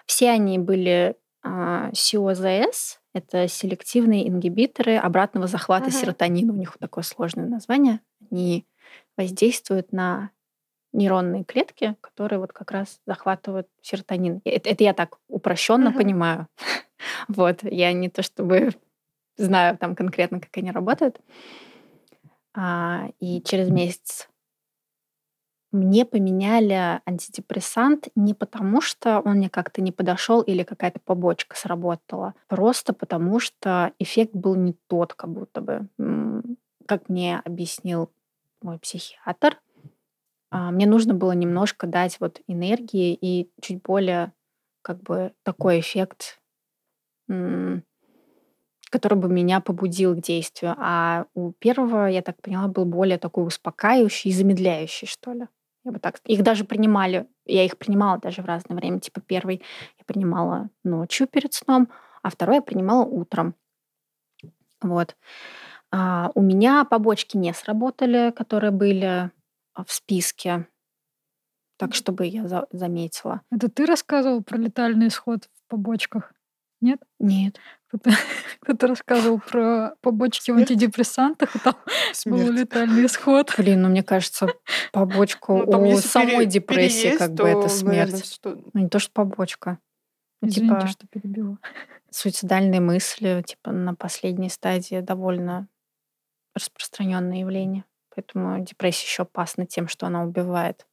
Все 0.07 0.31
они 0.31 0.59
были 0.59 1.17
а, 1.43 1.91
СИОЗС, 1.93 2.99
это 3.15 3.49
селективные 3.49 4.29
ингибиторы 4.29 4.97
обратного 4.97 5.47
захвата 5.47 5.87
Мгм. 5.91 5.93
серотонина. 5.93 6.53
У 6.53 6.57
них 6.57 6.77
такое 6.79 7.05
сложное 7.05 7.47
название. 7.47 8.01
Они 8.31 8.67
воздействуют 9.17 9.93
на 9.93 10.31
нейронные 10.93 11.45
клетки, 11.45 11.97
которые 12.01 12.39
вот 12.39 12.53
как 12.53 12.71
раз 12.71 13.01
захватывают 13.07 13.69
серотонин. 13.83 14.41
И 14.45 14.51
Это, 14.51 14.71
это 14.71 14.85
я 14.85 14.95
так 14.95 15.19
упрощенно 15.29 15.91
Мгм. 15.91 15.99
понимаю. 15.99 16.49
Вот, 17.29 17.61
я 17.63 17.93
не 17.93 18.09
то 18.11 18.23
чтобы 18.23 18.71
знаю 19.37 19.79
там 19.79 19.95
конкретно, 19.95 20.41
как 20.41 20.57
они 20.57 20.73
работают. 20.73 21.21
А, 22.55 23.09
и 23.21 23.41
через 23.43 23.71
месяц 23.71 24.29
мне 25.71 26.05
поменяли 26.05 27.01
антидепрессант 27.05 28.09
не 28.15 28.33
потому, 28.33 28.81
что 28.81 29.21
он 29.21 29.37
мне 29.37 29.51
как-то 29.51 29.83
не 29.83 29.93
подошел 29.93 30.41
или 30.41 30.63
какая-то 30.63 31.01
побочка 31.01 31.57
сработала, 31.57 32.35
просто 32.49 32.93
потому 32.95 33.39
что 33.39 33.93
эффект 33.99 34.35
был 34.35 34.55
не 34.55 34.75
тот, 34.87 35.15
как 35.15 35.31
будто 35.31 35.61
бы. 35.61 35.89
Как 36.87 37.11
мне 37.11 37.43
объяснил 37.45 38.11
мой 38.63 38.79
психиатр, 38.79 39.61
а, 40.51 40.71
мне 40.71 40.87
нужно 40.87 41.13
было 41.13 41.33
немножко 41.33 41.87
дать 41.87 42.19
вот 42.21 42.41
энергии 42.47 43.13
и 43.13 43.51
чуть 43.61 43.83
более 43.83 44.33
как 44.81 45.03
бы 45.03 45.35
такой 45.43 45.81
эффект, 45.81 46.41
который 47.27 49.19
бы 49.19 49.29
меня 49.29 49.61
побудил 49.61 50.15
к 50.17 50.23
действию. 50.23 50.75
А 50.79 51.27
у 51.35 51.53
первого, 51.53 52.07
я 52.07 52.23
так 52.23 52.41
поняла, 52.41 52.69
был 52.69 52.87
более 52.87 53.19
такой 53.19 53.47
успокаивающий 53.47 54.31
и 54.31 54.35
замедляющий, 54.35 55.07
что 55.07 55.33
ли. 55.33 55.49
Я 55.85 55.93
бы 55.93 55.99
так... 55.99 56.21
Их 56.25 56.43
даже 56.43 56.65
принимали, 56.65 57.27
я 57.47 57.65
их 57.65 57.79
принимала 57.79 58.19
даже 58.19 58.43
в 58.43 58.47
разное 58.47 58.77
время. 58.77 59.01
Типа 59.01 59.21
первый 59.21 59.63
я 59.99 60.05
принимала 60.05 60.71
ночью 60.85 61.27
перед 61.27 61.55
сном, 61.55 61.89
а 62.23 62.31
второй 62.31 62.57
я 62.57 62.63
принимала 62.63 63.05
утром. 63.05 63.55
Вот. 64.81 65.17
А, 65.91 66.31
у 66.35 66.43
меня 66.43 66.85
побочки 66.85 67.37
не 67.37 67.53
сработали, 67.55 68.33
которые 68.37 68.71
были 68.71 69.31
а, 69.75 69.85
в 69.85 69.93
списке. 69.93 70.67
Так, 71.79 71.95
чтобы 71.95 72.27
я 72.27 72.47
за- 72.49 72.67
заметила. 72.73 73.43
Это 73.51 73.69
ты 73.69 73.87
рассказывал 73.87 74.43
про 74.43 74.59
летальный 74.59 75.09
исход 75.09 75.45
в 75.45 75.71
побочках? 75.71 76.33
Нет? 76.81 77.01
Нет. 77.19 77.59
Кто-то, 78.61 78.87
рассказывал 78.89 79.41
про 79.41 79.95
побочки 80.01 80.51
в 80.51 80.57
антидепрессантах, 80.57 81.57
и 81.57 81.59
там 81.59 81.75
был 82.27 82.51
летальный 82.53 83.07
исход. 83.07 83.55
Блин, 83.57 83.83
ну 83.83 83.89
мне 83.89 84.03
кажется, 84.03 84.49
побочку 84.93 85.59
Ну, 85.59 85.67
там, 85.71 85.83
у 85.83 85.97
самой 85.99 86.31
пере- 86.39 86.47
депрессии 86.47 87.03
переесть, 87.03 87.19
как 87.19 87.31
бы 87.31 87.37
то, 87.37 87.47
это 87.47 87.69
смерть. 87.69 87.97
наверное, 88.13 88.23
что- 88.23 88.63
Ну 88.75 88.81
не 88.81 88.89
то, 88.89 88.99
что 88.99 89.11
побочка. 89.13 89.79
Ну, 90.43 90.49
Извините, 90.49 90.75
типа, 90.81 90.87
что 90.89 91.07
перебила. 91.09 91.59
суицидальные 92.11 92.81
мысли, 92.81 93.43
типа 93.47 93.73
на 93.73 93.95
последней 93.95 94.51
стадии 94.51 95.01
довольно 95.01 95.67
распространенное 96.55 97.39
явление. 97.39 97.85
Поэтому 98.15 98.59
депрессия 98.65 99.07
еще 99.07 99.23
опасна 99.23 99.65
тем, 99.67 99.87
что 99.89 100.07
она 100.07 100.25
убивает. 100.25 100.87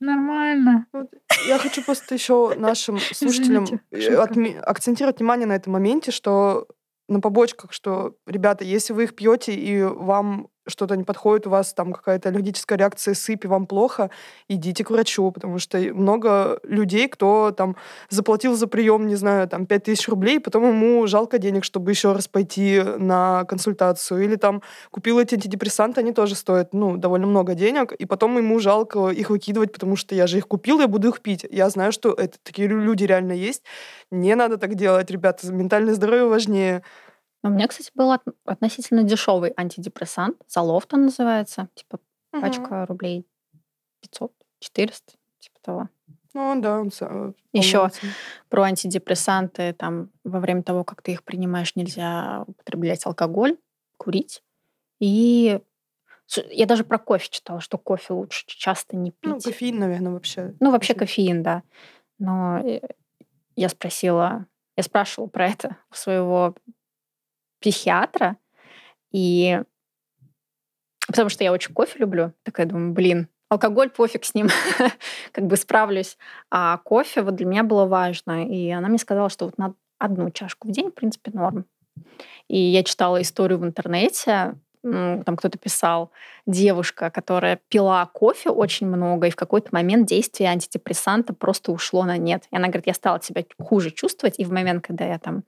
Нормально. 0.00 0.86
Вот 0.92 1.10
Я 1.48 1.58
хочу 1.58 1.82
просто 1.82 2.14
еще 2.14 2.54
нашим 2.56 2.98
слушателям 3.12 3.64
э, 3.90 4.14
отме- 4.16 4.58
акцентировать 4.60 5.18
внимание 5.18 5.46
на 5.46 5.54
этом 5.54 5.72
моменте, 5.72 6.10
что 6.10 6.66
на 7.08 7.20
побочках, 7.20 7.72
что, 7.72 8.16
ребята, 8.26 8.64
если 8.64 8.92
вы 8.92 9.04
их 9.04 9.14
пьете 9.14 9.54
и 9.54 9.82
вам 9.82 10.48
что-то 10.66 10.96
не 10.96 11.04
подходит, 11.04 11.46
у 11.46 11.50
вас 11.50 11.72
там 11.74 11.92
какая-то 11.92 12.28
аллергическая 12.28 12.78
реакция, 12.78 13.14
сыпь, 13.14 13.44
и 13.44 13.48
вам 13.48 13.66
плохо, 13.66 14.10
идите 14.48 14.84
к 14.84 14.90
врачу, 14.90 15.30
потому 15.30 15.58
что 15.58 15.78
много 15.78 16.60
людей, 16.62 17.08
кто 17.08 17.50
там 17.50 17.76
заплатил 18.10 18.54
за 18.56 18.66
прием, 18.66 19.06
не 19.06 19.16
знаю, 19.16 19.48
там 19.48 19.66
5000 19.66 20.08
рублей, 20.08 20.40
потом 20.40 20.66
ему 20.68 21.06
жалко 21.06 21.38
денег, 21.38 21.64
чтобы 21.64 21.90
еще 21.90 22.12
раз 22.12 22.28
пойти 22.28 22.82
на 22.98 23.44
консультацию, 23.44 24.24
или 24.24 24.36
там 24.36 24.62
купил 24.90 25.18
эти 25.18 25.34
антидепрессанты, 25.34 26.00
они 26.00 26.12
тоже 26.12 26.34
стоят, 26.34 26.74
ну, 26.74 26.96
довольно 26.96 27.26
много 27.26 27.54
денег, 27.54 27.92
и 27.92 28.04
потом 28.06 28.36
ему 28.36 28.58
жалко 28.58 29.08
их 29.08 29.30
выкидывать, 29.30 29.72
потому 29.72 29.96
что 29.96 30.14
я 30.14 30.26
же 30.26 30.38
их 30.38 30.48
купил, 30.48 30.80
я 30.80 30.88
буду 30.88 31.08
их 31.08 31.20
пить. 31.20 31.46
Я 31.50 31.70
знаю, 31.70 31.92
что 31.92 32.12
это 32.12 32.38
такие 32.42 32.68
лю- 32.68 32.80
люди 32.80 33.04
реально 33.04 33.32
есть. 33.32 33.62
Не 34.10 34.34
надо 34.34 34.56
так 34.56 34.74
делать, 34.74 35.10
ребята, 35.10 35.50
ментальное 35.52 35.94
здоровье 35.94 36.26
важнее. 36.26 36.82
У 37.46 37.50
меня, 37.50 37.68
кстати, 37.68 37.90
был 37.94 38.12
от- 38.12 38.24
относительно 38.44 39.02
дешевый 39.02 39.52
антидепрессант. 39.56 40.36
Залофта 40.48 40.96
называется. 40.96 41.68
Типа 41.74 41.98
Мгм. 42.32 42.42
пачка 42.42 42.86
рублей 42.86 43.26
500, 44.00 44.32
400, 44.58 45.12
типа 45.38 45.58
того. 45.62 45.88
Ну 46.34 46.60
да, 46.60 46.78
он 46.80 46.88
са- 46.90 47.34
Еще 47.52 47.88
про 48.50 48.62
антидепрессанты, 48.64 49.72
там, 49.72 50.10
во 50.24 50.38
время 50.40 50.62
того, 50.62 50.84
как 50.84 51.00
ты 51.02 51.12
их 51.12 51.22
принимаешь, 51.24 51.74
нельзя 51.76 52.44
употреблять 52.46 53.06
алкоголь, 53.06 53.56
курить. 53.96 54.42
И 55.00 55.60
я 56.50 56.66
даже 56.66 56.84
про 56.84 56.98
кофе 56.98 57.28
читала, 57.30 57.60
что 57.60 57.78
кофе 57.78 58.12
лучше 58.12 58.44
часто 58.46 58.96
не 58.96 59.12
пить. 59.12 59.30
Ну, 59.32 59.40
кофеин, 59.40 59.78
наверное, 59.78 60.12
вообще. 60.12 60.54
Ну, 60.60 60.70
вообще 60.70 60.92
кофеин. 60.94 61.36
кофеин, 61.38 61.42
да. 61.42 61.62
Но 62.18 62.58
э, 62.58 62.80
я 63.54 63.68
спросила, 63.68 64.46
я 64.76 64.82
спрашивала 64.82 65.28
про 65.28 65.46
это 65.48 65.76
у 65.90 65.94
своего 65.94 66.54
психиатра, 67.60 68.36
и 69.12 69.62
потому 71.06 71.28
что 71.28 71.44
я 71.44 71.52
очень 71.52 71.72
кофе 71.74 71.98
люблю, 71.98 72.32
такая 72.42 72.66
думаю, 72.66 72.92
блин, 72.92 73.28
алкоголь 73.48 73.90
пофиг 73.90 74.24
с 74.24 74.34
ним, 74.34 74.48
как 75.32 75.46
бы 75.46 75.56
справлюсь. 75.56 76.18
А 76.50 76.78
кофе 76.78 77.22
вот 77.22 77.36
для 77.36 77.46
меня 77.46 77.62
было 77.62 77.86
важно, 77.86 78.46
и 78.46 78.70
она 78.70 78.88
мне 78.88 78.98
сказала, 78.98 79.28
что 79.28 79.46
вот 79.46 79.58
на 79.58 79.74
одну 79.98 80.30
чашку 80.30 80.68
в 80.68 80.72
день, 80.72 80.90
в 80.90 80.94
принципе, 80.94 81.30
норм. 81.32 81.64
И 82.48 82.58
я 82.58 82.82
читала 82.82 83.20
историю 83.22 83.58
в 83.58 83.64
интернете, 83.64 84.54
там 84.92 85.36
кто-то 85.36 85.58
писал, 85.58 86.10
девушка, 86.46 87.10
которая 87.10 87.58
пила 87.68 88.06
кофе 88.06 88.50
очень 88.50 88.86
много, 88.86 89.26
и 89.26 89.30
в 89.30 89.36
какой-то 89.36 89.68
момент 89.72 90.06
действие 90.06 90.50
антидепрессанта 90.50 91.34
просто 91.34 91.72
ушло 91.72 92.04
на 92.04 92.16
нет. 92.16 92.44
И 92.50 92.56
она 92.56 92.68
говорит, 92.68 92.86
я 92.86 92.94
стала 92.94 93.20
себя 93.20 93.44
хуже 93.58 93.90
чувствовать, 93.90 94.38
и 94.38 94.44
в 94.44 94.52
момент, 94.52 94.84
когда 94.84 95.04
я 95.04 95.18
там 95.18 95.42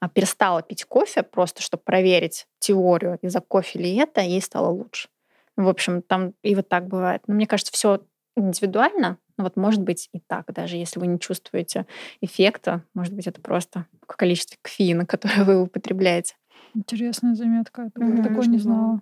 а, 0.00 0.08
перестала 0.08 0.62
пить 0.62 0.84
кофе, 0.84 1.22
просто 1.22 1.62
чтобы 1.62 1.82
проверить 1.84 2.46
теорию, 2.58 3.18
из-за 3.20 3.40
кофе 3.40 3.78
ли 3.78 3.96
это, 3.96 4.20
ей 4.20 4.40
стало 4.40 4.68
лучше. 4.68 5.08
В 5.56 5.68
общем, 5.68 6.02
там 6.02 6.32
и 6.42 6.54
вот 6.54 6.68
так 6.68 6.86
бывает. 6.86 7.22
Но 7.26 7.34
мне 7.34 7.46
кажется, 7.46 7.72
все 7.72 8.00
индивидуально, 8.36 9.18
но 9.36 9.44
вот 9.44 9.56
может 9.56 9.82
быть 9.82 10.08
и 10.12 10.20
так, 10.20 10.52
даже 10.52 10.76
если 10.76 11.00
вы 11.00 11.08
не 11.08 11.18
чувствуете 11.18 11.86
эффекта, 12.20 12.82
может 12.94 13.12
быть, 13.12 13.26
это 13.26 13.40
просто 13.40 13.86
в 14.06 14.16
количестве 14.16 14.56
кофеина, 14.62 15.04
которое 15.06 15.44
вы 15.44 15.62
употребляете. 15.62 16.34
Интересная 16.74 17.34
заметка. 17.34 17.90
Я 17.96 18.22
такое 18.22 18.36
даже 18.36 18.50
не 18.50 18.58
знала. 18.58 19.00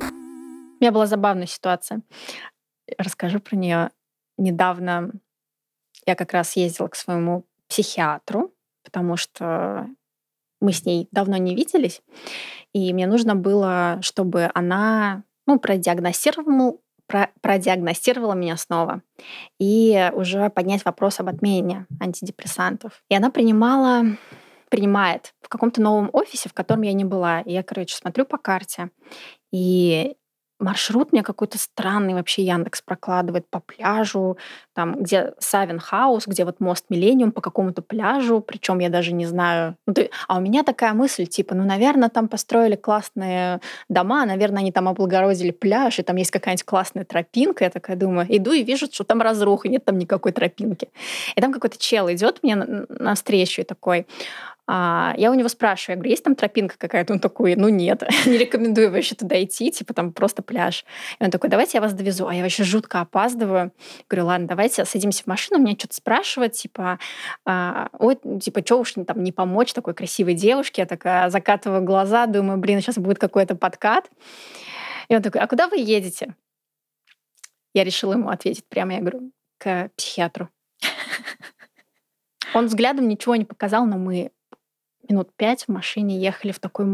У 0.00 0.84
меня 0.84 0.92
была 0.92 1.06
забавная 1.06 1.46
ситуация. 1.46 2.02
Расскажу 2.98 3.40
про 3.40 3.56
нее. 3.56 3.90
Недавно 4.36 5.12
я 6.06 6.14
как 6.16 6.32
раз 6.32 6.56
ездила 6.56 6.88
к 6.88 6.96
своему 6.96 7.44
психиатру, 7.68 8.52
потому 8.84 9.16
что 9.16 9.88
мы 10.60 10.72
с 10.72 10.84
ней 10.84 11.08
давно 11.10 11.36
не 11.36 11.54
виделись, 11.54 12.02
и 12.72 12.92
мне 12.92 13.06
нужно 13.06 13.34
было, 13.34 13.98
чтобы 14.00 14.50
она 14.54 15.24
ну, 15.46 15.58
продиагностировала, 15.58 16.76
про- 17.06 17.30
продиагностировала 17.40 18.34
меня 18.34 18.56
снова 18.56 19.02
и 19.58 20.10
уже 20.14 20.50
поднять 20.50 20.84
вопрос 20.84 21.20
об 21.20 21.28
отмене 21.28 21.86
антидепрессантов. 22.00 23.02
И 23.08 23.14
она 23.14 23.30
принимала 23.30 24.04
принимает 24.72 25.34
в 25.42 25.50
каком-то 25.50 25.82
новом 25.82 26.08
офисе, 26.14 26.48
в 26.48 26.54
котором 26.54 26.80
я 26.80 26.94
не 26.94 27.04
была. 27.04 27.42
И 27.42 27.52
я, 27.52 27.62
короче, 27.62 27.94
смотрю 27.94 28.24
по 28.24 28.38
карте, 28.38 28.88
и 29.52 30.16
маршрут 30.62 31.12
мне 31.12 31.22
какой-то 31.22 31.58
странный 31.58 32.14
вообще 32.14 32.42
Яндекс 32.44 32.82
прокладывает 32.82 33.46
по 33.50 33.60
пляжу, 33.60 34.38
там, 34.74 35.02
где 35.02 35.34
Савин 35.38 35.78
Хаус, 35.78 36.26
где 36.26 36.44
вот 36.44 36.60
мост 36.60 36.86
Миллениум 36.88 37.32
по 37.32 37.40
какому-то 37.40 37.82
пляжу, 37.82 38.40
причем 38.40 38.78
я 38.78 38.88
даже 38.88 39.12
не 39.12 39.26
знаю. 39.26 39.76
Ну. 39.86 39.94
А 40.28 40.38
у 40.38 40.40
меня 40.40 40.62
такая 40.62 40.94
мысль, 40.94 41.26
типа, 41.26 41.54
ну, 41.54 41.64
наверное, 41.64 42.08
там 42.08 42.28
построили 42.28 42.76
классные 42.76 43.60
дома, 43.88 44.24
наверное, 44.24 44.60
они 44.60 44.72
там 44.72 44.88
облагородили 44.88 45.50
пляж, 45.50 45.98
и 45.98 46.02
там 46.02 46.16
есть 46.16 46.30
какая-нибудь 46.30 46.64
классная 46.64 47.04
тропинка. 47.04 47.64
Я 47.64 47.70
такая 47.70 47.96
думаю, 47.96 48.26
иду 48.28 48.52
и 48.52 48.62
вижу, 48.62 48.86
что 48.86 49.04
там 49.04 49.20
разруха, 49.20 49.68
нет 49.68 49.84
там 49.84 49.98
никакой 49.98 50.32
тропинки. 50.32 50.88
И 51.34 51.40
там 51.40 51.52
какой-то 51.52 51.78
чел 51.78 52.10
идет 52.10 52.42
мне 52.42 52.56
навстречу 52.56 53.62
и 53.62 53.64
такой, 53.64 54.06
а, 54.74 55.12
я 55.18 55.30
у 55.30 55.34
него 55.34 55.50
спрашиваю, 55.50 55.96
я 55.96 55.98
говорю, 55.98 56.10
есть 56.12 56.24
там 56.24 56.34
тропинка 56.34 56.76
какая-то? 56.78 57.12
Он 57.12 57.20
такой, 57.20 57.56
ну 57.56 57.68
нет, 57.68 58.04
не 58.26 58.38
рекомендую 58.38 58.90
вообще 58.90 59.14
туда 59.14 59.42
идти, 59.44 59.70
типа 59.70 59.92
там 59.92 60.14
просто 60.14 60.40
пляж. 60.42 60.86
И 61.20 61.24
он 61.24 61.30
такой, 61.30 61.50
давайте 61.50 61.76
я 61.76 61.82
вас 61.82 61.92
довезу. 61.92 62.26
А 62.26 62.34
я 62.34 62.42
вообще 62.42 62.64
жутко 62.64 63.02
опаздываю. 63.02 63.72
Говорю, 64.08 64.28
ладно, 64.28 64.46
давайте 64.46 64.86
садимся 64.86 65.24
в 65.24 65.26
машину, 65.26 65.60
меня 65.60 65.76
что-то 65.78 65.96
спрашивать, 65.96 66.54
типа, 66.54 66.98
а, 67.44 67.90
ой, 67.98 68.16
типа, 68.40 68.64
что 68.64 68.80
уж 68.80 68.94
там 68.94 69.22
не 69.22 69.30
помочь 69.30 69.74
такой 69.74 69.92
красивой 69.92 70.32
девушке? 70.32 70.80
Я 70.82 70.86
такая 70.86 71.28
закатываю 71.28 71.82
глаза, 71.82 72.24
думаю, 72.24 72.56
блин, 72.56 72.80
сейчас 72.80 72.96
будет 72.96 73.18
какой-то 73.18 73.54
подкат. 73.54 74.08
И 75.08 75.14
он 75.14 75.20
такой, 75.20 75.42
а 75.42 75.46
куда 75.48 75.68
вы 75.68 75.80
едете? 75.80 76.34
Я 77.74 77.84
решила 77.84 78.14
ему 78.14 78.30
ответить 78.30 78.64
прямо, 78.66 78.94
я 78.94 79.00
говорю, 79.00 79.32
к 79.58 79.90
психиатру. 79.98 80.48
Он 82.54 82.66
взглядом 82.66 83.06
ничего 83.08 83.36
не 83.36 83.44
показал, 83.44 83.86
но 83.86 83.96
мы 83.96 84.30
минут 85.12 85.30
пять 85.36 85.64
в 85.64 85.68
машине 85.68 86.18
ехали 86.18 86.52
в 86.52 86.58
такой 86.58 86.86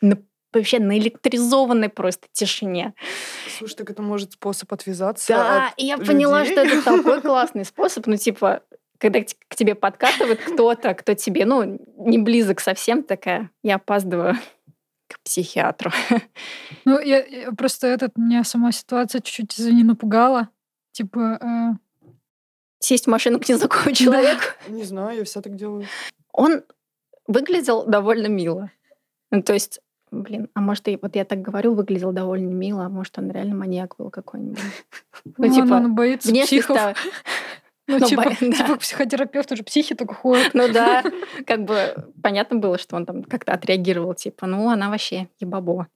на, 0.00 0.18
вообще 0.52 0.78
наэлектризованной 0.78 1.88
просто 1.88 2.28
тишине. 2.32 2.94
Слушай, 3.58 3.76
так 3.76 3.90
это 3.90 4.02
может 4.02 4.32
способ 4.32 4.72
отвязаться 4.72 5.28
Да, 5.28 5.66
от 5.68 5.74
и 5.76 5.86
я 5.86 5.96
людей? 5.96 6.06
поняла, 6.14 6.44
что 6.44 6.60
это 6.60 6.82
такой 6.82 7.20
классный 7.22 7.64
способ, 7.64 8.06
ну 8.06 8.16
типа 8.16 8.62
когда 8.98 9.20
к 9.22 9.56
тебе 9.56 9.74
подкатывает 9.74 10.40
кто-то, 10.42 10.92
кто 10.92 11.14
тебе, 11.14 11.46
ну, 11.46 11.80
не 11.96 12.18
близок 12.18 12.60
совсем, 12.60 13.02
такая, 13.02 13.50
я 13.62 13.76
опаздываю 13.76 14.36
к 15.08 15.18
психиатру. 15.20 15.90
Ну, 16.84 16.98
я, 16.98 17.24
я 17.24 17.52
просто 17.52 17.86
этот, 17.86 18.16
меня 18.16 18.44
сама 18.44 18.72
ситуация 18.72 19.20
чуть-чуть, 19.20 19.58
извини, 19.58 19.84
напугала. 19.84 20.48
Типа, 20.92 21.38
э, 21.40 21.76
Сесть 22.82 23.06
в 23.06 23.10
машину 23.10 23.38
к 23.38 23.48
незнакомому 23.48 23.92
человеку. 23.92 24.42
Не 24.68 24.84
знаю, 24.84 25.18
я 25.18 25.24
вся 25.24 25.42
так 25.42 25.54
делаю. 25.54 25.86
Он 26.32 26.62
выглядел 27.30 27.84
довольно 27.86 28.26
мило. 28.26 28.70
Ну, 29.30 29.42
то 29.42 29.52
есть, 29.52 29.80
блин, 30.10 30.48
а 30.54 30.60
может, 30.60 30.88
и, 30.88 30.98
вот 31.00 31.14
я 31.16 31.24
так 31.24 31.40
говорю, 31.40 31.74
выглядел 31.74 32.12
довольно 32.12 32.50
мило, 32.50 32.84
а 32.86 32.88
может, 32.88 33.16
он 33.18 33.30
реально 33.30 33.54
маньяк 33.54 33.96
был 33.96 34.10
какой-нибудь. 34.10 34.58
ну, 35.24 35.32
Ну, 35.38 35.54
типа, 35.54 35.74
он 35.74 35.94
боится 35.94 36.32
психов. 36.32 36.78
Ну, 37.88 37.98
Ну, 37.98 38.06
типа, 38.06 38.22
бо- 38.22 38.30
да. 38.46 38.52
типа 38.56 38.76
психотерапевт 38.76 39.50
уже 39.50 39.64
психи 39.64 39.96
только 39.96 40.14
ходят. 40.14 40.54
Ну 40.54 40.72
да, 40.72 41.02
как 41.46 41.64
бы 41.64 42.06
понятно 42.22 42.56
было, 42.60 42.78
что 42.78 42.94
он 42.94 43.04
там 43.04 43.24
как-то 43.24 43.52
отреагировал, 43.52 44.14
типа, 44.14 44.46
ну, 44.46 44.68
она 44.70 44.90
вообще 44.90 45.28
ебабо. 45.40 45.88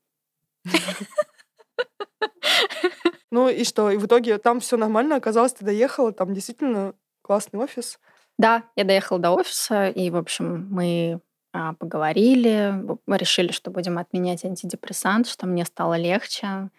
Ну 3.30 3.48
и 3.48 3.64
что? 3.64 3.90
И 3.90 3.96
в 3.96 4.06
итоге 4.06 4.38
там 4.38 4.58
все 4.60 4.76
нормально 4.76 5.16
оказалось, 5.16 5.52
ты 5.52 5.64
доехала, 5.64 6.12
там 6.12 6.34
действительно 6.34 6.94
классный 7.22 7.60
офис. 7.60 7.98
Да, 8.38 8.64
я 8.76 8.84
доехала 8.84 9.18
до 9.20 9.30
офиса, 9.30 9.88
и, 9.88 10.10
в 10.10 10.16
общем, 10.16 10.66
мы 10.70 11.20
а, 11.52 11.74
поговорили, 11.74 12.74
решили, 13.06 13.52
что 13.52 13.70
будем 13.70 13.98
отменять 13.98 14.44
антидепрессант, 14.44 15.28
что 15.28 15.46
мне 15.46 15.64
стало 15.64 15.94
легче, 15.96 16.70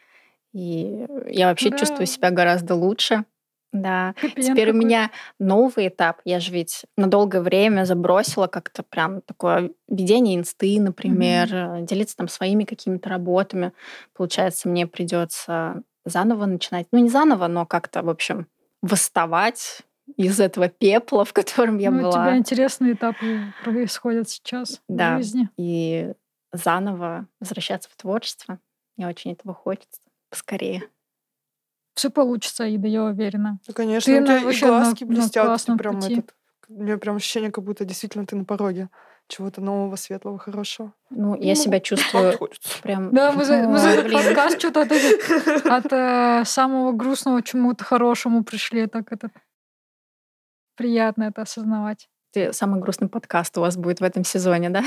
и 0.54 1.06
я 1.28 1.48
вообще 1.50 1.70
Ура! 1.70 1.78
чувствую 1.78 2.08
себя 2.08 2.30
гораздо 2.32 2.76
лучше. 2.76 3.26
Да. 3.72 4.14
Хэппи-энд 4.22 4.46
Теперь 4.46 4.70
у 4.70 4.74
какой. 4.74 4.86
меня 4.86 5.12
новый 5.38 5.90
этап. 5.90 6.22
Я 6.24 6.40
же 6.40 6.52
ведь 6.52 6.86
на 6.96 7.08
долгое 7.08 7.42
время 7.42 7.84
забросила 7.84 8.48
как-то 8.48 8.84
прям 8.84 9.22
такое 9.22 9.72
ведение 9.90 10.38
инсты, 10.38 10.80
например, 10.80 11.54
э, 11.54 11.82
делиться 11.82 12.16
там 12.16 12.30
своими 12.30 12.64
какими-то 12.64 13.10
работами. 13.10 13.74
Получается, 14.14 14.70
мне 14.70 14.88
придется 14.88 15.84
заново 16.06 16.46
начинать. 16.46 16.88
Ну, 16.94 17.00
не 17.00 17.10
заново, 17.10 17.48
но 17.48 17.66
как-то, 17.66 18.02
в 18.02 18.10
общем, 18.10 18.48
восставать 18.82 19.82
из 20.18 20.40
этого 20.40 20.70
пепла, 20.70 21.26
в 21.26 21.34
котором 21.34 21.78
я 21.80 21.92
Ну, 21.92 21.98
у 22.00 22.02
была. 22.04 22.12
тебя 22.12 22.38
интересные 22.38 22.94
этапы 22.94 23.54
происходят 23.64 24.30
сейчас 24.30 24.82
Да. 24.88 25.16
в 25.16 25.18
жизни. 25.18 25.50
И 25.58 26.14
заново 26.54 27.28
возвращаться 27.40 27.90
в 27.90 27.96
творчество. 27.96 28.60
Мне 28.98 29.08
очень 29.08 29.32
этого 29.34 29.54
хочется. 29.54 30.00
Поскорее. 30.30 30.84
Все 31.96 32.10
получится, 32.10 32.66
Аида, 32.66 32.88
я 32.88 33.04
уверена. 33.06 33.60
Ну, 33.68 33.74
конечно, 33.74 34.14
Ты 34.14 34.18
у 34.20 34.22
на- 34.22 34.28
тебя 34.28 34.38
и 34.52 34.62
на- 34.62 34.68
глазки 34.68 35.04
на 35.04 35.10
блестят, 35.10 35.34
ты 35.44 35.48
классном 35.48 35.78
прям 35.78 35.96
пути. 36.00 36.14
этот... 36.20 36.36
У 36.68 36.82
меня 36.84 36.98
прям 36.98 37.16
ощущение, 37.18 37.52
как 37.52 37.64
будто 37.64 37.86
действительно 37.86 38.26
ты 38.26 38.36
на 38.36 38.44
пороге 38.44 38.90
чего-то 39.28 39.62
нового, 39.62 39.96
светлого, 39.96 40.38
хорошего. 40.38 40.94
Ну, 41.10 41.36
я 41.36 41.54
Ну, 41.54 41.56
себя 41.56 41.80
чувствую 41.80 42.38
прям... 42.84 43.12
Да, 43.14 43.32
мы 43.32 43.46
за, 43.46 43.68
мы 43.68 43.78
за 43.80 43.90
этот 43.90 44.12
подкаст 44.12 44.60
что-то 44.60 44.82
от, 44.82 44.92
от 45.66 45.94
э, 45.94 46.44
самого 46.46 46.92
грустного 46.92 47.42
к 47.42 47.46
чему-то 47.46 47.84
хорошему 47.84 48.44
пришли. 48.44 48.88
Так 48.88 49.12
это 49.12 49.30
приятно 50.76 51.24
это 51.26 51.42
осознавать. 51.44 52.08
Ты- 52.34 52.54
Самый 52.54 52.82
грустный 52.82 53.08
подкаст 53.08 53.58
у 53.58 53.62
вас 53.62 53.78
будет 53.78 54.00
в 54.02 54.04
этом 54.04 54.24
сезоне, 54.24 54.70
да? 54.70 54.84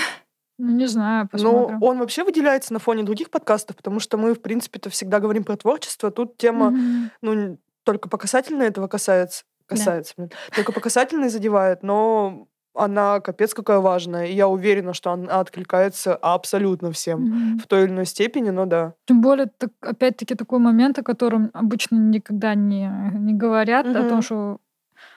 Ну, 0.59 0.70
не 0.72 0.86
знаю, 0.86 1.24
Но 1.24 1.28
посмотрим. 1.28 1.82
он 1.82 1.99
вообще 1.99 2.24
выделяется 2.24 2.72
на 2.72 2.78
фоне 2.80 3.05
других 3.05 3.30
подкастов, 3.30 3.76
потому 3.76 4.01
что 4.01 4.16
мы, 4.18 4.34
в 4.34 4.43
принципе-то, 4.43 4.91
всегда 4.91 5.20
говорим 5.20 5.45
про 5.45 5.57
творчество. 5.57 6.11
Тут 6.11 6.36
тема, 6.36 6.70
Мгм. 6.70 7.11
ну, 7.22 7.59
только 7.84 8.09
по 8.09 8.18
касательной 8.18 8.66
этого 8.66 8.89
касается, 8.89 9.45
касается, 9.66 10.14
блин, 10.16 10.30
только 10.55 10.72
по 10.72 10.80
касательной 10.80 11.28
задевает, 11.28 11.82
но 11.84 12.49
она 12.74 13.20
капец 13.20 13.55
какая 13.55 13.78
важная. 13.78 14.26
И 14.26 14.34
я 14.34 14.47
уверена, 14.49 14.95
что 14.95 15.12
она 15.12 15.41
откликается 15.41 16.14
абсолютно 16.16 16.91
всем. 16.93 17.20
Мгм. 17.22 17.59
В 17.61 17.66
той 17.66 17.84
или 17.84 17.91
иной 17.93 18.07
степени, 18.07 18.51
но 18.51 18.66
да. 18.66 18.95
Тем 19.07 19.20
более, 19.20 19.47
так, 19.47 19.70
опять-таки, 19.80 20.34
такой 20.34 20.59
момент, 20.59 20.99
о 20.99 21.03
котором 21.03 21.51
обычно 21.55 21.97
никогда 21.97 22.55
не, 22.55 22.91
не 23.14 23.32
говорят, 23.34 23.86
о 23.86 24.09
том, 24.09 24.22
что 24.22 24.59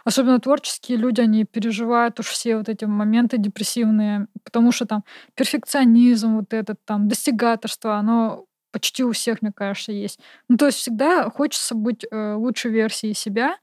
особенно 0.04 0.40
творческие 0.40 0.98
люди, 0.98 1.22
они 1.22 1.46
переживают 1.46 2.20
уж 2.20 2.28
все 2.28 2.58
вот 2.58 2.70
эти 2.70 2.86
моменты 2.86 3.38
депрессивные, 3.38 4.28
потому 4.44 4.72
что 4.72 4.86
там 4.86 5.04
перфекционизм, 5.36 6.38
вот 6.38 6.54
этот 6.54 6.84
там 6.86 7.08
достигаторство, 7.08 7.96
оно 7.96 8.46
почти 8.72 9.04
у 9.04 9.12
всех, 9.12 9.42
мне 9.42 9.52
кажется, 9.52 9.92
есть. 9.92 10.20
Ну, 10.48 10.58
то 10.58 10.68
есть 10.68 10.80
всегда 10.80 11.30
хочется 11.30 11.76
быть 11.76 12.06
э, 12.10 12.34
лучшей 12.36 12.72
версией 12.72 13.14
себя, 13.14 13.58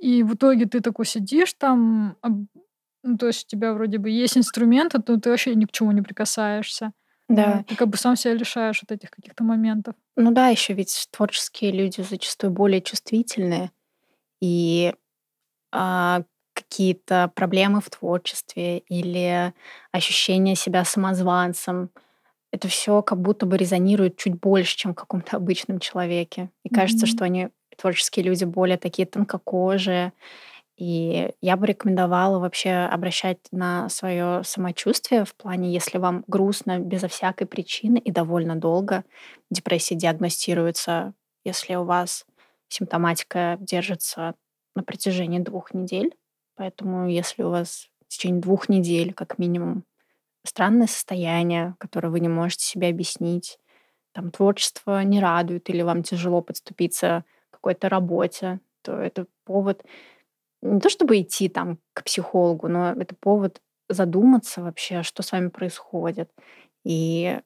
и 0.00 0.22
в 0.22 0.34
итоге 0.34 0.66
ты 0.66 0.80
такой 0.80 1.06
сидишь 1.06 1.54
там, 1.54 2.16
ну, 3.02 3.16
то 3.16 3.26
есть 3.26 3.46
у 3.46 3.48
тебя 3.48 3.72
вроде 3.72 3.98
бы 3.98 4.10
есть 4.10 4.36
инструменты, 4.36 5.00
то 5.00 5.18
ты 5.18 5.30
вообще 5.30 5.54
ни 5.54 5.64
к 5.64 5.72
чему 5.72 5.92
не 5.92 6.02
прикасаешься. 6.02 6.92
Да. 7.28 7.64
Ты 7.66 7.74
как 7.74 7.88
бы 7.88 7.96
сам 7.96 8.16
себя 8.16 8.34
лишаешь 8.34 8.82
от 8.82 8.92
этих 8.92 9.10
каких-то 9.10 9.44
моментов. 9.44 9.94
Ну 10.16 10.30
да, 10.30 10.48
еще 10.48 10.74
ведь 10.74 11.08
творческие 11.10 11.72
люди 11.72 12.02
зачастую 12.02 12.50
более 12.50 12.82
чувствительные. 12.82 13.70
И 14.40 14.94
какие-то 16.54 17.32
проблемы 17.34 17.80
в 17.80 17.90
творчестве 17.90 18.78
или 18.78 19.52
ощущение 19.92 20.54
себя 20.56 20.84
самозванцем, 20.84 21.90
это 22.52 22.68
все 22.68 23.02
как 23.02 23.20
будто 23.20 23.46
бы 23.46 23.56
резонирует 23.58 24.16
чуть 24.16 24.34
больше, 24.40 24.76
чем 24.76 24.92
в 24.92 24.96
каком-то 24.96 25.36
обычном 25.38 25.80
человеке. 25.80 26.50
И 26.64 26.68
кажется, 26.70 27.06
Мгм. 27.06 27.08
что 27.08 27.24
они, 27.24 27.50
творческие 27.76 28.24
люди, 28.26 28.44
более 28.44 28.78
такие 28.78 29.06
тонкокожие. 29.06 30.12
И 30.76 31.30
я 31.40 31.56
бы 31.56 31.66
рекомендовала 31.66 32.38
вообще 32.40 32.72
обращать 32.72 33.38
на 33.52 33.88
свое 33.88 34.42
самочувствие 34.44 35.24
в 35.24 35.34
плане, 35.36 35.72
если 35.72 35.98
вам 35.98 36.24
грустно 36.26 36.80
безо 36.80 37.06
всякой 37.08 37.46
причины 37.46 37.98
и 37.98 38.10
довольно 38.10 38.56
долго, 38.56 39.04
депрессия 39.50 39.94
диагностируется, 39.94 41.14
если 41.44 41.76
у 41.76 41.84
вас 41.84 42.26
симптоматика 42.68 43.56
держится 43.60 44.34
на 44.74 44.82
протяжении 44.82 45.38
двух 45.38 45.74
недель. 45.74 46.14
Поэтому 46.56 47.08
если 47.08 47.42
у 47.42 47.50
вас 47.50 47.88
в 48.06 48.08
течение 48.08 48.40
двух 48.40 48.68
недель, 48.68 49.12
как 49.14 49.38
минимум, 49.38 49.84
странное 50.44 50.86
состояние, 50.86 51.74
которое 51.78 52.10
вы 52.10 52.20
не 52.20 52.28
можете 52.28 52.64
себе 52.64 52.88
объяснить, 52.88 53.58
там 54.12 54.30
творчество 54.30 55.02
не 55.02 55.20
радует 55.20 55.70
или 55.70 55.82
вам 55.82 56.02
тяжело 56.02 56.42
подступиться 56.42 57.24
к 57.50 57.54
какой-то 57.54 57.88
работе, 57.88 58.60
то 58.82 58.92
это 58.96 59.26
повод 59.44 59.84
не 60.62 60.80
то 60.80 60.88
чтобы 60.88 61.20
идти 61.20 61.48
там 61.48 61.78
к 61.92 62.04
психологу, 62.04 62.68
но 62.68 62.92
это 62.92 63.14
повод 63.14 63.60
задуматься 63.88 64.62
вообще, 64.62 65.02
что 65.02 65.22
с 65.22 65.32
вами 65.32 65.48
происходит, 65.48 66.30
и 66.84 67.40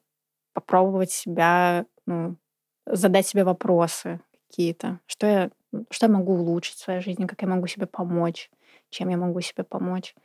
попробовать 0.53 1.11
себя, 1.11 1.85
ну, 2.05 2.37
задать 2.85 3.27
себе 3.27 3.43
вопросы 3.43 4.21
какие-то, 4.49 4.99
что 5.05 5.27
я, 5.27 5.51
что 5.91 6.07
я 6.07 6.11
могу 6.11 6.33
улучшить 6.33 6.77
в 6.77 6.83
своей 6.83 7.01
жизни, 7.01 7.25
как 7.27 7.41
я 7.41 7.47
могу 7.47 7.67
себе 7.67 7.85
помочь, 7.85 8.49
чем 8.89 9.09
я 9.09 9.17
могу 9.17 9.41
себе 9.41 9.63
помочь. 9.63 10.15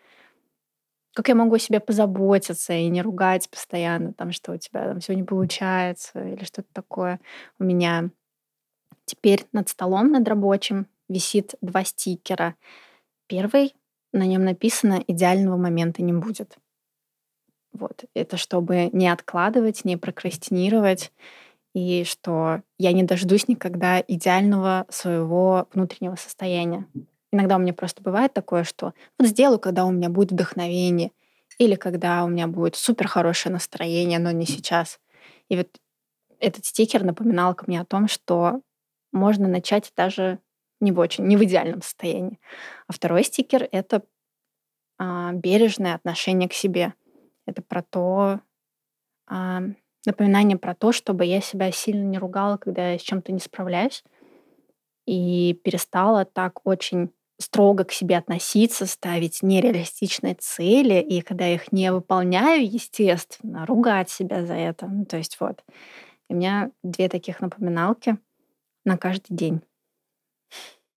как 1.15 1.29
я 1.29 1.35
могу 1.35 1.55
о 1.55 1.59
себе 1.59 1.79
позаботиться 1.81 2.73
и 2.73 2.89
не 2.89 3.01
ругать 3.03 3.49
постоянно, 3.49 4.13
там, 4.13 4.33
что 4.33 4.53
у 4.53 4.57
тебя 4.57 4.89
там 4.89 5.01
все 5.01 5.15
не 5.15 5.23
получается 5.23 6.21
или 6.27 6.45
что-то 6.45 6.69
такое. 6.73 7.21
У 7.59 7.65
меня 7.65 8.11
теперь 9.05 9.47
над 9.53 9.69
столом, 9.69 10.11
над 10.13 10.27
рабочим, 10.29 10.87
висит 11.09 11.55
два 11.61 11.85
стикера. 11.85 12.57
Первый, 13.29 13.75
на 14.13 14.27
нем 14.27 14.45
написано 14.45 15.03
«идеального 15.07 15.57
момента 15.57 16.03
не 16.03 16.13
будет». 16.13 16.59
Вот. 17.73 18.05
Это 18.15 18.37
чтобы 18.37 18.89
не 18.93 19.09
откладывать, 19.09 19.85
не 19.85 19.97
прокрастинировать, 19.97 21.13
и 21.75 22.05
что 22.05 22.63
я 22.79 22.93
не 22.93 23.03
дождусь 23.03 23.49
никогда 23.49 24.01
идеального 24.01 24.87
своего 24.89 25.69
внутреннего 25.73 26.15
состояния. 26.15 26.87
Иногда 27.33 27.57
у 27.57 27.59
меня 27.59 27.75
просто 27.75 28.01
бывает 28.01 28.33
такое, 28.33 28.63
что 28.63 28.95
вот 29.19 29.29
сделаю, 29.29 29.59
когда 29.59 29.85
у 29.85 29.91
меня 29.91 30.09
будет 30.09 30.31
вдохновение, 30.31 31.11
или 31.59 31.75
когда 31.75 32.25
у 32.25 32.29
меня 32.29 32.47
будет 32.47 32.77
супер 32.77 33.09
хорошее 33.09 33.53
настроение, 33.53 34.21
но 34.21 34.31
не 34.31 34.47
сейчас. 34.47 35.01
И 35.49 35.57
вот 35.57 35.69
этот 36.39 36.65
стикер 36.65 37.05
напоминал 37.05 37.55
ко 37.55 37.65
мне 37.67 37.81
о 37.81 37.85
том, 37.85 38.09
что 38.09 38.61
можно 39.13 39.49
начать 39.49 39.93
даже 39.97 40.39
не 40.81 40.93
в 40.93 40.99
очень, 40.99 41.25
не 41.27 41.37
в 41.37 41.43
идеальном 41.45 41.83
состоянии. 41.83 42.39
А 42.87 42.93
второй 42.93 43.25
стикер— 43.25 43.69
это 43.73 44.03
а, 44.99 45.33
бережное 45.33 45.95
отношение 45.95 46.49
к 46.49 46.53
себе. 46.53 46.95
Это 47.47 47.63
про 47.63 47.83
то, 47.83 48.41
а, 49.27 49.63
напоминание 50.07 50.59
про 50.59 50.75
то, 50.75 50.93
чтобы 50.93 51.25
я 51.25 51.41
себя 51.41 51.71
сильно 51.73 52.05
не 52.05 52.19
ругала, 52.19 52.57
когда 52.57 52.93
я 52.93 52.99
с 52.99 53.03
чем-то 53.03 53.33
не 53.33 53.41
справляюсь, 53.41 54.05
и 55.07 55.59
перестала 55.65 56.25
так 56.25 56.67
очень 56.67 57.11
строго 57.39 57.85
к 57.85 57.93
себе 57.93 58.17
относиться, 58.17 58.87
ставить 58.87 59.43
нереалистичные 59.43 60.35
цели, 60.35 61.01
и 61.01 61.21
когда 61.21 61.47
я 61.47 61.55
их 61.55 61.73
не 61.73 61.93
выполняю, 61.93 62.65
естественно, 62.65 63.67
ругать 63.67 64.09
себя 64.09 64.47
за 64.47 64.55
это. 64.55 64.87
Ну, 64.87 65.05
то 65.05 65.17
есть 65.17 65.39
вот. 65.41 65.63
У 66.29 66.35
меня 66.35 66.71
две 66.83 67.09
таких 67.09 67.41
напоминалки 67.41 68.19
на 68.85 68.97
каждый 68.97 69.35
день. 69.35 69.61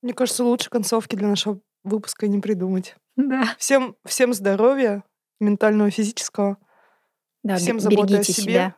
Мне 0.02 0.14
кажется, 0.14 0.44
лучше 0.44 0.70
концовки 0.70 1.16
для 1.16 1.28
нашего 1.28 1.60
выпуска 1.84 2.28
не 2.28 2.40
придумать. 2.40 2.96
Да. 3.16 3.44
Всем, 3.58 3.96
всем 4.06 4.34
здоровья, 4.34 5.04
ментального, 5.40 5.90
физического. 5.90 6.58
Да, 7.44 7.58
всем 7.58 7.80
заботы 7.80 8.18
о 8.18 8.24
себе, 8.24 8.44
себя. 8.44 8.76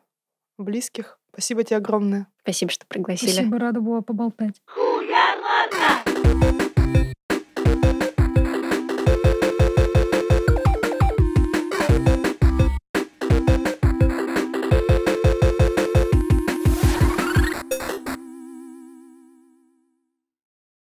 Близких. 0.64 1.20
Спасибо 1.32 1.64
тебе 1.64 1.78
огромное. 1.78 2.28
Спасибо, 2.44 2.72
что 2.72 2.86
пригласили. 2.88 3.32
Спасибо, 3.32 3.60
рада 3.60 3.82
была 3.82 4.02
поболтать. 4.02 4.62
Хуя 4.66 5.36
ладно! 5.42 6.70